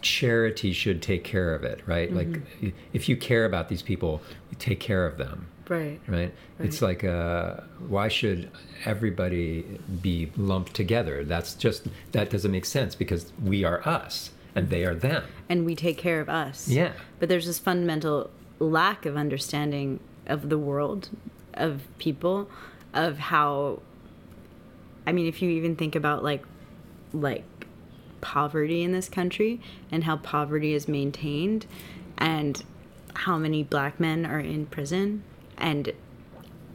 charity 0.00 0.72
should 0.72 1.00
take 1.00 1.24
care 1.24 1.54
of 1.54 1.64
it, 1.64 1.80
right? 1.86 2.12
Mm-hmm. 2.12 2.64
Like 2.64 2.74
if 2.92 3.08
you 3.08 3.16
care 3.16 3.44
about 3.44 3.68
these 3.68 3.82
people, 3.82 4.20
you 4.50 4.56
take 4.58 4.80
care 4.80 5.06
of 5.06 5.18
them. 5.18 5.48
Right. 5.68 5.98
Right. 6.06 6.18
right. 6.18 6.32
It's 6.58 6.82
like 6.82 7.04
uh, 7.04 7.54
why 7.88 8.08
should 8.08 8.50
everybody 8.84 9.80
be 10.02 10.30
lumped 10.36 10.74
together? 10.74 11.24
That's 11.24 11.54
just 11.54 11.86
that 12.12 12.30
doesn't 12.30 12.50
make 12.50 12.66
sense 12.66 12.94
because 12.94 13.32
we 13.42 13.64
are 13.64 13.86
us 13.88 14.30
and 14.54 14.70
they 14.70 14.84
are 14.84 14.94
them. 14.94 15.24
And 15.48 15.64
we 15.64 15.74
take 15.74 15.98
care 15.98 16.20
of 16.20 16.28
us. 16.28 16.68
Yeah. 16.68 16.92
But 17.18 17.28
there's 17.28 17.46
this 17.46 17.58
fundamental 17.58 18.30
lack 18.58 19.06
of 19.06 19.16
understanding 19.16 20.00
of 20.26 20.48
the 20.48 20.58
world, 20.58 21.10
of 21.54 21.82
people, 21.98 22.48
of 22.92 23.18
how 23.18 23.80
I 25.06 25.12
mean, 25.12 25.26
if 25.26 25.42
you 25.42 25.50
even 25.50 25.76
think 25.76 25.94
about 25.94 26.22
like 26.22 26.44
like 27.12 27.44
poverty 28.20 28.82
in 28.82 28.92
this 28.92 29.08
country 29.08 29.60
and 29.92 30.04
how 30.04 30.16
poverty 30.16 30.72
is 30.72 30.88
maintained 30.88 31.66
and 32.16 32.64
how 33.14 33.38
many 33.38 33.62
black 33.62 34.00
men 34.00 34.24
are 34.24 34.40
in 34.40 34.66
prison 34.66 35.22
and 35.58 35.92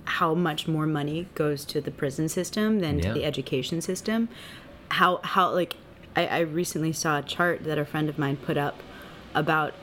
how 0.05 0.33
much 0.33 0.67
more 0.67 0.85
money 0.85 1.27
goes 1.35 1.65
to 1.65 1.81
the 1.81 1.91
prison 1.91 2.29
system 2.29 2.79
than 2.79 2.99
yeah. 2.99 3.07
to 3.07 3.13
the 3.13 3.25
education 3.25 3.81
system 3.81 4.29
how 4.89 5.19
how 5.23 5.51
like 5.51 5.75
I, 6.19 6.37
I 6.37 6.39
recently 6.39 6.93
saw 6.93 7.19
a 7.19 7.21
chart 7.21 7.63
that 7.63 7.77
a 7.77 7.85
friend 7.85 8.09
of 8.09 8.17
mine 8.17 8.37
put 8.37 8.57
up 8.57 8.81
about 9.33 9.73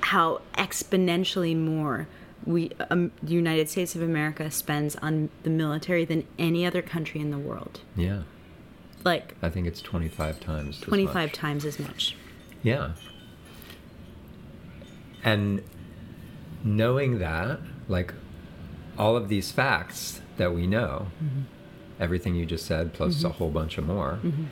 how 0.00 0.42
exponentially 0.54 1.56
more 1.56 2.08
we 2.44 2.70
um, 2.90 3.10
the 3.22 3.32
United 3.32 3.70
States 3.70 3.94
of 3.94 4.02
America 4.02 4.50
spends 4.50 4.96
on 4.96 5.30
the 5.44 5.50
military 5.50 6.04
than 6.04 6.26
any 6.38 6.66
other 6.66 6.82
country 6.82 7.20
in 7.20 7.30
the 7.30 7.38
world. 7.38 7.80
Yeah 7.96 8.22
like 9.04 9.36
I 9.42 9.50
think 9.50 9.66
it's 9.66 9.80
25 9.82 10.40
times 10.40 10.80
25 10.80 11.30
as 11.30 11.36
times 11.36 11.64
as 11.64 11.78
much. 11.78 12.16
Yeah. 12.62 12.92
And 15.22 15.62
knowing 16.62 17.18
that, 17.18 17.60
like 17.88 18.14
all 18.98 19.16
of 19.16 19.28
these 19.28 19.52
facts 19.52 20.20
that 20.36 20.54
we 20.54 20.66
know, 20.66 21.08
mm-hmm. 21.22 21.42
everything 22.00 22.34
you 22.34 22.46
just 22.46 22.66
said, 22.66 22.92
plus 22.92 23.16
mm-hmm. 23.16 23.26
a 23.26 23.30
whole 23.30 23.50
bunch 23.50 23.78
of 23.78 23.86
more, 23.86 24.18
mm-hmm. 24.22 24.44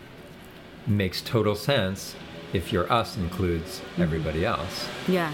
Makes 0.87 1.21
total 1.21 1.55
sense 1.55 2.17
if 2.53 2.73
your 2.73 2.91
us 2.93 3.17
includes 3.17 3.79
mm-hmm. 3.79 4.03
everybody 4.03 4.45
else. 4.45 4.89
Yeah. 5.09 5.33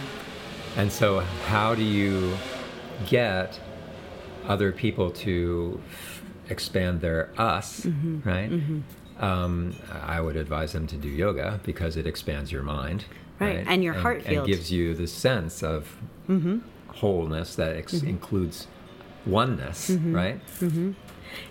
And 0.76 0.92
so, 0.92 1.20
how 1.46 1.74
do 1.74 1.82
you 1.82 2.36
get 3.06 3.58
other 4.46 4.72
people 4.72 5.10
to 5.10 5.80
f- 5.90 6.22
expand 6.48 7.00
their 7.00 7.30
us, 7.36 7.80
mm-hmm. 7.80 8.28
right? 8.28 8.50
Mm-hmm 8.50 8.80
um, 9.18 9.74
I 10.02 10.20
would 10.20 10.36
advise 10.36 10.72
them 10.72 10.86
to 10.88 10.96
do 10.96 11.08
yoga 11.08 11.60
because 11.64 11.96
it 11.96 12.06
expands 12.06 12.52
your 12.52 12.62
mind. 12.62 13.04
Right, 13.38 13.58
right? 13.58 13.66
and 13.68 13.84
your 13.84 13.94
heart 13.94 14.24
and, 14.26 14.38
and, 14.38 14.46
gives 14.46 14.72
you 14.72 14.94
the 14.94 15.06
sense 15.06 15.62
of 15.62 15.96
mm-hmm. 16.28 16.58
wholeness 16.88 17.54
that 17.54 17.76
ex- 17.76 17.94
mm-hmm. 17.94 18.08
includes 18.08 18.66
oneness, 19.26 19.90
mm-hmm. 19.90 20.14
right? 20.14 20.46
Mm-hmm. 20.60 20.92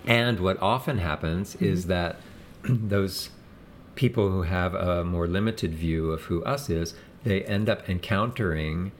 And 0.06 0.40
what 0.40 0.60
often 0.60 0.98
happens 0.98 1.56
is 1.56 1.86
that 1.86 2.20
those 2.64 3.30
people 3.98 4.30
who 4.30 4.42
have 4.42 4.74
a 4.76 5.02
more 5.02 5.26
limited 5.26 5.74
view 5.74 6.12
of 6.12 6.22
who 6.22 6.40
us 6.44 6.70
is, 6.70 6.94
they 7.24 7.42
end 7.42 7.68
up 7.68 7.90
encountering 7.90 8.92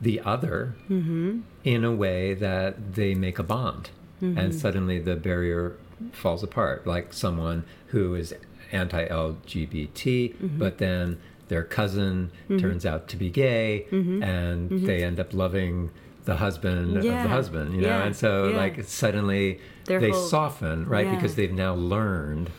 the 0.00 0.20
other 0.20 0.76
mm-hmm. 0.88 1.40
in 1.64 1.84
a 1.84 1.92
way 1.92 2.34
that 2.34 2.94
they 2.94 3.16
make 3.16 3.40
a 3.40 3.42
bond. 3.42 3.90
And 4.20 4.54
suddenly 4.54 5.00
the 5.00 5.16
barrier 5.16 5.76
falls 6.12 6.42
apart, 6.42 6.86
like 6.86 7.12
someone 7.12 7.64
who 7.88 8.14
is 8.14 8.32
anti 8.72 9.06
LGBT, 9.06 10.34
mm-hmm. 10.34 10.58
but 10.58 10.78
then 10.78 11.20
their 11.48 11.64
cousin 11.64 12.30
mm-hmm. 12.44 12.56
turns 12.56 12.86
out 12.86 13.08
to 13.08 13.16
be 13.16 13.28
gay, 13.28 13.86
mm-hmm. 13.90 14.22
and 14.22 14.70
mm-hmm. 14.70 14.86
they 14.86 15.04
end 15.04 15.20
up 15.20 15.34
loving 15.34 15.90
the 16.24 16.36
husband 16.36 17.02
yeah. 17.04 17.18
of 17.18 17.22
the 17.24 17.28
husband, 17.28 17.74
you 17.74 17.82
know, 17.82 17.88
yeah. 17.88 18.04
and 18.04 18.16
so 18.16 18.48
yeah. 18.48 18.56
like 18.56 18.82
suddenly 18.84 19.60
Their 19.84 20.00
they 20.00 20.10
whole, 20.10 20.22
soften, 20.22 20.86
right? 20.86 21.10
Because 21.10 21.34
they've 21.34 21.52
now 21.52 21.74
learned 21.74 22.50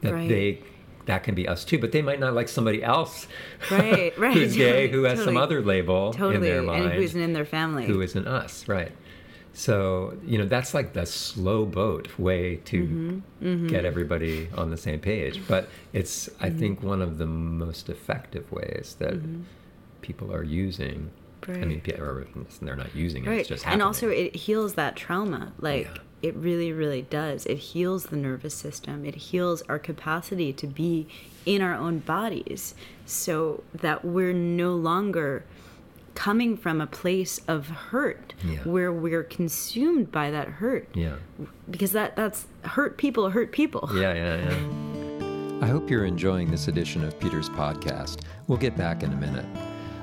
that 0.00 0.14
right. 0.14 0.28
they 0.28 0.62
that 1.06 1.24
can 1.24 1.34
be 1.34 1.48
us 1.48 1.64
too, 1.64 1.78
but 1.78 1.92
they 1.92 2.02
might 2.02 2.20
not 2.20 2.34
like 2.34 2.48
somebody 2.48 2.82
else, 2.82 3.26
right? 3.70 4.16
Right, 4.18 4.34
who's 4.34 4.56
gay, 4.56 4.88
who 4.88 5.04
has 5.04 5.18
totally. 5.18 5.34
some 5.34 5.42
other 5.42 5.62
label 5.62 6.12
totally. 6.12 6.36
in 6.36 6.42
their 6.42 6.62
mind, 6.62 6.84
and 6.84 6.92
who 6.94 7.02
isn't 7.02 7.20
in 7.20 7.32
their 7.32 7.44
family, 7.44 7.86
who 7.86 8.00
isn't 8.00 8.26
us, 8.26 8.68
right? 8.68 8.92
So, 9.56 10.14
you 10.26 10.36
know, 10.36 10.44
that's 10.44 10.74
like 10.74 10.92
the 10.92 11.06
slow 11.06 11.64
boat 11.64 12.18
way 12.18 12.56
to 12.66 12.82
mm-hmm, 12.82 13.46
mm-hmm. 13.46 13.66
get 13.68 13.86
everybody 13.86 14.50
on 14.54 14.70
the 14.70 14.76
same 14.76 15.00
page. 15.00 15.40
But 15.48 15.70
it's, 15.94 16.28
mm-hmm. 16.28 16.44
I 16.44 16.50
think, 16.50 16.82
one 16.82 17.00
of 17.00 17.16
the 17.16 17.24
most 17.24 17.88
effective 17.88 18.52
ways 18.52 18.96
that 18.98 19.14
mm-hmm. 19.14 19.44
people 20.02 20.30
are 20.30 20.42
using. 20.42 21.10
Right. 21.48 21.62
I 21.62 21.64
mean, 21.64 21.80
they're 21.84 22.76
not 22.76 22.94
using 22.94 23.24
it, 23.24 23.28
right. 23.28 23.40
it's 23.40 23.48
just 23.48 23.62
happening. 23.62 23.80
And 23.80 23.86
also, 23.86 24.10
it 24.10 24.36
heals 24.36 24.74
that 24.74 24.94
trauma. 24.94 25.52
Like, 25.58 25.86
yeah. 25.86 26.02
It 26.26 26.34
really, 26.34 26.72
really 26.72 27.02
does. 27.02 27.46
It 27.46 27.58
heals 27.58 28.06
the 28.06 28.16
nervous 28.16 28.54
system, 28.54 29.04
it 29.04 29.14
heals 29.14 29.62
our 29.62 29.78
capacity 29.78 30.52
to 30.54 30.66
be 30.66 31.06
in 31.44 31.62
our 31.62 31.74
own 31.74 32.00
bodies 32.00 32.74
so 33.04 33.62
that 33.72 34.04
we're 34.04 34.32
no 34.32 34.74
longer 34.74 35.44
coming 36.14 36.56
from 36.56 36.80
a 36.80 36.86
place 36.86 37.40
of 37.46 37.68
hurt 37.68 38.32
yeah. 38.42 38.58
where 38.60 38.90
we're 38.90 39.22
consumed 39.22 40.10
by 40.10 40.30
that 40.30 40.48
hurt. 40.48 40.88
Yeah. 40.94 41.16
Because 41.70 41.92
that 41.92 42.16
that's 42.16 42.46
hurt 42.62 42.96
people 42.96 43.30
hurt 43.30 43.52
people. 43.52 43.88
Yeah, 43.94 44.12
yeah, 44.14 44.50
yeah. 44.50 45.64
I 45.64 45.68
hope 45.68 45.88
you're 45.88 46.04
enjoying 46.04 46.50
this 46.50 46.68
edition 46.68 47.04
of 47.04 47.18
Peter's 47.20 47.48
podcast. 47.50 48.22
We'll 48.48 48.58
get 48.58 48.76
back 48.76 49.02
in 49.02 49.12
a 49.12 49.16
minute. 49.16 49.46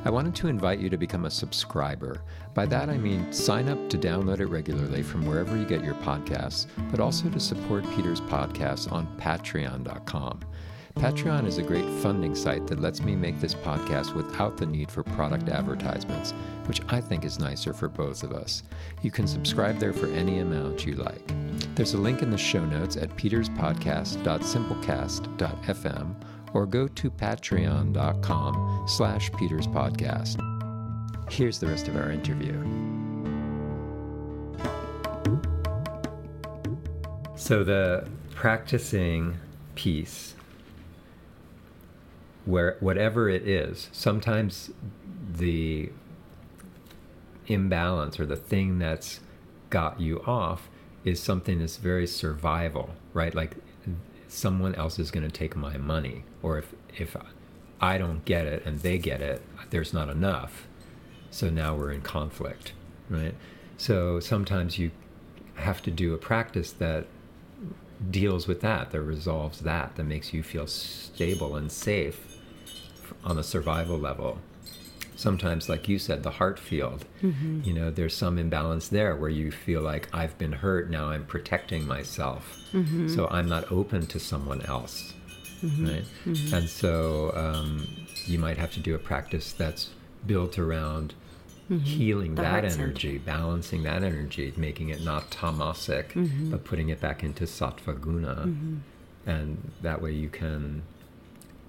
I 0.06 0.10
wanted 0.10 0.36
to 0.36 0.49
invite 0.49 0.80
you 0.80 0.89
to 0.89 0.97
become 0.97 1.24
a 1.26 1.32
subscriber. 1.32 2.22
By 2.54 2.66
that 2.66 2.89
I 2.89 2.97
mean 2.97 3.32
sign 3.32 3.70
up 3.70 3.89
to 3.89 3.97
download 3.97 4.41
it 4.41 4.47
regularly 4.47 5.01
from 5.01 5.26
wherever 5.26 5.56
you 5.56 5.64
get 5.66 5.82
your 5.84 5.93
podcasts, 5.95 6.68
but 6.91 6.99
also 6.99 7.30
to 7.30 7.39
support 7.39 7.89
Peter's 7.95 8.20
podcast 8.20 8.91
on 8.91 9.08
patreon.com. 9.18 10.41
Patreon 10.95 11.47
is 11.47 11.58
a 11.58 11.64
great 11.64 11.89
funding 12.01 12.36
site 12.36 12.68
that 12.68 12.82
lets 12.82 13.01
me 13.01 13.16
make 13.16 13.39
this 13.39 13.56
podcast 13.56 14.14
without 14.14 14.58
the 14.58 14.66
need 14.66 14.91
for 14.91 15.04
product 15.04 15.47
advertisements, 15.49 16.34
which 16.66 16.82
I 16.89 16.99
think 17.01 17.26
is 17.26 17.39
nicer 17.39 17.74
for 17.74 17.89
both 17.89 18.22
of 18.24 18.34
us. 18.34 18.62
You 19.01 19.10
can 19.10 19.26
subscribe 19.26 19.80
there 19.80 19.93
for 19.93 20.06
any 20.08 20.39
amount 20.39 20.86
you 20.86 20.95
like. 20.95 21.34
There's 21.76 21.93
a 21.93 21.97
link 21.97 22.22
in 22.22 22.30
the 22.30 22.38
show 22.38 22.64
notes 22.64 22.97
at 22.97 23.16
peterspodcast.simplecast.fm 23.18 26.16
or 26.54 26.66
go 26.66 26.88
to 26.88 27.12
patreon.com 27.12 28.86
slash 28.88 29.32
peterspodcast. 29.32 30.39
Here's 31.32 31.60
the 31.60 31.68
rest 31.68 31.88
of 31.88 31.95
our 31.95 32.12
interview. 32.12 32.54
So 37.36 37.64
the 37.64 38.08
practicing 38.34 39.38
piece 39.76 40.36
where 42.45 42.78
whatever 42.80 43.30
it 43.30 43.47
is, 43.47 43.89
sometimes 43.91 44.72
the 45.32 45.91
imbalance 47.47 48.20
or 48.20 48.26
the 48.26 48.36
thing 48.36 48.80
that's 48.80 49.20
got 49.70 49.99
you 49.99 50.22
off 50.22 50.70
is 51.04 51.22
something 51.22 51.60
that's 51.60 51.78
very 51.78 52.08
survival, 52.08 52.91
right? 53.14 53.34
Like 53.34 53.58
someone 54.34 54.76
else 54.76 55.00
is 55.00 55.12
going 55.12 55.24
to 55.24 55.32
take 55.32 55.56
my 55.56 55.78
money, 55.78 56.24
or 56.42 56.58
if 56.58 56.74
if 56.98 57.16
I 57.80 57.98
don't 57.98 58.26
get 58.26 58.46
it 58.46 58.66
and 58.66 58.80
they 58.80 58.98
get 58.98 59.22
it, 59.22 59.42
there's 59.70 59.94
not 59.94 60.10
enough. 60.10 60.68
So 61.32 61.50
now 61.50 61.76
we're 61.76 61.92
in 61.92 62.02
conflict, 62.02 62.74
right? 63.10 63.36
So 63.78 64.20
sometimes 64.20 64.78
you 64.78 64.92
have 65.56 65.82
to 65.84 65.92
do 65.92 66.14
a 66.14 66.18
practice 66.18 66.72
that 66.74 67.08
deals 68.10 68.48
with 68.48 68.62
that, 68.62 68.92
that 68.92 69.02
resolves 69.02 69.60
that, 69.62 69.96
that 69.96 70.04
makes 70.04 70.34
you 70.34 70.44
feel 70.44 70.68
stable 70.68 71.56
and 71.56 71.72
safe 71.72 72.20
on 73.24 73.38
a 73.38 73.44
survival 73.44 73.98
level. 73.98 74.40
Sometimes, 75.16 75.70
like 75.70 75.88
you 75.88 75.99
said, 75.99 76.24
the 76.24 76.32
heart 76.32 76.59
field, 76.59 77.05
mm-hmm. 77.22 77.61
you 77.64 77.74
know, 77.74 77.91
there's 77.91 78.16
some 78.16 78.38
imbalance 78.38 78.88
there 78.88 79.16
where 79.16 79.30
you 79.30 79.51
feel 79.51 79.82
like 79.82 80.09
I've 80.14 80.38
been 80.38 80.53
hurt, 80.53 80.89
now 80.89 81.09
I'm 81.09 81.26
protecting 81.26 81.86
myself. 81.86 82.57
Mm-hmm. 82.74 83.09
So 83.09 83.28
I'm 83.30 83.47
not 83.47 83.72
open 83.72 84.07
to 84.07 84.20
someone 84.20 84.61
else. 84.64 85.14
Mm-hmm. 85.61 85.88
Right? 85.88 86.05
Mm-hmm. 86.26 86.55
And 86.55 86.70
so 86.70 87.32
um, 87.36 87.88
you 88.26 88.39
might 88.39 88.57
have 88.57 88.72
to 88.74 88.80
do 88.80 88.95
a 88.95 88.99
practice 88.99 89.53
that's 89.53 89.89
built 90.26 90.57
around 90.57 91.14
Mm-hmm. 91.72 91.86
healing 91.86 92.36
the 92.36 92.41
that 92.41 92.66
energy, 92.66 93.18
balancing 93.18 93.84
that 93.84 94.03
energy, 94.03 94.53
making 94.57 94.89
it 94.89 95.01
not 95.01 95.32
tamasic, 95.32 96.07
mm-hmm. 96.11 96.51
but 96.51 96.66
putting 96.66 96.89
it 96.89 96.99
back 96.99 97.24
into 97.24 97.45
sattva 97.45 97.99
guna. 97.99 98.49
And 99.26 99.72
that 99.82 100.01
way 100.01 100.11
you 100.11 100.28
can 100.28 100.84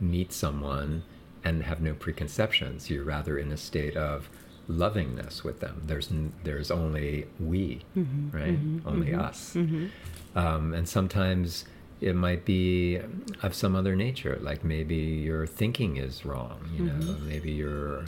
meet 0.00 0.32
someone 0.32 1.04
and 1.44 1.62
have 1.64 1.80
no 1.80 1.94
preconceptions. 1.94 2.90
You're 2.90 3.04
rather 3.04 3.38
in 3.38 3.52
a 3.52 3.56
state 3.56 3.96
of 3.96 4.28
lovingness 4.68 5.44
with 5.44 5.60
them. 5.60 5.82
There's 5.84 6.10
there's 6.42 6.70
only 6.70 7.26
we, 7.38 7.82
mm-hmm, 7.96 8.36
right? 8.36 8.54
Mm-hmm, 8.54 8.88
only 8.88 9.08
mm-hmm, 9.08 9.20
us. 9.20 9.54
Mm-hmm. 9.54 10.38
Um, 10.38 10.74
and 10.74 10.88
sometimes 10.88 11.66
it 12.00 12.16
might 12.16 12.44
be 12.44 13.00
of 13.42 13.54
some 13.54 13.76
other 13.76 13.94
nature. 13.94 14.38
Like 14.40 14.64
maybe 14.64 14.96
your 14.96 15.46
thinking 15.46 15.96
is 15.96 16.24
wrong. 16.24 16.68
You 16.72 16.86
know, 16.86 16.92
mm-hmm. 16.92 17.28
maybe 17.28 17.52
you're 17.52 18.06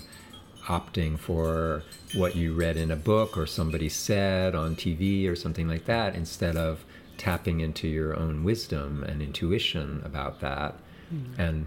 opting 0.67 1.19
for 1.19 1.83
what 2.15 2.35
you 2.35 2.53
read 2.53 2.77
in 2.77 2.91
a 2.91 2.97
book 2.97 3.37
or 3.37 3.47
somebody 3.47 3.89
said 3.89 4.55
on 4.55 4.75
TV 4.75 5.29
or 5.29 5.37
something 5.37 5.69
like 5.69 5.85
that 5.85 6.15
instead 6.17 6.57
of 6.57 6.85
tapping 7.17 7.61
into 7.61 7.87
your 7.87 8.19
own 8.19 8.43
wisdom 8.43 9.05
and 9.05 9.23
intuition 9.23 10.03
about 10.05 10.41
that 10.41 10.75
mm-hmm. 11.13 11.41
and 11.41 11.67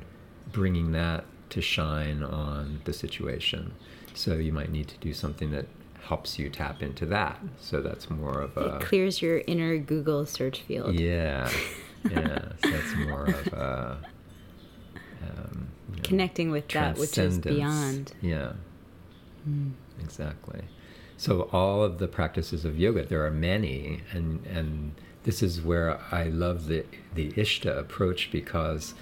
bringing 0.52 0.92
that 0.92 1.24
to 1.50 1.62
shine 1.62 2.24
on 2.24 2.82
the 2.86 2.94
situation. 2.94 3.74
So 4.14 4.34
you 4.36 4.52
might 4.52 4.72
need 4.72 4.88
to 4.90 4.98
do 4.98 5.14
something 5.14 5.52
that 5.52 5.66
helps 6.08 6.40
you 6.40 6.50
tap 6.50 6.82
into 6.82 7.06
that. 7.08 7.40
So 7.60 7.82
that's 7.82 8.10
more 8.10 8.42
of 8.42 8.58
a. 8.58 8.76
It 8.76 8.82
clears 8.82 9.22
your 9.22 9.42
inner 9.48 9.78
Google 9.78 10.26
search 10.26 10.62
field. 10.62 11.00
Yeah. 11.00 11.50
Yeah. 12.10 12.54
so 12.64 12.70
that's 12.70 12.96
more 12.96 13.26
of 13.26 13.48
a. 13.48 13.98
Um, 15.22 15.68
you 15.90 15.96
know, 15.98 16.02
Connecting 16.02 16.50
with 16.50 16.70
that 16.70 16.98
which 16.98 17.18
is 17.18 17.40
beyond. 17.40 18.14
Yeah. 18.22 18.54
Mm. 19.46 19.74
Exactly. 20.00 20.62
So 21.18 21.50
all 21.52 21.84
of 21.84 21.98
the 21.98 22.08
practices 22.08 22.64
of 22.64 22.80
yoga, 22.80 23.04
there 23.04 23.26
are 23.26 23.32
many, 23.32 24.04
and 24.14 24.46
and 24.46 24.94
this 25.24 25.44
is 25.44 25.62
where 25.62 26.00
I 26.10 26.24
love 26.30 26.68
the 26.68 26.86
the 27.14 27.32
Ishta 27.34 27.78
approach 27.78 28.32
because 28.32 28.94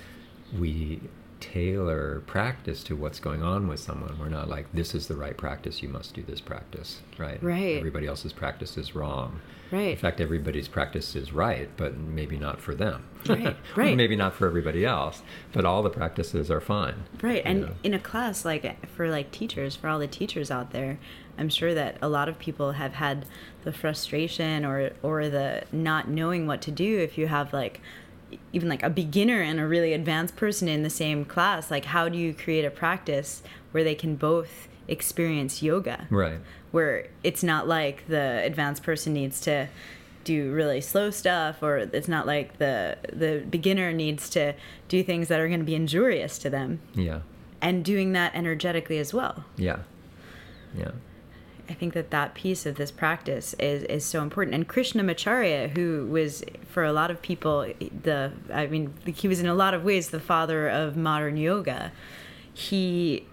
we 0.58 1.02
tailor 1.40 2.22
practice 2.26 2.84
to 2.84 2.96
what's 2.96 3.20
going 3.20 3.44
on 3.44 3.68
with 3.68 3.80
someone. 3.80 4.18
We're 4.20 4.30
not 4.30 4.50
like, 4.50 4.72
this 4.74 4.96
is 4.96 5.08
the 5.08 5.16
right 5.16 5.38
practice, 5.38 5.82
you 5.82 5.90
must 5.90 6.14
do 6.14 6.24
this 6.24 6.42
practice, 6.42 7.02
right? 7.18 7.42
Right. 7.42 7.78
Everybody 7.78 8.08
else's 8.08 8.34
practice 8.34 8.78
is 8.78 8.96
wrong. 8.96 9.42
Right. 9.72 9.92
In 9.92 9.98
fact, 9.98 10.22
everybody's 10.22 10.68
practice 10.68 11.16
is 11.16 11.34
right, 11.34 11.70
but 11.76 11.98
maybe 11.98 12.38
not 12.38 12.62
for 12.62 12.74
them. 12.74 13.06
Right. 13.28 13.58
right. 13.76 13.98
maybe 13.98 14.16
not 14.16 14.34
for 14.34 14.48
everybody 14.48 14.86
else, 14.86 15.22
but 15.52 15.66
all 15.66 15.84
the 15.84 15.90
practices 15.90 16.50
are 16.50 16.62
fine. 16.62 17.04
Right. 17.22 17.42
And 17.44 17.62
know? 17.62 17.76
in 17.84 17.94
a 17.94 18.00
class, 18.00 18.46
like 18.46 18.88
for 18.90 19.10
like 19.10 19.32
teachers, 19.32 19.76
for 19.76 19.90
all 19.90 20.00
the 20.00 20.08
teachers 20.08 20.50
out 20.50 20.72
there, 20.72 21.00
I'm 21.38 21.50
sure 21.50 21.74
that 21.74 21.98
a 22.02 22.10
lot 22.10 22.30
of 22.30 22.40
people 22.40 22.74
have 22.74 22.94
had 22.94 23.26
the 23.64 23.74
frustration 23.74 24.66
or 24.66 24.92
or 25.04 25.30
the 25.30 25.64
not 25.72 26.08
knowing 26.08 26.48
what 26.48 26.62
to 26.62 26.72
do 26.72 27.00
if 27.00 27.18
you 27.18 27.28
have 27.28 27.54
like 27.54 27.82
even 28.52 28.68
like 28.68 28.84
a 28.84 28.90
beginner 28.90 29.42
and 29.42 29.60
a 29.60 29.68
really 29.68 29.94
advanced 29.94 30.36
person 30.36 30.68
in 30.68 30.84
the 30.84 30.90
same 30.90 31.24
class 31.24 31.72
like 31.72 31.86
how 31.86 32.10
do 32.10 32.18
you 32.18 32.34
create 32.34 32.66
a 32.66 32.70
practice 32.70 33.42
where 33.72 33.84
they 33.84 33.96
can 33.96 34.16
both 34.16 34.68
experience 34.88 35.62
yoga? 35.62 36.08
Right. 36.10 36.40
Where 36.72 37.08
it's 37.24 37.44
not 37.44 37.68
like 37.68 38.08
the 38.08 38.42
advanced 38.44 38.84
person 38.84 39.14
needs 39.14 39.40
to 39.42 39.68
do 40.24 40.52
really 40.52 40.82
slow 40.82 41.10
stuff 41.10 41.64
or 41.64 41.78
it's 41.78 42.08
not 42.10 42.28
like 42.28 42.58
the 42.58 42.98
the 43.14 43.46
beginner 43.50 43.94
needs 43.94 44.30
to 44.32 44.54
do 44.90 45.02
things 45.02 45.30
that 45.30 45.40
are 45.40 45.48
going 45.48 45.60
to 45.60 45.66
be 45.66 45.76
injurious 45.76 46.38
to 46.40 46.50
them. 46.50 46.82
Yeah. 46.94 47.22
And 47.62 47.84
doing 47.84 48.14
that 48.14 48.36
energetically 48.36 49.00
as 49.00 49.14
well. 49.14 49.46
Yeah. 49.56 49.80
Yeah 50.78 50.92
I 51.70 51.74
think 51.74 51.94
that 51.94 52.12
that 52.12 52.34
piece 52.34 52.66
of 52.66 52.76
this 52.76 52.92
practice 52.92 53.54
is, 53.60 53.84
is 53.84 54.06
so 54.06 54.22
important. 54.24 54.56
And 54.56 54.68
Krishnamacharya, 54.68 55.76
who 55.76 56.08
was 56.08 56.44
for 56.70 56.84
a 56.84 56.94
lot 56.94 57.12
of 57.12 57.22
people 57.22 57.72
the 58.04 58.32
I 58.54 58.68
mean 58.68 58.94
he 59.06 59.28
was 59.28 59.40
in 59.40 59.48
a 59.48 59.56
lot 59.56 59.74
of 59.74 59.84
ways 59.84 60.10
the 60.10 60.20
father 60.20 60.70
of 60.70 60.96
modern 60.96 61.38
yoga. 61.38 61.92
He 62.54 63.26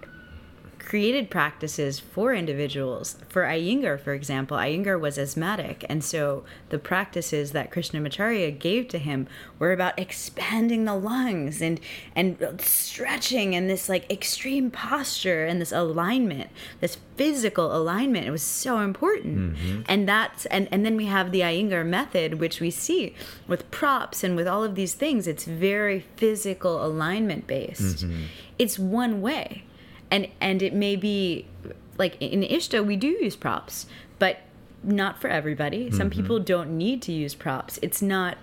created 0.94 1.28
practices 1.28 1.98
for 1.98 2.32
individuals. 2.32 3.16
For 3.28 3.42
Iyengar, 3.42 3.98
for 3.98 4.12
example, 4.12 4.56
Iyengar 4.56 5.00
was 5.00 5.18
asthmatic, 5.18 5.84
and 5.88 6.04
so 6.04 6.44
the 6.68 6.78
practices 6.78 7.50
that 7.50 7.72
Krishnamacharya 7.72 8.56
gave 8.60 8.86
to 8.90 8.98
him 8.98 9.26
were 9.58 9.72
about 9.72 9.98
expanding 9.98 10.84
the 10.84 10.94
lungs 10.94 11.60
and 11.60 11.80
and 12.14 12.60
stretching 12.60 13.56
and 13.56 13.68
this 13.68 13.88
like 13.88 14.08
extreme 14.08 14.70
posture 14.70 15.44
and 15.44 15.60
this 15.60 15.72
alignment, 15.72 16.48
this 16.78 16.96
physical 17.16 17.76
alignment. 17.76 18.28
It 18.28 18.30
was 18.30 18.44
so 18.44 18.78
important, 18.78 19.56
mm-hmm. 19.56 19.82
and 19.86 20.08
that's 20.08 20.46
and 20.46 20.68
and 20.70 20.86
then 20.86 20.94
we 20.94 21.06
have 21.06 21.32
the 21.32 21.40
Iyengar 21.40 21.84
method, 21.84 22.34
which 22.34 22.60
we 22.60 22.70
see 22.70 23.16
with 23.48 23.68
props 23.72 24.22
and 24.22 24.36
with 24.36 24.46
all 24.46 24.62
of 24.62 24.76
these 24.76 24.94
things. 24.94 25.26
It's 25.26 25.44
very 25.44 26.04
physical 26.14 26.86
alignment 26.86 27.48
based. 27.48 28.06
Mm-hmm. 28.06 28.22
It's 28.60 28.78
one 28.78 29.20
way 29.20 29.64
and 30.14 30.28
and 30.40 30.62
it 30.62 30.74
may 30.74 30.96
be 30.96 31.46
like 31.98 32.20
in 32.20 32.42
Ishta 32.42 32.84
we 32.84 32.96
do 32.96 33.08
use 33.08 33.36
props, 33.36 33.86
but 34.18 34.38
not 34.82 35.20
for 35.20 35.28
everybody. 35.28 35.90
Some 35.90 36.10
mm-hmm. 36.10 36.20
people 36.20 36.38
don't 36.38 36.76
need 36.76 37.02
to 37.02 37.12
use 37.12 37.34
props. 37.34 37.78
It's 37.82 38.00
not 38.00 38.38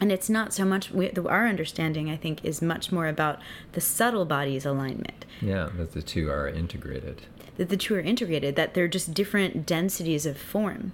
and 0.00 0.12
it's 0.12 0.30
not 0.30 0.54
so 0.54 0.64
much 0.64 0.92
we, 0.92 1.10
our 1.10 1.48
understanding 1.48 2.08
i 2.08 2.14
think 2.14 2.44
is 2.44 2.62
much 2.62 2.92
more 2.92 3.08
about 3.08 3.40
the 3.72 3.80
subtle 3.80 4.24
body's 4.24 4.64
alignment 4.64 5.24
yeah 5.40 5.68
that 5.76 5.90
the 5.92 6.00
two 6.00 6.30
are 6.30 6.48
integrated 6.48 7.22
that 7.60 7.68
the 7.68 7.76
two 7.76 7.94
are 7.94 8.00
integrated, 8.00 8.56
that 8.56 8.72
they're 8.72 8.88
just 8.88 9.12
different 9.12 9.66
densities 9.66 10.24
of 10.24 10.38
form, 10.38 10.92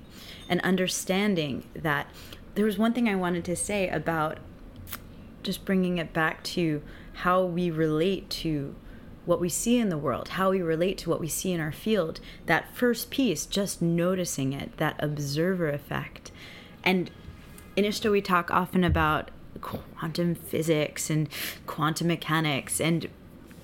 and 0.49 0.61
understanding 0.62 1.64
that. 1.76 2.09
There 2.57 2.64
was 2.64 2.76
one 2.76 2.92
thing 2.92 3.09
I 3.09 3.14
wanted 3.14 3.44
to 3.44 3.55
say 3.55 3.88
about 3.88 4.38
just 5.44 5.64
bringing 5.64 5.99
it 5.99 6.12
back 6.12 6.42
to 6.42 6.82
how 7.12 7.44
we 7.44 7.70
relate 7.70 8.28
to 8.30 8.74
what 9.26 9.40
we 9.40 9.48
see 9.48 9.78
in 9.78 9.90
the 9.90 9.98
world, 9.98 10.28
how 10.30 10.50
we 10.50 10.62
relate 10.62 10.96
to 10.98 11.10
what 11.10 11.20
we 11.20 11.28
see 11.28 11.52
in 11.52 11.60
our 11.60 11.72
field. 11.72 12.20
That 12.46 12.74
first 12.74 13.10
piece, 13.10 13.44
just 13.44 13.82
noticing 13.82 14.52
it, 14.52 14.76
that 14.78 14.96
observer 14.98 15.68
effect. 15.68 16.30
And 16.82 17.10
in 17.74 17.84
Ishta, 17.84 18.10
we 18.10 18.22
talk 18.22 18.50
often 18.50 18.84
about 18.84 19.30
quantum 19.60 20.34
physics 20.34 21.10
and 21.10 21.28
quantum 21.66 22.06
mechanics. 22.06 22.80
And 22.80 23.08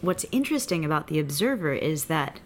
what's 0.01 0.27
interesting 0.33 0.85
about 0.85 1.07
the 1.07 1.19
observer 1.19 1.73
is 1.73 2.07
that 2.07 2.41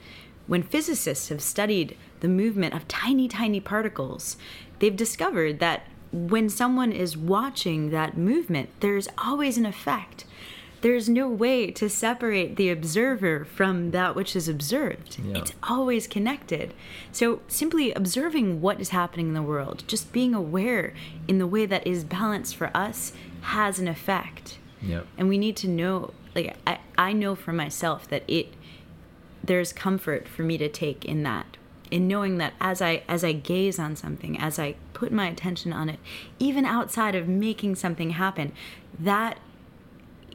when 0.46 0.62
physicists 0.62 1.28
have 1.30 1.40
studied 1.40 1.96
the 2.20 2.28
movement 2.28 2.74
of 2.74 2.86
tiny, 2.86 3.28
tiny 3.28 3.60
particles, 3.60 4.36
they've 4.78 4.94
discovered 4.94 5.58
that 5.58 5.86
when 6.12 6.48
someone 6.48 6.92
is 6.92 7.16
watching 7.16 7.90
that 7.90 8.16
movement, 8.16 8.68
there's 8.80 9.08
always 9.18 9.58
an 9.58 9.66
effect 9.66 10.24
there's 10.82 11.08
no 11.08 11.28
way 11.28 11.70
to 11.70 11.88
separate 11.88 12.56
the 12.56 12.70
observer 12.70 13.44
from 13.44 13.90
that 13.92 14.14
which 14.14 14.36
is 14.36 14.48
observed. 14.48 15.18
Yeah. 15.18 15.38
It's 15.38 15.52
always 15.62 16.06
connected. 16.06 16.74
So 17.12 17.40
simply 17.48 17.92
observing 17.92 18.60
what 18.60 18.80
is 18.80 18.90
happening 18.90 19.28
in 19.28 19.34
the 19.34 19.42
world, 19.42 19.84
just 19.86 20.12
being 20.12 20.34
aware 20.34 20.94
in 21.26 21.38
the 21.38 21.46
way 21.46 21.66
that 21.66 21.86
is 21.86 22.04
balanced 22.04 22.56
for 22.56 22.70
us 22.76 23.12
has 23.42 23.78
an 23.78 23.88
effect. 23.88 24.58
Yeah. 24.82 25.02
And 25.16 25.28
we 25.28 25.38
need 25.38 25.56
to 25.58 25.68
know 25.68 26.12
like 26.34 26.56
I, 26.66 26.78
I 26.98 27.12
know 27.12 27.34
for 27.34 27.52
myself 27.52 28.06
that 28.08 28.22
it 28.28 28.52
there's 29.42 29.72
comfort 29.72 30.28
for 30.28 30.42
me 30.42 30.58
to 30.58 30.68
take 30.68 31.04
in 31.04 31.22
that 31.22 31.56
in 31.90 32.08
knowing 32.08 32.38
that 32.38 32.52
as 32.60 32.82
I 32.82 33.02
as 33.08 33.24
I 33.24 33.32
gaze 33.32 33.78
on 33.78 33.96
something, 33.96 34.38
as 34.38 34.58
I 34.58 34.74
put 34.92 35.12
my 35.12 35.28
attention 35.28 35.72
on 35.72 35.88
it, 35.88 35.98
even 36.38 36.64
outside 36.64 37.14
of 37.14 37.28
making 37.28 37.76
something 37.76 38.10
happen, 38.10 38.52
that 38.98 39.38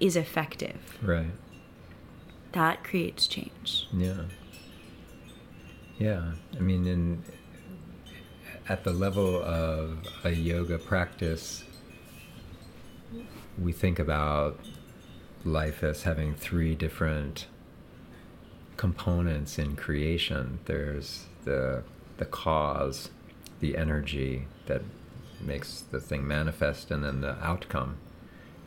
is 0.02 0.16
effective. 0.18 0.98
Right. 1.02 1.32
That 2.52 2.84
creates 2.84 3.28
change. 3.28 3.88
Yeah. 3.94 4.24
Yeah. 5.98 6.32
I 6.58 6.60
mean, 6.60 6.86
in, 6.88 7.24
at 8.68 8.84
the 8.84 8.92
level 8.92 9.42
of 9.42 10.00
a 10.24 10.32
yoga 10.32 10.80
practice, 10.80 11.64
we 13.62 13.72
think 13.72 14.00
about 14.00 14.60
life 15.46 15.84
as 15.84 16.04
having 16.04 16.34
three 16.34 16.76
different 16.76 17.46
components 18.78 19.60
in 19.60 19.76
creation. 19.76 20.60
There's 20.66 21.28
the 21.46 21.84
the 22.18 22.26
cause, 22.26 23.10
the 23.60 23.78
energy 23.78 24.48
that 24.66 24.82
makes 25.40 25.82
the 25.82 26.00
thing 26.00 26.28
manifest, 26.28 26.92
and 26.92 27.04
then 27.04 27.22
the 27.22 27.36
outcome 27.44 27.98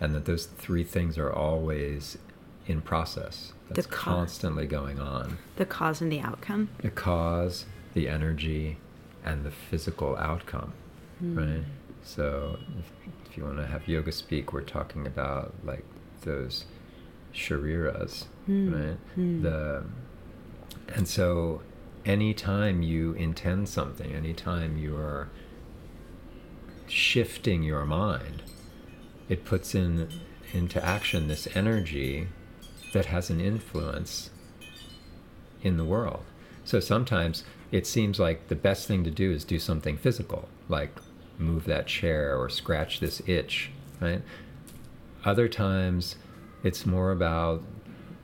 and 0.04 0.14
that 0.14 0.26
those 0.26 0.44
three 0.44 0.84
things 0.84 1.16
are 1.16 1.32
always 1.32 2.18
in 2.66 2.82
process. 2.82 3.54
That's 3.70 3.86
co- 3.86 3.96
constantly 3.96 4.66
going 4.66 5.00
on. 5.00 5.38
The 5.56 5.64
cause 5.64 6.00
and 6.02 6.12
the 6.12 6.20
outcome. 6.20 6.68
The 6.78 6.90
cause, 6.90 7.64
the 7.94 8.08
energy, 8.08 8.76
and 9.24 9.44
the 9.44 9.50
physical 9.50 10.16
outcome, 10.16 10.74
mm. 11.22 11.36
right? 11.36 11.64
So, 12.02 12.58
if, 12.78 12.92
if, 13.30 13.36
you 13.38 13.44
want 13.44 13.56
to 13.56 13.66
have 13.66 13.88
yoga 13.88 14.12
speak, 14.12 14.52
we're 14.52 14.60
talking 14.60 15.06
about 15.06 15.54
like 15.64 15.84
those 16.20 16.66
shariras, 17.34 18.26
mm. 18.46 18.72
right? 18.72 18.98
Mm. 19.18 19.42
The 19.42 19.84
and 20.88 21.08
so, 21.08 21.62
anytime 22.04 22.82
you 22.82 23.14
intend 23.14 23.70
something, 23.70 24.12
anytime 24.12 24.76
you 24.76 24.96
are 24.96 25.30
shifting 26.86 27.62
your 27.62 27.86
mind 27.86 28.42
it 29.28 29.44
puts 29.44 29.74
in 29.74 30.08
into 30.52 30.84
action 30.84 31.28
this 31.28 31.48
energy 31.54 32.28
that 32.92 33.06
has 33.06 33.28
an 33.28 33.40
influence 33.40 34.30
in 35.62 35.76
the 35.76 35.84
world. 35.84 36.24
So 36.64 36.78
sometimes 36.80 37.42
it 37.72 37.86
seems 37.86 38.20
like 38.20 38.48
the 38.48 38.54
best 38.54 38.86
thing 38.86 39.02
to 39.04 39.10
do 39.10 39.32
is 39.32 39.44
do 39.44 39.58
something 39.58 39.96
physical, 39.96 40.48
like 40.68 40.96
move 41.38 41.64
that 41.64 41.86
chair 41.86 42.38
or 42.38 42.48
scratch 42.48 43.00
this 43.00 43.20
itch, 43.26 43.70
right? 44.00 44.22
Other 45.24 45.48
times 45.48 46.16
it's 46.62 46.86
more 46.86 47.10
about 47.10 47.62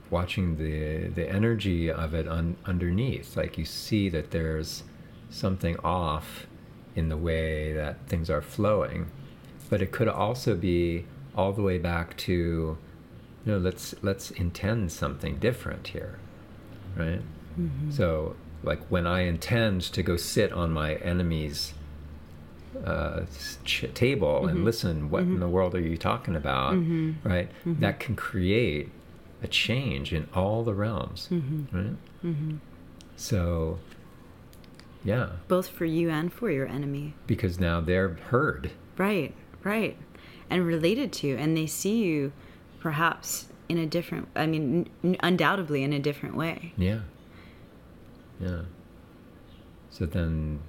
watching 0.09 0.57
the 0.57 1.07
the 1.09 1.29
energy 1.29 1.91
of 1.91 2.13
it 2.13 2.27
un, 2.27 2.55
underneath. 2.65 3.35
Like 3.35 3.57
you 3.57 3.65
see 3.65 4.09
that 4.09 4.31
there's 4.31 4.83
something 5.29 5.77
off 5.83 6.47
in 6.95 7.09
the 7.09 7.17
way 7.17 7.73
that 7.73 8.07
things 8.07 8.29
are 8.29 8.41
flowing 8.41 9.09
but 9.71 9.81
it 9.81 9.91
could 9.91 10.09
also 10.09 10.53
be 10.53 11.05
all 11.35 11.53
the 11.53 11.63
way 11.63 11.79
back 11.79 12.15
to 12.17 12.77
you 13.45 13.51
know 13.51 13.57
let's 13.57 13.95
let's 14.03 14.29
intend 14.31 14.91
something 14.91 15.37
different 15.39 15.87
here 15.87 16.19
right 16.95 17.21
mm-hmm. 17.59 17.89
so 17.89 18.35
like 18.61 18.79
when 18.89 19.07
i 19.07 19.21
intend 19.21 19.81
to 19.81 20.03
go 20.03 20.15
sit 20.17 20.51
on 20.51 20.71
my 20.71 20.95
enemy's 20.95 21.73
uh, 22.85 23.21
ch- 23.63 23.85
table 23.93 24.41
mm-hmm. 24.41 24.49
and 24.49 24.65
listen 24.65 25.09
what 25.09 25.23
mm-hmm. 25.23 25.35
in 25.35 25.39
the 25.39 25.47
world 25.47 25.73
are 25.73 25.81
you 25.81 25.97
talking 25.97 26.35
about 26.35 26.73
mm-hmm. 26.73 27.13
right 27.27 27.49
mm-hmm. 27.65 27.79
that 27.79 27.99
can 27.99 28.15
create 28.15 28.89
a 29.41 29.47
change 29.47 30.13
in 30.13 30.27
all 30.35 30.63
the 30.63 30.73
realms 30.73 31.27
mm-hmm. 31.31 31.77
right 31.77 32.59
so 33.15 33.79
yeah 35.03 35.29
both 35.47 35.67
for 35.67 35.85
you 35.85 36.09
and 36.09 36.31
for 36.31 36.51
your 36.51 36.67
enemy 36.67 37.13
because 37.25 37.59
now 37.59 37.81
they're 37.81 38.09
heard 38.29 38.71
right 38.97 39.33
right. 39.63 39.97
And 40.49 40.65
related 40.65 41.13
to 41.13 41.35
and 41.37 41.55
they 41.55 41.67
see 41.67 42.03
you 42.03 42.31
perhaps 42.79 43.47
in 43.69 43.77
a 43.77 43.85
different 43.85 44.27
i 44.35 44.45
mean 44.45 44.89
n- 45.03 45.15
undoubtedly 45.21 45.83
in 45.83 45.93
a 45.93 45.99
different 45.99 46.35
way. 46.35 46.73
Yeah. 46.77 47.01
Yeah. 48.39 48.61
So 49.91 50.05
then 50.05 50.59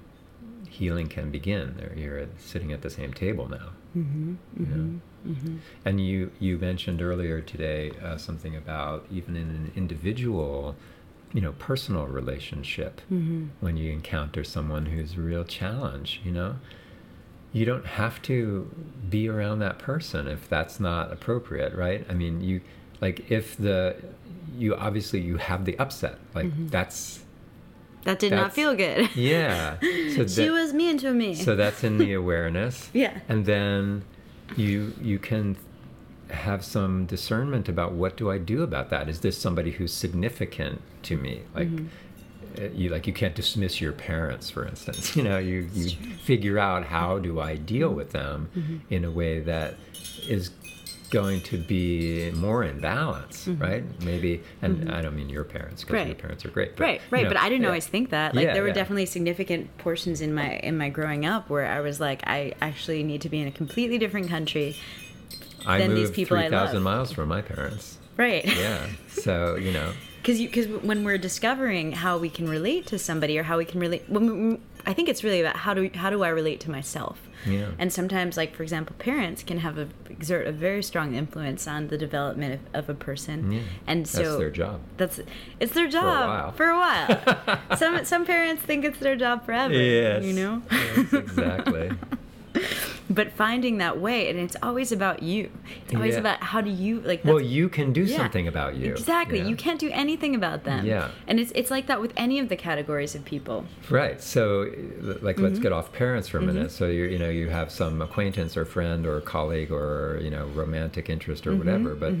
healing 0.69 1.07
can 1.07 1.31
begin. 1.31 1.75
There 1.77 1.93
you're 1.95 2.27
sitting 2.37 2.71
at 2.71 2.81
the 2.81 2.89
same 2.89 3.13
table 3.13 3.49
now. 3.49 3.69
Mm-hmm, 3.95 4.33
mm-hmm, 4.59 4.97
mm-hmm. 5.27 5.57
and 5.85 6.01
you 6.03 6.31
you 6.39 6.57
mentioned 6.57 6.99
earlier 6.99 7.41
today 7.41 7.91
uh, 8.03 8.17
something 8.17 8.55
about 8.55 9.05
even 9.11 9.35
in 9.35 9.49
an 9.49 9.71
individual 9.75 10.75
you 11.31 11.41
know 11.41 11.51
personal 11.53 12.07
relationship 12.07 13.01
mm-hmm. 13.11 13.45
when 13.59 13.77
you 13.77 13.91
encounter 13.91 14.43
someone 14.43 14.87
who's 14.87 15.13
a 15.15 15.21
real 15.21 15.43
challenge 15.43 16.21
you 16.23 16.31
know 16.31 16.55
you 17.53 17.65
don't 17.65 17.85
have 17.85 18.21
to 18.23 18.69
be 19.09 19.29
around 19.29 19.59
that 19.59 19.77
person 19.77 20.27
if 20.27 20.49
that's 20.49 20.79
not 20.79 21.11
appropriate 21.11 21.73
right? 21.73 22.05
I 22.09 22.13
mean 22.13 22.41
you 22.41 22.61
like 22.99 23.31
if 23.31 23.55
the 23.55 23.95
you 24.57 24.75
obviously 24.75 25.21
you 25.21 25.37
have 25.37 25.65
the 25.65 25.77
upset 25.79 26.17
like 26.33 26.47
mm-hmm. 26.47 26.67
that's 26.67 27.23
that 28.03 28.19
did 28.19 28.33
not 28.33 28.53
feel 28.53 28.75
good. 28.75 29.09
Yeah. 29.15 29.77
So 30.15 30.27
she 30.27 30.49
was 30.49 30.73
mean 30.73 30.97
to 30.97 31.13
me. 31.13 31.35
so 31.35 31.55
that's 31.55 31.85
in 31.85 31.97
the 31.97 32.13
awareness. 32.21 32.89
Yeah. 32.91 33.19
And 33.29 33.45
then 33.45 34.03
you 34.57 34.93
you 35.01 35.19
can 35.19 35.55
have 36.29 36.65
some 36.65 37.05
discernment 37.05 37.69
about 37.69 37.91
what 37.91 38.17
do 38.17 38.31
i 38.31 38.37
do 38.39 38.63
about 38.63 38.89
that? 38.89 39.07
Is 39.07 39.19
this 39.19 39.37
somebody 39.37 39.71
who's 39.71 39.93
significant 39.93 40.81
to 41.03 41.15
me? 41.15 41.43
Like 41.53 41.69
mm-hmm 41.69 41.87
you 42.73 42.89
like 42.89 43.07
you 43.07 43.13
can't 43.13 43.35
dismiss 43.35 43.81
your 43.81 43.93
parents 43.93 44.49
for 44.49 44.65
instance 44.65 45.15
you 45.15 45.23
know 45.23 45.37
you 45.37 45.69
you 45.73 45.89
figure 46.23 46.59
out 46.59 46.85
how 46.85 47.19
do 47.19 47.39
i 47.39 47.55
deal 47.55 47.89
with 47.89 48.11
them 48.11 48.49
mm-hmm. 48.55 48.77
in 48.89 49.05
a 49.05 49.11
way 49.11 49.39
that 49.39 49.75
is 50.27 50.51
going 51.09 51.41
to 51.41 51.59
be 51.59 52.31
more 52.31 52.63
in 52.63 52.79
balance 52.79 53.45
mm-hmm. 53.45 53.61
right 53.61 53.83
maybe 54.03 54.41
and 54.63 54.77
mm-hmm. 54.77 54.93
i 54.95 55.01
don't 55.01 55.15
mean 55.15 55.29
your 55.29 55.43
parents 55.43 55.83
because 55.83 55.93
right. 55.93 56.07
your 56.07 56.15
parents 56.15 56.43
are 56.43 56.49
great 56.49 56.75
but, 56.75 56.83
right 56.83 57.01
right 57.11 57.19
you 57.19 57.23
know, 57.25 57.29
but 57.29 57.37
i 57.37 57.49
didn't 57.49 57.61
yeah. 57.61 57.67
always 57.67 57.85
think 57.85 58.09
that 58.09 58.33
like 58.33 58.45
yeah, 58.45 58.53
there 58.53 58.63
were 58.63 58.69
yeah. 58.69 58.73
definitely 58.73 59.05
significant 59.05 59.77
portions 59.77 60.21
in 60.21 60.33
my 60.33 60.57
in 60.57 60.75
my 60.75 60.89
growing 60.89 61.23
up 61.23 61.49
where 61.51 61.67
i 61.67 61.79
was 61.79 61.99
like 61.99 62.23
i 62.25 62.51
actually 62.61 63.03
need 63.03 63.21
to 63.21 63.29
be 63.29 63.39
in 63.39 63.47
a 63.47 63.51
completely 63.51 63.99
different 63.99 64.27
country 64.27 64.75
I 65.67 65.77
than 65.77 65.93
these 65.93 66.09
people 66.09 66.35
3, 66.35 66.45
i 66.45 66.47
love 66.47 66.81
miles 66.81 67.11
from 67.11 67.29
my 67.29 67.43
parents 67.43 67.99
right 68.17 68.43
yeah 68.43 68.87
so 69.07 69.55
you 69.55 69.71
know 69.71 69.93
because 70.23 70.39
you 70.39 70.47
because 70.47 70.67
when 70.67 71.03
we're 71.03 71.17
discovering 71.17 71.91
how 71.91 72.17
we 72.17 72.29
can 72.29 72.47
relate 72.47 72.87
to 72.87 72.97
somebody 72.97 73.37
or 73.37 73.43
how 73.43 73.57
we 73.57 73.65
can 73.65 73.81
relate 73.81 74.03
when 74.07 74.51
we, 74.51 74.57
I 74.85 74.93
think 74.93 75.09
it's 75.09 75.21
really 75.21 75.41
about 75.41 75.57
how 75.57 75.73
do 75.73 75.89
how 75.93 76.09
do 76.09 76.23
I 76.23 76.29
relate 76.29 76.61
to 76.61 76.71
myself 76.71 77.19
yeah. 77.45 77.71
and 77.77 77.91
sometimes 77.91 78.37
like 78.37 78.55
for 78.55 78.63
example 78.63 78.95
parents 78.99 79.43
can 79.43 79.59
have 79.59 79.77
a 79.77 79.89
exert 80.09 80.47
a 80.47 80.53
very 80.53 80.81
strong 80.81 81.13
influence 81.13 81.67
on 81.67 81.89
the 81.89 81.97
development 81.97 82.61
of, 82.73 82.83
of 82.85 82.89
a 82.89 82.93
person 82.93 83.51
yeah. 83.51 83.61
and 83.85 84.07
so 84.07 84.23
that's 84.23 84.37
their 84.37 84.49
job 84.49 84.79
that's 84.95 85.19
it's 85.59 85.73
their 85.73 85.89
job 85.89 86.55
for 86.55 86.69
a 86.69 86.77
while, 86.77 87.05
for 87.07 87.47
a 87.49 87.55
while. 87.57 87.59
some 87.77 88.05
some 88.05 88.25
parents 88.25 88.63
think 88.63 88.85
it's 88.85 88.99
their 88.99 89.17
job 89.17 89.45
forever 89.45 89.73
yes. 89.73 90.23
you 90.23 90.33
know 90.33 90.61
yes, 90.71 91.13
exactly 91.13 91.91
but 93.19 93.27
finding 93.31 93.75
that 93.77 93.95
way 94.05 94.19
and 94.29 94.37
it's 94.39 94.55
always 94.67 94.91
about 94.91 95.17
you 95.21 95.43
it's 95.83 95.93
always 95.95 96.13
Yeah. 96.15 96.19
about 96.25 96.39
how 96.51 96.59
do 96.61 96.69
you 96.83 96.93
like 97.01 97.23
well 97.25 97.39
you 97.57 97.65
can 97.77 97.93
do 97.99 98.03
yeah. 98.03 98.17
something 98.17 98.47
about 98.47 98.71
you 98.81 98.91
exactly 98.91 99.39
Yeah. 99.39 99.47
you 99.51 99.55
can't 99.65 99.79
do 99.79 99.89
anything 100.03 100.33
about 100.41 100.63
them 100.69 100.85
Yeah. 100.85 101.09
and 101.27 101.39
it's 101.41 101.51
it's 101.59 101.71
like 101.75 101.85
that 101.87 101.99
with 102.01 102.13
any 102.25 102.37
of 102.39 102.47
the 102.49 102.55
categories 102.69 103.13
of 103.17 103.21
people 103.33 103.65
Right. 103.89 104.17
So, 104.21 104.43
like, 105.27 105.37
let's 105.39 105.55
Mm-hmm. 105.55 105.63
get 105.63 105.71
off 105.77 105.87
parents 106.03 106.27
for 106.31 106.37
a 106.39 106.41
minute. 106.51 106.71
So, 106.71 106.87
you 106.87 107.03
you 107.13 107.19
know, 107.19 107.29
you 107.39 107.49
have 107.59 107.69
some 107.71 108.01
acquaintance 108.01 108.57
or 108.59 108.65
friend 108.65 109.05
or 109.05 109.15
colleague 109.21 109.71
or 109.71 110.19
you 110.25 110.31
know 110.35 110.45
romantic 110.61 111.09
interest 111.15 111.45
or 111.45 111.51
Mm-hmm. 111.51 111.59
whatever, 111.59 111.89
but 112.03 112.13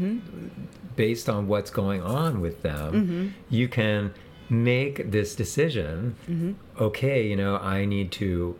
based 0.95 1.27
on 1.29 1.47
what's 1.47 1.71
going 1.71 2.01
on 2.01 2.41
with 2.41 2.61
them, 2.61 2.89
Mm-hmm. 2.93 3.27
you 3.49 3.67
can 3.67 4.13
make 4.49 5.09
this 5.11 5.35
decision. 5.35 6.15
Mm-hmm. 6.29 6.51
Okay, 6.87 7.27
you 7.27 7.35
know, 7.35 7.55
I 7.57 7.85
need 7.85 8.11
to 8.23 8.55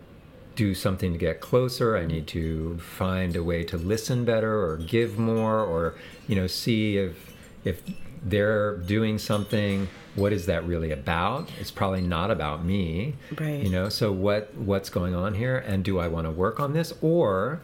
do 0.56 0.76
something 0.76 1.12
to 1.14 1.18
get 1.18 1.42
closer. 1.42 1.98
I 1.98 2.06
need 2.06 2.28
to 2.28 2.78
find 2.78 3.36
a 3.36 3.44
way 3.44 3.64
to 3.66 3.78
listen 3.78 4.26
better 4.26 4.64
or 4.64 4.78
give 4.78 5.18
more 5.18 5.60
or 5.60 5.96
you 6.28 6.36
know 6.36 6.48
see 6.48 6.98
if 6.98 7.34
if 7.64 7.82
they're 8.24 8.78
doing 8.78 9.18
something. 9.18 9.90
What 10.16 10.32
is 10.32 10.46
that 10.46 10.66
really 10.66 10.92
about? 10.92 11.50
It's 11.60 11.72
probably 11.72 12.02
not 12.02 12.30
about 12.30 12.64
me. 12.64 13.16
Right. 13.40 13.64
you 13.64 13.70
know 13.70 13.90
so 13.90 14.12
what 14.12 14.54
what's 14.56 14.90
going 14.90 15.16
on 15.16 15.34
here? 15.34 15.58
And 15.58 15.84
do 15.84 16.00
i 16.00 16.08
want 16.08 16.28
to 16.28 16.32
work 16.32 16.60
on 16.60 16.74
this? 16.74 16.94
Or 17.02 17.62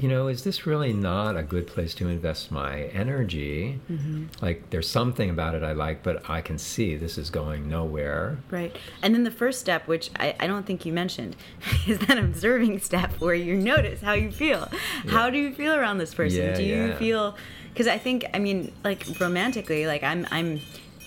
you 0.00 0.08
know 0.08 0.28
is 0.28 0.44
this 0.44 0.66
really 0.66 0.92
not 0.92 1.36
a 1.36 1.42
good 1.42 1.66
place 1.66 1.94
to 1.94 2.08
invest 2.08 2.50
my 2.50 2.84
energy 2.84 3.78
mm-hmm. 3.90 4.26
like 4.40 4.68
there's 4.70 4.88
something 4.88 5.30
about 5.30 5.54
it 5.54 5.62
i 5.62 5.72
like 5.72 6.02
but 6.02 6.28
i 6.28 6.40
can 6.40 6.58
see 6.58 6.96
this 6.96 7.18
is 7.18 7.30
going 7.30 7.68
nowhere 7.68 8.38
Right. 8.50 8.74
And 9.02 9.14
then 9.14 9.24
the 9.24 9.30
first 9.30 9.60
step, 9.60 9.86
which 9.86 10.10
I, 10.18 10.34
I 10.40 10.46
don't 10.46 10.66
think 10.66 10.84
you 10.84 10.92
mentioned, 10.92 11.36
is 11.86 11.98
that 12.00 12.18
observing 12.18 12.80
step 12.80 13.12
where 13.20 13.34
you 13.34 13.56
notice 13.56 14.00
how 14.00 14.12
you 14.12 14.30
feel. 14.30 14.68
How 15.08 15.30
do 15.30 15.38
you 15.38 15.54
feel 15.54 15.74
around 15.74 15.98
this 15.98 16.14
person? 16.14 16.40
Yeah, 16.40 16.54
do 16.54 16.62
you 16.62 16.86
yeah. 16.86 16.96
feel 16.96 17.36
because 17.72 17.86
I 17.86 17.98
think 17.98 18.26
I 18.34 18.38
mean 18.38 18.72
like 18.84 19.06
romantically, 19.20 19.86
like 19.86 20.02
I'm 20.02 20.26
I'm 20.30 20.60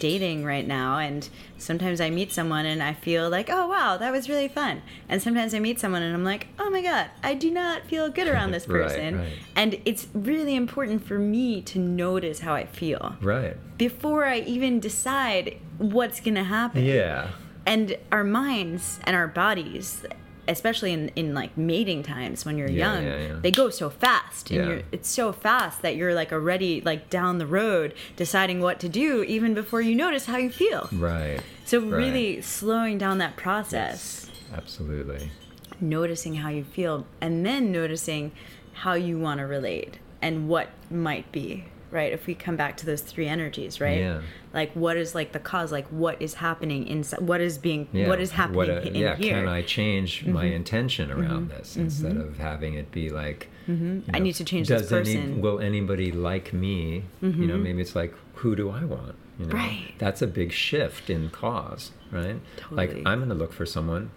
dating 0.04 0.44
right 0.44 0.68
now 0.68 0.98
and 0.98 1.30
sometimes 1.58 2.02
I 2.02 2.10
meet 2.10 2.34
someone 2.34 2.66
and 2.66 2.84
I 2.84 2.94
feel 2.94 3.30
like, 3.30 3.50
oh 3.50 3.68
wow, 3.68 3.96
that 3.96 4.12
was 4.12 4.28
really 4.28 4.50
fun. 4.50 4.82
And 5.08 5.22
sometimes 5.22 5.54
I 5.54 5.60
meet 5.60 5.80
someone 5.80 6.02
and 6.02 6.14
I'm 6.14 6.26
like, 6.26 6.48
oh 6.60 6.70
my 6.70 6.82
god, 6.82 7.08
I 7.24 7.34
do 7.36 7.50
not 7.50 7.86
feel 7.88 8.10
good 8.10 8.28
around 8.28 8.52
this 8.52 8.68
Right, 8.74 8.84
person. 8.84 9.20
right. 9.20 9.32
And 9.56 9.80
it's 9.86 10.08
really 10.14 10.56
important 10.56 11.08
for 11.08 11.18
me 11.18 11.62
to 11.62 11.80
notice 11.80 12.40
how 12.40 12.54
I 12.54 12.66
feel 12.66 13.16
right 13.22 13.56
before 13.78 14.26
I 14.26 14.40
even 14.40 14.80
decide 14.82 15.58
what's 15.78 16.20
gonna 16.20 16.44
happen 16.44 16.84
yeah 16.84 17.30
and 17.66 17.96
our 18.12 18.24
minds 18.26 19.00
and 19.06 19.16
our 19.16 19.28
bodies 19.28 20.06
especially 20.48 20.92
in, 20.92 21.10
in 21.16 21.34
like 21.34 21.58
mating 21.58 22.04
times 22.04 22.46
when 22.46 22.58
you're 22.58 22.70
Yeah, 22.70 22.94
young 22.94 23.04
yeah, 23.06 23.28
yeah. 23.28 23.40
they 23.42 23.52
go 23.52 23.70
so 23.70 23.90
fast 23.90 24.52
and 24.52 24.84
it's 24.92 25.10
so 25.10 25.32
fast 25.32 25.82
that 25.82 25.96
you're 25.96 26.14
like 26.14 26.32
already 26.32 26.82
like 26.82 27.10
down 27.10 27.38
the 27.38 27.48
road 27.48 27.94
deciding 28.16 28.60
what 28.62 28.80
to 28.82 28.90
do 28.90 29.24
even 29.24 29.54
before 29.54 29.82
you 29.82 29.96
notice 29.96 30.26
how 30.26 30.38
you 30.38 30.50
feel. 30.50 30.90
Right. 30.92 31.40
So 31.66 31.80
right. 31.80 31.92
really 31.92 32.42
slowing 32.42 32.98
down 32.98 33.20
that 33.20 33.36
process. 33.36 34.30
Absolutely. 34.54 35.32
Noticing 35.80 36.36
how 36.36 36.50
you 36.50 36.64
feel 36.64 37.06
and 37.22 37.46
then 37.46 37.72
noticing 37.72 38.32
how 38.74 38.94
you 38.94 39.18
want 39.20 39.40
to 39.40 39.46
relate 39.46 40.00
and 40.22 40.48
what 40.50 40.70
might 40.90 41.32
be 41.32 41.66
right? 41.92 42.12
If 42.12 42.26
we 42.26 42.34
come 42.34 42.56
back 42.56 42.76
to 42.78 42.86
those 42.88 43.02
three 43.02 43.28
energies 43.28 43.80
right? 43.80 44.00
Yeah. 44.00 44.22
Like 44.54 44.72
what 44.74 44.96
is 44.98 45.16
like 45.16 45.32
the 45.32 45.40
cause 45.40 45.72
like 45.72 45.88
what 45.88 46.22
is 46.22 46.36
happening 46.36 46.88
inside 46.88 47.20
what 47.22 47.42
is 47.42 47.58
being 47.58 47.88
Yeah. 47.92 48.08
what 48.08 48.20
is 48.22 48.32
happening 48.32 48.58
What, 48.58 48.70
uh, 48.70 48.82
in 48.82 48.96
yeah, 48.96 49.16
here 49.16 49.34
Mm-hmm. 49.36 49.46
can 49.46 49.48
I 49.50 49.62
change 49.64 50.26
my 50.26 50.46
intention 50.46 51.12
around 51.12 51.50
this 51.50 51.76
instead 51.78 52.18
of 52.18 52.38
having 52.38 52.76
it 52.76 52.92
be 52.92 53.10
like, 53.10 53.50
you 53.68 53.74
Mm-hmm. 53.76 54.12
I 54.16 54.20
know, 54.20 54.26
need 54.26 54.36
to 54.36 54.44
change 54.46 54.68
this 54.68 54.82
does 54.84 54.92
any- 54.92 55.16
person. 55.16 55.32
Mm-hmm. 55.34 55.42
will 55.42 55.60
anybody 55.60 56.12
like 56.12 56.54
me? 56.54 57.04
You 57.22 57.48
know, 57.48 57.58
maybe 57.58 57.82
it's 57.82 57.96
like, 57.96 58.14
who 58.36 58.56
do 58.56 58.70
I 58.70 58.84
want? 58.84 59.16
You 59.40 59.46
know, 59.48 59.56
Right. 59.56 59.94
that's 59.98 60.22
a 60.22 60.28
big 60.28 60.52
shift 60.52 61.10
in 61.10 61.30
cause, 61.30 61.92
right? 62.12 62.40
totally. 62.58 62.78
Like, 62.88 62.92
I'm 63.08 63.20
going 63.20 63.30
to 63.30 63.36
look 63.36 63.54
for 63.54 63.66
someone 63.66 64.12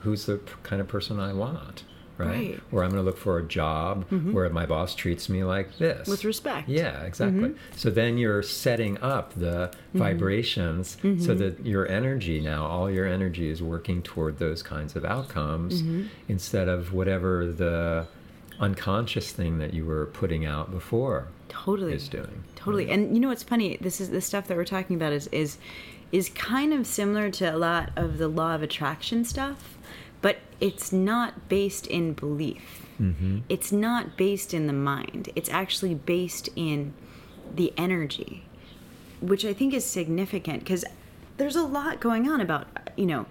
who's 0.00 0.26
the 0.26 0.38
p- 0.38 0.52
kind 0.62 0.80
of 0.80 0.88
person 0.88 1.20
I 1.20 1.32
want. 1.34 1.84
Right? 2.18 2.28
Right. 2.28 2.60
Or 2.72 2.82
I'm 2.82 2.90
going 2.90 3.02
to 3.02 3.06
look 3.06 3.18
for 3.18 3.38
a 3.38 3.42
job 3.42 4.08
mm-hmm. 4.10 4.32
where 4.32 4.48
my 4.48 4.64
boss 4.64 4.94
treats 4.94 5.28
me 5.28 5.44
like 5.44 5.76
this. 5.78 6.08
With 6.08 6.24
respect. 6.24 6.68
Yeah, 6.68 7.02
exactly. 7.02 7.50
Mm-hmm. 7.50 7.76
So 7.76 7.90
then 7.90 8.16
you're 8.16 8.42
setting 8.42 8.98
up 9.02 9.34
the 9.34 9.68
mm-hmm. 9.68 9.98
vibrations 9.98 10.96
so 11.18 11.34
that 11.34 11.64
your 11.66 11.86
energy 11.88 12.40
now, 12.40 12.66
all 12.66 12.90
your 12.90 13.06
energy 13.06 13.50
is 13.50 13.62
working 13.62 14.02
toward 14.02 14.38
those 14.38 14.62
kinds 14.62 14.96
of 14.96 15.04
outcomes 15.04 15.82
instead 16.28 16.68
of 16.68 16.92
whatever 16.92 17.46
the 17.46 18.06
unconscious 18.60 19.32
thing 19.32 19.58
that 19.58 19.74
you 19.74 19.84
were 19.84 20.06
putting 20.06 20.46
out 20.46 20.70
before 20.70 21.28
totally 21.48 21.94
is 21.94 22.08
doing. 22.08 22.44
totally 22.54 22.90
and 22.90 23.14
you 23.14 23.20
know 23.20 23.28
what's 23.28 23.42
funny 23.42 23.76
this 23.80 24.00
is 24.00 24.10
the 24.10 24.20
stuff 24.20 24.46
that 24.48 24.56
we're 24.56 24.64
talking 24.64 24.96
about 24.96 25.12
is 25.12 25.26
is 25.28 25.58
is 26.12 26.28
kind 26.30 26.72
of 26.72 26.86
similar 26.86 27.30
to 27.30 27.44
a 27.44 27.56
lot 27.56 27.90
of 27.96 28.18
the 28.18 28.28
law 28.28 28.54
of 28.54 28.62
attraction 28.62 29.24
stuff 29.24 29.76
but 30.22 30.38
it's 30.60 30.92
not 30.92 31.48
based 31.48 31.86
in 31.86 32.12
belief. 32.12 32.82
Mm-hmm. 33.00 33.40
it's 33.50 33.70
not 33.72 34.16
based 34.16 34.54
in 34.54 34.66
the 34.66 34.72
mind. 34.72 35.28
It's 35.36 35.50
actually 35.50 35.94
based 35.94 36.48
in 36.56 36.94
the 37.54 37.72
energy 37.76 38.46
which 39.20 39.44
i 39.44 39.52
think 39.52 39.72
is 39.72 39.84
significant 39.84 40.60
because 40.60 40.84
there's 41.36 41.56
a 41.56 41.62
lot 41.62 42.00
going 42.00 42.28
on 42.28 42.40
about 42.40 42.66
you 42.96 43.06
know 43.06 43.26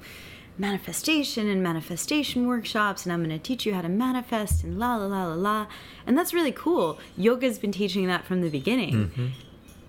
manifestation 0.58 1.50
and 1.50 1.62
manifestation 1.62 2.48
workshops 2.48 3.06
and 3.06 3.12
i'm 3.12 3.24
going 3.24 3.30
to 3.30 3.44
teach 3.44 3.66
you 3.66 3.74
how 3.74 3.82
to 3.82 3.90
manifest 3.90 4.64
and 4.64 4.80
la 4.80 4.96
la 4.96 5.06
la 5.06 5.26
la 5.26 5.34
la. 5.34 5.68
And 6.08 6.18
that's 6.18 6.34
really 6.34 6.54
cool. 6.54 6.98
Yoga's 7.18 7.60
been 7.60 7.74
teaching 7.74 8.08
that 8.08 8.24
from 8.24 8.42
the 8.42 8.50
beginning. 8.50 9.34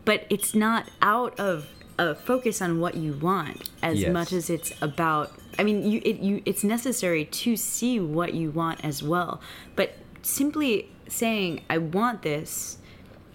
But 0.04 0.24
it's 0.28 0.54
not 0.54 0.88
out 1.00 1.38
of 1.38 1.68
a 1.98 2.14
focus 2.14 2.60
on 2.60 2.80
what 2.80 2.94
you 2.94 3.12
want 3.14 3.70
as 3.82 4.00
Yes. 4.00 4.12
much 4.12 4.32
as 4.32 4.50
it's 4.50 4.72
about 4.82 5.32
i 5.58 5.62
mean 5.64 5.88
you 5.90 6.00
it 6.04 6.18
you 6.20 6.42
it's 6.44 6.62
necessary 6.64 7.24
to 7.24 7.56
see 7.56 7.98
what 8.00 8.34
you 8.34 8.50
want 8.50 8.84
as 8.84 9.02
well 9.02 9.40
but 9.76 9.94
simply 10.22 10.90
saying 11.08 11.62
i 11.70 11.78
want 11.78 12.22
this 12.22 12.78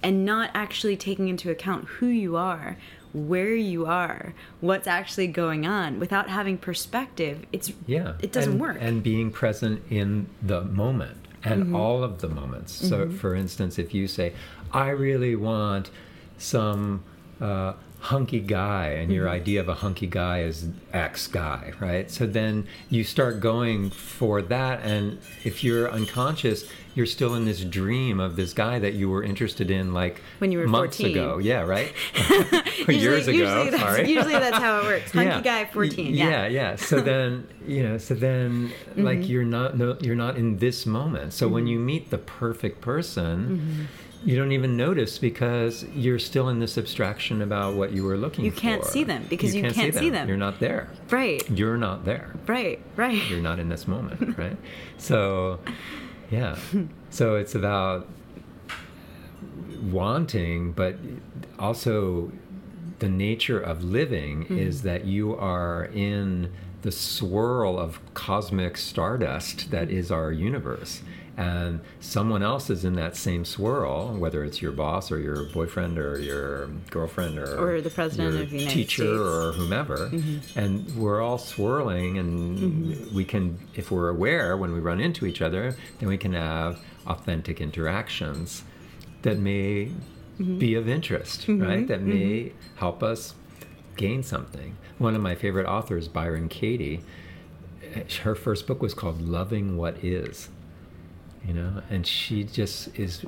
and 0.03 0.26
not 0.26 0.49
actually 0.53 0.95
taking 0.97 1.28
into 1.28 1.49
account 1.49 1.86
who 1.99 2.07
you 2.07 2.36
are 2.36 2.78
where 3.14 3.55
you 3.55 3.86
are 3.86 4.34
what's 4.62 4.88
actually 4.88 5.28
going 5.28 5.66
on 5.66 5.99
without 5.99 6.30
having 6.30 6.57
perspective 6.57 7.45
it's 7.51 7.72
Yeah. 7.88 8.14
it 8.20 8.32
doesn't 8.32 8.53
and, 8.53 8.62
work 8.62 8.78
And 8.80 9.01
being 9.03 9.32
present 9.32 9.82
in 9.89 10.28
the 10.41 10.62
moment 10.64 11.18
and 11.43 11.64
Mm-hmm. 11.66 11.76
all 11.76 12.03
of 12.03 12.22
the 12.22 12.30
moments. 12.30 12.72
So, 12.72 13.09
for 13.09 13.34
instance, 13.34 13.80
if 13.80 13.95
you 13.95 14.07
say, 14.07 14.32
I 14.72 14.89
really 14.89 15.36
want 15.36 15.89
some 16.38 17.03
uh, 17.41 17.74
hunky 18.02 18.39
guy, 18.39 18.88
and 18.89 19.12
your 19.14 19.26
Mm-hmm. 19.26 19.34
idea 19.41 19.60
of 19.60 19.70
a 19.70 19.76
hunky 19.76 20.08
guy 20.08 20.41
is 20.41 20.68
X 20.91 21.28
guy, 21.28 21.72
right? 21.80 22.10
So 22.10 22.26
then 22.26 22.68
you 22.89 23.04
start 23.04 23.39
going 23.39 23.91
for 23.91 24.41
that. 24.41 24.82
And 24.84 25.20
if 25.43 25.64
you're 25.64 25.89
unconscious, 25.91 26.66
you're 26.95 27.06
still 27.06 27.36
in 27.36 27.45
this 27.45 27.64
dream 27.64 28.20
of 28.20 28.36
this 28.36 28.54
guy 28.54 28.80
that 28.80 28.93
you 28.95 29.08
were 29.10 29.24
interested 29.24 29.70
in 29.72 29.93
like 29.93 30.20
When 30.39 30.52
you 30.52 30.58
were 30.60 30.68
months 30.68 30.97
14. 30.97 31.16
ago. 31.16 31.38
Yeah, 31.38 31.62
right? 31.62 31.93
usually, 32.88 32.97
Years 32.97 33.28
ago. 33.28 33.38
usually 33.38 33.70
that's, 33.70 33.82
sorry. 33.84 34.10
usually 34.10 34.34
that's 34.34 34.58
how 34.58 34.80
it 34.80 34.84
works 34.86 35.12
hunky 35.14 35.41
guy 35.41 35.66
14 35.66 36.14
yeah, 36.16 36.28
yeah 36.30 36.47
yeah 36.47 36.76
so 36.76 36.99
then 37.02 37.47
you 37.68 37.84
know 37.84 37.97
so 37.97 38.14
then 38.16 38.72
Mm-hmm. 38.91 39.04
like 39.04 39.30
you're 39.30 39.43
not 39.45 39.78
no 39.78 39.95
you're 40.02 40.16
not 40.16 40.36
in 40.38 40.58
this 40.58 40.86
moment 40.86 41.32
so 41.34 41.47
when 41.47 41.66
you 41.68 41.80
meet 41.80 42.10
the 42.10 42.18
perfect 42.18 42.82
person 42.82 43.38
Mm-hmm. 43.62 43.84
You 44.24 44.36
don't 44.36 44.51
even 44.51 44.78
notice 44.78 45.17
because 45.17 45.84
you're 45.95 46.19
still 46.19 46.49
in 46.49 46.59
this 46.59 46.78
abstraction 46.78 47.41
about 47.41 47.76
what 47.76 47.91
you 47.91 48.03
were 48.03 48.17
looking 48.17 48.45
You 48.45 48.51
for. 48.51 48.59
can't 48.59 48.86
see 48.86 49.03
them 49.03 49.26
because 49.30 49.55
you 49.55 49.63
can't 49.63 49.95
see 49.95 50.09
them. 50.09 50.28
you're 50.28 50.38
not 50.38 50.59
there. 50.59 50.89
Right. 51.09 51.47
You're 51.49 51.78
not 51.78 52.05
there. 52.05 52.34
Right 52.47 52.80
right. 52.95 53.30
You're 53.30 53.41
not 53.41 53.59
in 53.59 53.69
this 53.69 53.88
moment 53.88 54.38
right? 54.38 54.57
So 54.97 55.59
yeah. 56.30 56.57
So 57.09 57.36
it's 57.36 57.55
about 57.55 58.07
wanting 59.82 60.72
but 60.74 60.97
also 61.57 62.32
the 62.99 63.09
nature 63.09 63.59
of 63.59 63.84
living 63.84 64.43
mm-hmm. 64.43 64.59
is 64.59 64.84
that 64.84 65.05
you 65.05 65.36
are 65.36 65.86
in 65.86 66.51
the 66.84 66.91
swirl 66.91 67.80
of 67.80 67.99
cosmic 68.13 68.78
stardust 68.78 69.72
that 69.72 69.88
mm-hmm. 69.88 69.97
is 69.97 70.11
our 70.11 70.32
universe 70.32 71.01
and 71.41 71.79
someone 71.99 72.43
else 72.43 72.69
is 72.69 72.85
in 72.85 72.93
that 72.93 73.15
same 73.15 73.43
swirl 73.43 74.13
whether 74.15 74.43
it's 74.43 74.61
your 74.61 74.71
boss 74.71 75.11
or 75.11 75.19
your 75.19 75.45
boyfriend 75.45 75.97
or 75.97 76.19
your 76.19 76.67
girlfriend 76.89 77.39
or 77.39 77.57
Or 77.57 77.81
the 77.81 77.89
president 77.89 78.39
of 78.39 78.49
the 78.51 78.57
United 78.57 78.73
teacher 78.73 79.03
States. 79.03 79.19
or 79.19 79.51
whomever. 79.53 79.97
Mm-hmm. 80.09 80.59
And 80.59 80.95
we're 80.95 81.21
all 81.21 81.37
swirling 81.37 82.17
and 82.19 82.59
mm-hmm. 82.59 83.15
we 83.15 83.25
can 83.25 83.57
if 83.73 83.91
we're 83.91 84.09
aware 84.09 84.55
when 84.55 84.71
we 84.71 84.79
run 84.79 84.99
into 84.99 85.25
each 85.25 85.41
other 85.41 85.75
then 85.99 86.09
we 86.09 86.17
can 86.17 86.33
have 86.33 86.79
authentic 87.07 87.59
interactions 87.59 88.63
that 89.23 89.39
may 89.39 89.85
mm-hmm. 90.39 90.59
be 90.59 90.75
of 90.75 90.87
interest 90.87 91.45
right? 91.47 91.87
That 91.87 92.01
may 92.01 92.51
help 92.75 93.01
us 93.01 93.33
gain 93.97 94.21
something. 94.23 94.77
One 94.99 95.15
of 95.15 95.21
my 95.21 95.35
favorite 95.35 95.65
authors 95.65 96.07
byron 96.07 96.49
katie 96.49 97.01
her 98.21 98.35
first 98.35 98.67
book 98.67 98.81
was 98.81 98.93
called 98.93 99.21
loving 99.21 99.75
what 99.75 100.01
is 100.03 100.49
you 101.45 101.53
know, 101.53 101.81
and 101.89 102.05
she 102.05 102.43
just 102.43 102.97
is 102.97 103.25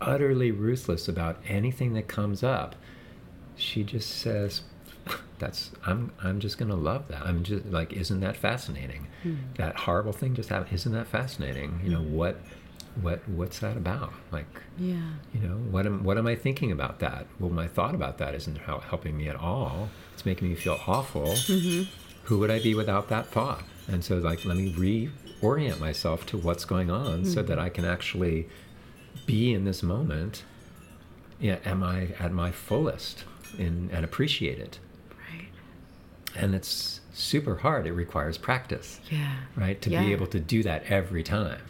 utterly 0.00 0.50
ruthless 0.50 1.08
about 1.08 1.38
anything 1.46 1.94
that 1.94 2.08
comes 2.08 2.42
up. 2.42 2.74
She 3.56 3.82
just 3.84 4.10
says, 4.10 4.62
that's 5.38 5.70
I'm 5.86 6.12
I'm 6.22 6.40
just 6.40 6.58
gonna 6.58 6.76
love 6.76 7.08
that. 7.08 7.22
I'm 7.22 7.42
just 7.42 7.66
like, 7.66 7.92
isn't 7.92 8.20
that 8.20 8.36
fascinating? 8.36 9.06
Mm. 9.24 9.38
That 9.56 9.76
horrible 9.76 10.12
thing 10.12 10.34
just 10.34 10.48
happened. 10.48 10.74
Isn't 10.74 10.92
that 10.92 11.06
fascinating? 11.06 11.80
You 11.82 11.90
know 11.90 12.02
what 12.02 12.40
what 13.00 13.26
what's 13.28 13.60
that 13.60 13.76
about? 13.76 14.12
Like, 14.32 14.46
yeah, 14.78 15.12
you 15.32 15.40
know, 15.40 15.54
what 15.70 15.86
am 15.86 16.04
what 16.04 16.18
am 16.18 16.26
I 16.26 16.34
thinking 16.34 16.72
about 16.72 16.98
that? 17.00 17.26
Well, 17.38 17.50
my 17.50 17.68
thought 17.68 17.94
about 17.94 18.18
that 18.18 18.34
isn't 18.34 18.58
helping 18.58 19.16
me 19.16 19.28
at 19.28 19.36
all. 19.36 19.88
It's 20.14 20.26
making 20.26 20.48
me 20.48 20.54
feel 20.54 20.78
awful. 20.86 21.26
Mm-hmm. 21.26 21.90
Who 22.24 22.38
would 22.40 22.50
I 22.50 22.58
be 22.58 22.74
without 22.74 23.08
that 23.08 23.28
thought? 23.28 23.62
And 23.86 24.04
so, 24.04 24.18
like, 24.18 24.44
let 24.44 24.56
me 24.56 24.70
reorient 25.40 25.80
myself 25.80 26.26
to 26.26 26.38
what's 26.38 26.64
going 26.64 26.90
on, 26.90 27.22
mm-hmm. 27.22 27.32
so 27.32 27.42
that 27.42 27.58
I 27.58 27.68
can 27.68 27.84
actually 27.84 28.48
be 29.26 29.52
in 29.52 29.64
this 29.64 29.82
moment. 29.82 30.44
Yeah, 31.40 31.58
am 31.64 31.82
I 31.82 32.08
at 32.18 32.32
my 32.32 32.50
fullest 32.50 33.24
in, 33.56 33.90
and 33.92 34.04
appreciate 34.04 34.58
it? 34.58 34.78
Right. 35.10 35.48
And 36.34 36.54
it's 36.54 37.00
super 37.12 37.56
hard. 37.56 37.86
It 37.86 37.92
requires 37.92 38.38
practice. 38.38 39.00
Yeah. 39.10 39.36
Right. 39.56 39.80
To 39.82 39.90
yeah. 39.90 40.02
be 40.02 40.12
able 40.12 40.26
to 40.28 40.40
do 40.40 40.62
that 40.64 40.84
every 40.84 41.22
time 41.22 41.60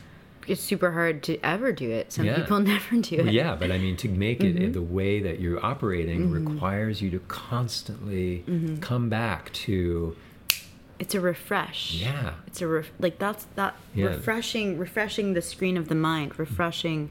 it's 0.48 0.62
super 0.62 0.90
hard 0.90 1.22
to 1.24 1.38
ever 1.44 1.72
do 1.72 1.90
it. 1.90 2.12
Some 2.12 2.24
yeah. 2.24 2.36
people 2.36 2.58
never 2.60 2.96
do 2.96 3.16
it. 3.16 3.32
yeah, 3.32 3.54
but 3.54 3.70
I 3.70 3.78
mean, 3.78 3.96
to 3.98 4.08
make 4.08 4.42
it 4.42 4.56
mm-hmm. 4.56 4.72
the 4.72 4.82
way 4.82 5.20
that 5.20 5.40
you're 5.40 5.64
operating 5.64 6.30
mm-hmm. 6.30 6.52
requires 6.52 7.00
you 7.02 7.10
to 7.10 7.18
constantly 7.20 8.44
mm-hmm. 8.48 8.78
come 8.78 9.08
back 9.08 9.52
to. 9.52 10.16
It's 10.98 11.14
a 11.14 11.20
refresh. 11.20 11.94
Yeah. 11.94 12.34
It's 12.46 12.60
a 12.60 12.66
ref- 12.66 12.90
like 12.98 13.18
that's 13.18 13.46
that 13.54 13.76
yeah. 13.94 14.06
refreshing, 14.06 14.78
refreshing 14.78 15.34
the 15.34 15.42
screen 15.42 15.76
of 15.76 15.88
the 15.88 15.94
mind, 15.94 16.38
refreshing 16.38 17.10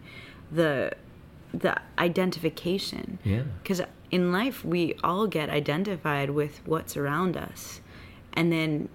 the 0.52 0.94
the 1.54 1.80
identification. 1.98 3.20
Yeah. 3.24 3.44
Because 3.62 3.82
in 4.12 4.32
life, 4.32 4.64
we 4.64 4.96
all 5.04 5.28
get 5.28 5.50
identified 5.50 6.32
with 6.32 6.62
what's 6.66 6.98
around 6.98 7.38
us, 7.38 7.82
and 8.34 8.52
then 8.52 8.90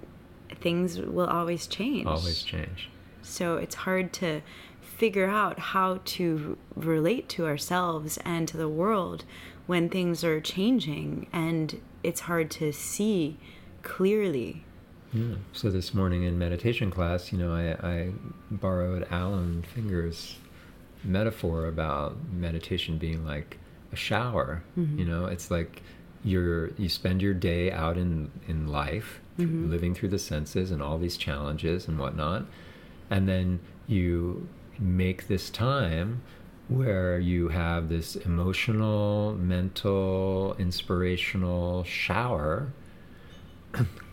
things 0.61 0.99
will 1.01 1.27
always 1.27 1.67
change. 1.67 2.07
Always 2.07 2.43
change. 2.43 2.91
So 3.23 3.57
it's 3.57 3.75
hard 3.75 4.13
to 4.15 4.43
figure 4.81 5.29
out 5.29 5.59
how 5.59 6.01
to 6.05 6.57
relate 6.77 7.29
to 7.29 7.47
ourselves 7.47 8.19
and 8.25 8.47
to 8.47 8.57
the 8.57 8.69
world 8.69 9.25
when 9.67 9.89
things 9.89 10.23
are 10.23 10.41
changing 10.41 11.27
and 11.33 11.81
it's 12.03 12.21
hard 12.21 12.51
to 12.51 12.73
see 12.73 13.37
clearly. 13.83 14.65
Yeah. 15.13 15.35
So 15.53 15.71
this 15.71 15.93
morning 15.93 16.23
in 16.25 16.39
meditation 16.39 16.91
class, 16.91 17.33
you 17.33 17.39
know, 17.39 17.53
I, 17.53 17.87
I 17.87 18.13
borrowed 18.51 19.07
Alan 19.11 19.63
Finger's 19.63 20.37
metaphor 21.05 21.67
about 21.67 22.17
meditation 22.33 22.97
being 22.97 23.25
like 23.27 23.59
a 23.93 23.97
shower. 23.97 24.63
Mm-hmm. 24.79 24.99
You 24.99 25.05
know, 25.05 25.27
it's 25.27 25.51
like 25.51 25.83
you're 26.25 26.69
you 26.75 26.89
spend 26.89 27.21
your 27.21 27.35
day 27.35 27.71
out 27.71 27.99
in 27.99 28.31
in 28.49 28.69
life, 28.69 29.21
mm-hmm. 29.39 29.71
living 29.71 29.95
through 29.95 30.11
the 30.11 30.19
senses 30.19 30.71
and 30.71 30.83
all 30.83 30.99
these 30.99 31.17
challenges 31.17 31.89
and 31.89 31.99
whatnot 31.99 32.47
and 33.13 33.29
then 33.29 33.61
you 33.87 34.49
make 34.79 35.29
this 35.29 35.51
time 35.51 36.23
where 36.69 37.19
you 37.19 37.49
have 37.49 37.91
this 37.91 38.17
emotional, 38.17 39.35
mental, 39.35 40.57
inspirational 40.59 41.85
shower, 41.85 42.73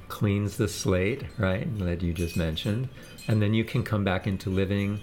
cleans 0.09 0.57
the 0.57 0.67
slate, 0.67 1.23
right, 1.37 1.67
that 1.79 2.01
you 2.01 2.13
just 2.13 2.35
mentioned, 2.35 2.89
and 3.27 3.41
then 3.41 3.53
you 3.53 3.63
can 3.63 3.83
come 3.83 4.03
back 4.03 4.27
into 4.27 4.49
living 4.49 4.99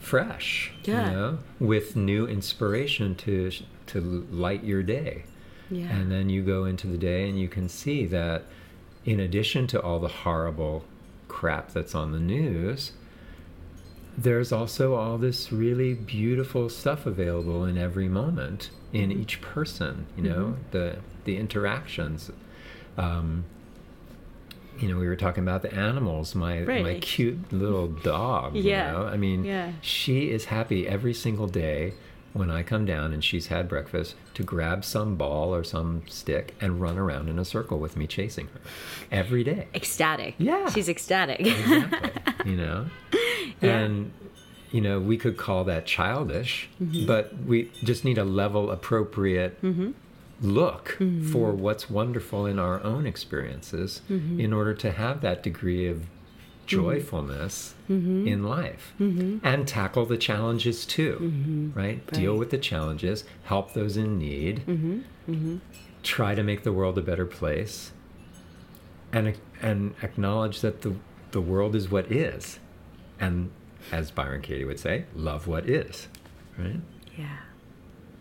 fresh, 0.00 0.72
yeah. 0.84 1.06
you 1.06 1.16
know, 1.16 1.38
with 1.60 1.96
new 1.96 2.26
inspiration 2.26 3.14
to 3.14 3.50
to 3.86 4.00
light 4.30 4.64
your 4.64 4.82
day. 4.82 5.24
Yeah. 5.70 5.86
And 5.86 6.10
then 6.10 6.28
you 6.28 6.42
go 6.42 6.64
into 6.64 6.86
the 6.86 6.98
day 6.98 7.28
and 7.28 7.38
you 7.38 7.48
can 7.48 7.68
see 7.68 8.06
that 8.06 8.44
in 9.04 9.20
addition 9.20 9.66
to 9.68 9.80
all 9.80 9.98
the 9.98 10.08
horrible 10.08 10.84
crap 11.28 11.72
that's 11.72 11.94
on 11.94 12.12
the 12.12 12.18
news, 12.18 12.92
there's 14.16 14.52
also 14.52 14.94
all 14.94 15.18
this 15.18 15.52
really 15.52 15.94
beautiful 15.94 16.68
stuff 16.68 17.06
available 17.06 17.64
in 17.64 17.76
every 17.76 18.08
moment 18.08 18.70
in 18.92 19.10
mm-hmm. 19.10 19.20
each 19.20 19.40
person 19.40 20.06
you 20.16 20.22
know 20.22 20.44
mm-hmm. 20.44 20.70
the 20.70 20.96
the 21.24 21.36
interactions 21.36 22.30
um, 22.96 23.44
you 24.78 24.88
know 24.88 24.98
we 24.98 25.06
were 25.06 25.16
talking 25.16 25.42
about 25.42 25.62
the 25.62 25.72
animals 25.74 26.34
my 26.34 26.62
right. 26.62 26.82
my 26.82 26.98
cute 26.98 27.52
little 27.52 27.88
dog 27.88 28.54
yeah. 28.54 28.86
you 28.86 28.92
know 28.92 29.06
i 29.06 29.16
mean 29.16 29.44
yeah. 29.44 29.72
she 29.80 30.30
is 30.30 30.46
happy 30.46 30.86
every 30.86 31.14
single 31.14 31.46
day 31.46 31.92
when 32.34 32.50
I 32.50 32.64
come 32.64 32.84
down 32.84 33.12
and 33.12 33.24
she's 33.24 33.46
had 33.46 33.68
breakfast 33.68 34.16
to 34.34 34.42
grab 34.42 34.84
some 34.84 35.14
ball 35.14 35.54
or 35.54 35.62
some 35.62 36.02
stick 36.08 36.54
and 36.60 36.80
run 36.80 36.98
around 36.98 37.28
in 37.28 37.38
a 37.38 37.44
circle 37.44 37.78
with 37.78 37.96
me 37.96 38.08
chasing 38.08 38.48
her 38.48 38.60
every 39.10 39.44
day. 39.44 39.68
Ecstatic. 39.72 40.34
Yeah. 40.36 40.68
She's 40.68 40.88
ecstatic. 40.88 41.40
exactly. 41.40 42.50
You 42.50 42.56
know? 42.58 42.86
Yeah. 43.60 43.78
And, 43.78 44.12
you 44.72 44.80
know, 44.80 44.98
we 44.98 45.16
could 45.16 45.36
call 45.36 45.64
that 45.64 45.86
childish, 45.86 46.68
mm-hmm. 46.82 47.06
but 47.06 47.32
we 47.46 47.70
just 47.84 48.04
need 48.04 48.18
a 48.18 48.24
level 48.24 48.70
appropriate 48.70 49.62
mm-hmm. 49.62 49.92
Look 50.44 50.96
mm-hmm. 50.98 51.30
for 51.32 51.52
what's 51.52 51.90
wonderful 51.90 52.46
in 52.46 52.58
our 52.58 52.82
own 52.84 53.06
experiences 53.06 54.02
mm-hmm. 54.08 54.38
in 54.38 54.52
order 54.52 54.74
to 54.74 54.92
have 54.92 55.20
that 55.22 55.42
degree 55.42 55.88
of 55.88 56.06
Mm-hmm. 56.66 56.82
joyfulness 56.82 57.74
mm-hmm. 57.90 58.26
in 58.26 58.42
life 58.42 58.94
mm-hmm. 58.98 59.44
and 59.46 59.68
tackle 59.68 60.06
the 60.06 60.16
challenges 60.16 60.86
too, 60.86 61.18
mm-hmm. 61.20 61.78
right? 61.78 61.86
right? 61.86 62.10
Deal 62.12 62.36
with 62.36 62.50
the 62.50 62.58
challenges, 62.58 63.24
help 63.44 63.74
those 63.74 63.96
in 63.96 64.18
need, 64.18 64.62
try 66.02 66.34
to 66.34 66.42
make 66.42 66.62
the 66.62 66.72
world 66.72 66.96
a 66.96 67.02
better 67.02 67.26
place, 67.26 67.92
and, 69.12 69.36
and 69.60 69.94
acknowledge 70.02 70.60
that 70.60 70.80
the, 70.82 70.94
the 71.32 71.40
world 71.40 71.74
is 71.74 71.90
what 71.90 72.10
is. 72.10 72.58
And 73.20 73.50
as 73.92 74.10
Byron 74.10 74.40
Katie 74.40 74.64
would 74.64 74.80
say, 74.80 75.04
love 75.14 75.46
what 75.46 75.68
is, 75.68 76.08
right? 76.58 76.80
Yeah. 77.16 77.38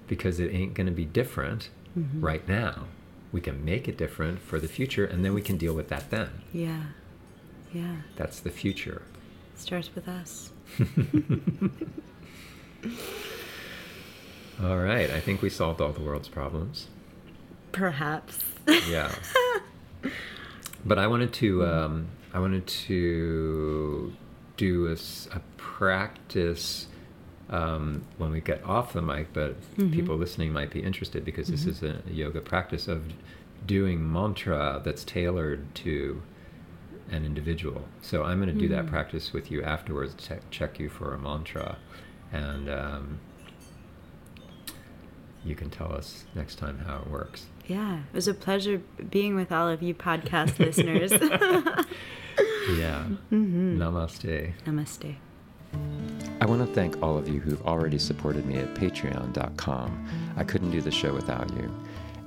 Because 0.08 0.42
it 0.42 0.54
ain't 0.54 0.74
going 0.74 0.88
to 0.88 0.94
be 0.94 1.06
different 1.06 1.70
right 1.96 2.48
now. 2.48 2.86
We 3.32 3.42
can 3.42 3.66
make 3.66 3.88
it 3.88 3.98
different 3.98 4.40
for 4.40 4.60
the 4.60 4.68
future, 4.68 5.06
and 5.06 5.26
then 5.26 5.34
we 5.34 5.42
can 5.42 5.58
deal 5.58 5.74
with 5.74 5.90
that 5.90 6.10
then. 6.12 6.30
Yeah. 6.54 6.84
Yeah. 7.74 7.96
That's 8.16 8.40
the 8.40 8.52
future. 8.52 9.02
It 9.56 9.60
starts 9.60 9.90
with 9.96 10.08
us. 10.08 10.52
all 14.62 14.78
right. 14.78 15.10
I 15.10 15.20
think 15.20 15.42
we 15.42 15.50
solved 15.50 15.82
all 15.82 15.92
the 15.92 16.02
world's 16.02 16.28
problems. 16.30 16.88
Perhaps. 17.72 18.44
yeah. 18.88 19.14
But 20.86 21.00
I 21.00 21.08
wanted 21.08 21.32
to 21.36 21.66
um, 21.66 22.08
I 22.34 22.40
wanted 22.40 22.68
to 22.68 24.12
do 24.58 24.88
a, 24.88 24.98
a 25.36 25.42
practice 25.56 26.88
um, 27.54 28.04
when 28.18 28.32
we 28.32 28.42
get 28.42 28.64
off 28.66 28.94
the 28.94 29.02
mic, 29.02 29.32
but 29.32 29.62
mm-hmm. 29.76 29.92
people 29.92 30.18
listening 30.18 30.52
might 30.52 30.72
be 30.72 30.82
interested 30.82 31.24
because 31.24 31.50
mm-hmm. 31.50 31.68
this 31.68 31.82
is 31.82 31.84
a 31.84 32.02
yoga 32.12 32.42
practice 32.42 32.88
of 32.88 33.14
doing 33.66 34.12
mantra 34.12 34.82
that's 34.84 35.04
tailored 35.04 35.74
to 35.76 36.22
an 37.12 37.24
individual. 37.24 37.86
So 38.02 38.24
I'm 38.24 38.42
going 38.42 38.52
to 38.52 38.60
do 38.60 38.68
mm-hmm. 38.68 38.86
that 38.86 38.88
practice 38.88 39.34
with 39.34 39.52
you 39.52 39.62
afterwards, 39.62 40.16
te- 40.16 40.42
check 40.50 40.80
you 40.80 40.90
for 40.90 41.14
a 41.14 41.20
mantra, 41.20 41.78
and 42.32 42.68
um, 42.68 43.20
you 45.46 45.54
can 45.54 45.70
tell 45.70 45.94
us 45.94 46.26
next 46.34 46.56
time 46.56 46.80
how 46.88 47.02
it 47.02 47.08
works. 47.08 47.46
Yeah, 47.68 48.00
it 48.00 48.16
was 48.16 48.28
a 48.28 48.34
pleasure 48.34 48.82
being 49.12 49.36
with 49.36 49.52
all 49.52 49.70
of 49.70 49.84
you 49.84 49.94
podcast 49.94 50.58
listeners. 50.66 51.12
yeah. 52.80 53.06
Mm-hmm. 53.32 53.80
Namaste. 53.80 54.54
Namaste. 54.66 55.18
I 56.42 56.46
want 56.46 56.66
to 56.66 56.74
thank 56.74 57.02
all 57.02 57.18
of 57.18 57.30
you 57.30 57.40
who've 57.40 57.62
already 57.66 57.98
supported 57.98 58.46
me 58.46 58.58
at 58.58 58.74
patreon.com. 58.74 60.34
I 60.36 60.44
couldn't 60.44 60.72
do 60.72 60.82
the 60.82 60.92
show 60.92 61.14
without 61.14 61.50
you. 61.54 61.74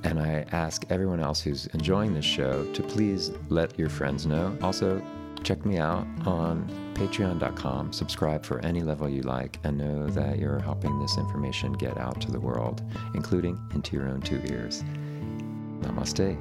And 0.03 0.19
I 0.19 0.45
ask 0.51 0.85
everyone 0.89 1.19
else 1.19 1.41
who's 1.41 1.67
enjoying 1.67 2.13
this 2.13 2.25
show 2.25 2.65
to 2.73 2.83
please 2.83 3.31
let 3.49 3.77
your 3.77 3.89
friends 3.89 4.25
know. 4.25 4.57
Also, 4.61 5.01
check 5.43 5.65
me 5.65 5.77
out 5.77 6.07
on 6.25 6.67
patreon.com. 6.93 7.93
Subscribe 7.93 8.43
for 8.43 8.59
any 8.65 8.81
level 8.81 9.07
you 9.07 9.21
like 9.21 9.59
and 9.63 9.77
know 9.77 10.07
that 10.07 10.39
you're 10.39 10.59
helping 10.59 10.99
this 10.99 11.17
information 11.17 11.73
get 11.73 11.97
out 11.97 12.19
to 12.21 12.31
the 12.31 12.39
world, 12.39 12.81
including 13.13 13.59
into 13.73 13.95
your 13.95 14.07
own 14.07 14.21
two 14.21 14.41
ears. 14.45 14.83
Namaste. 15.81 16.37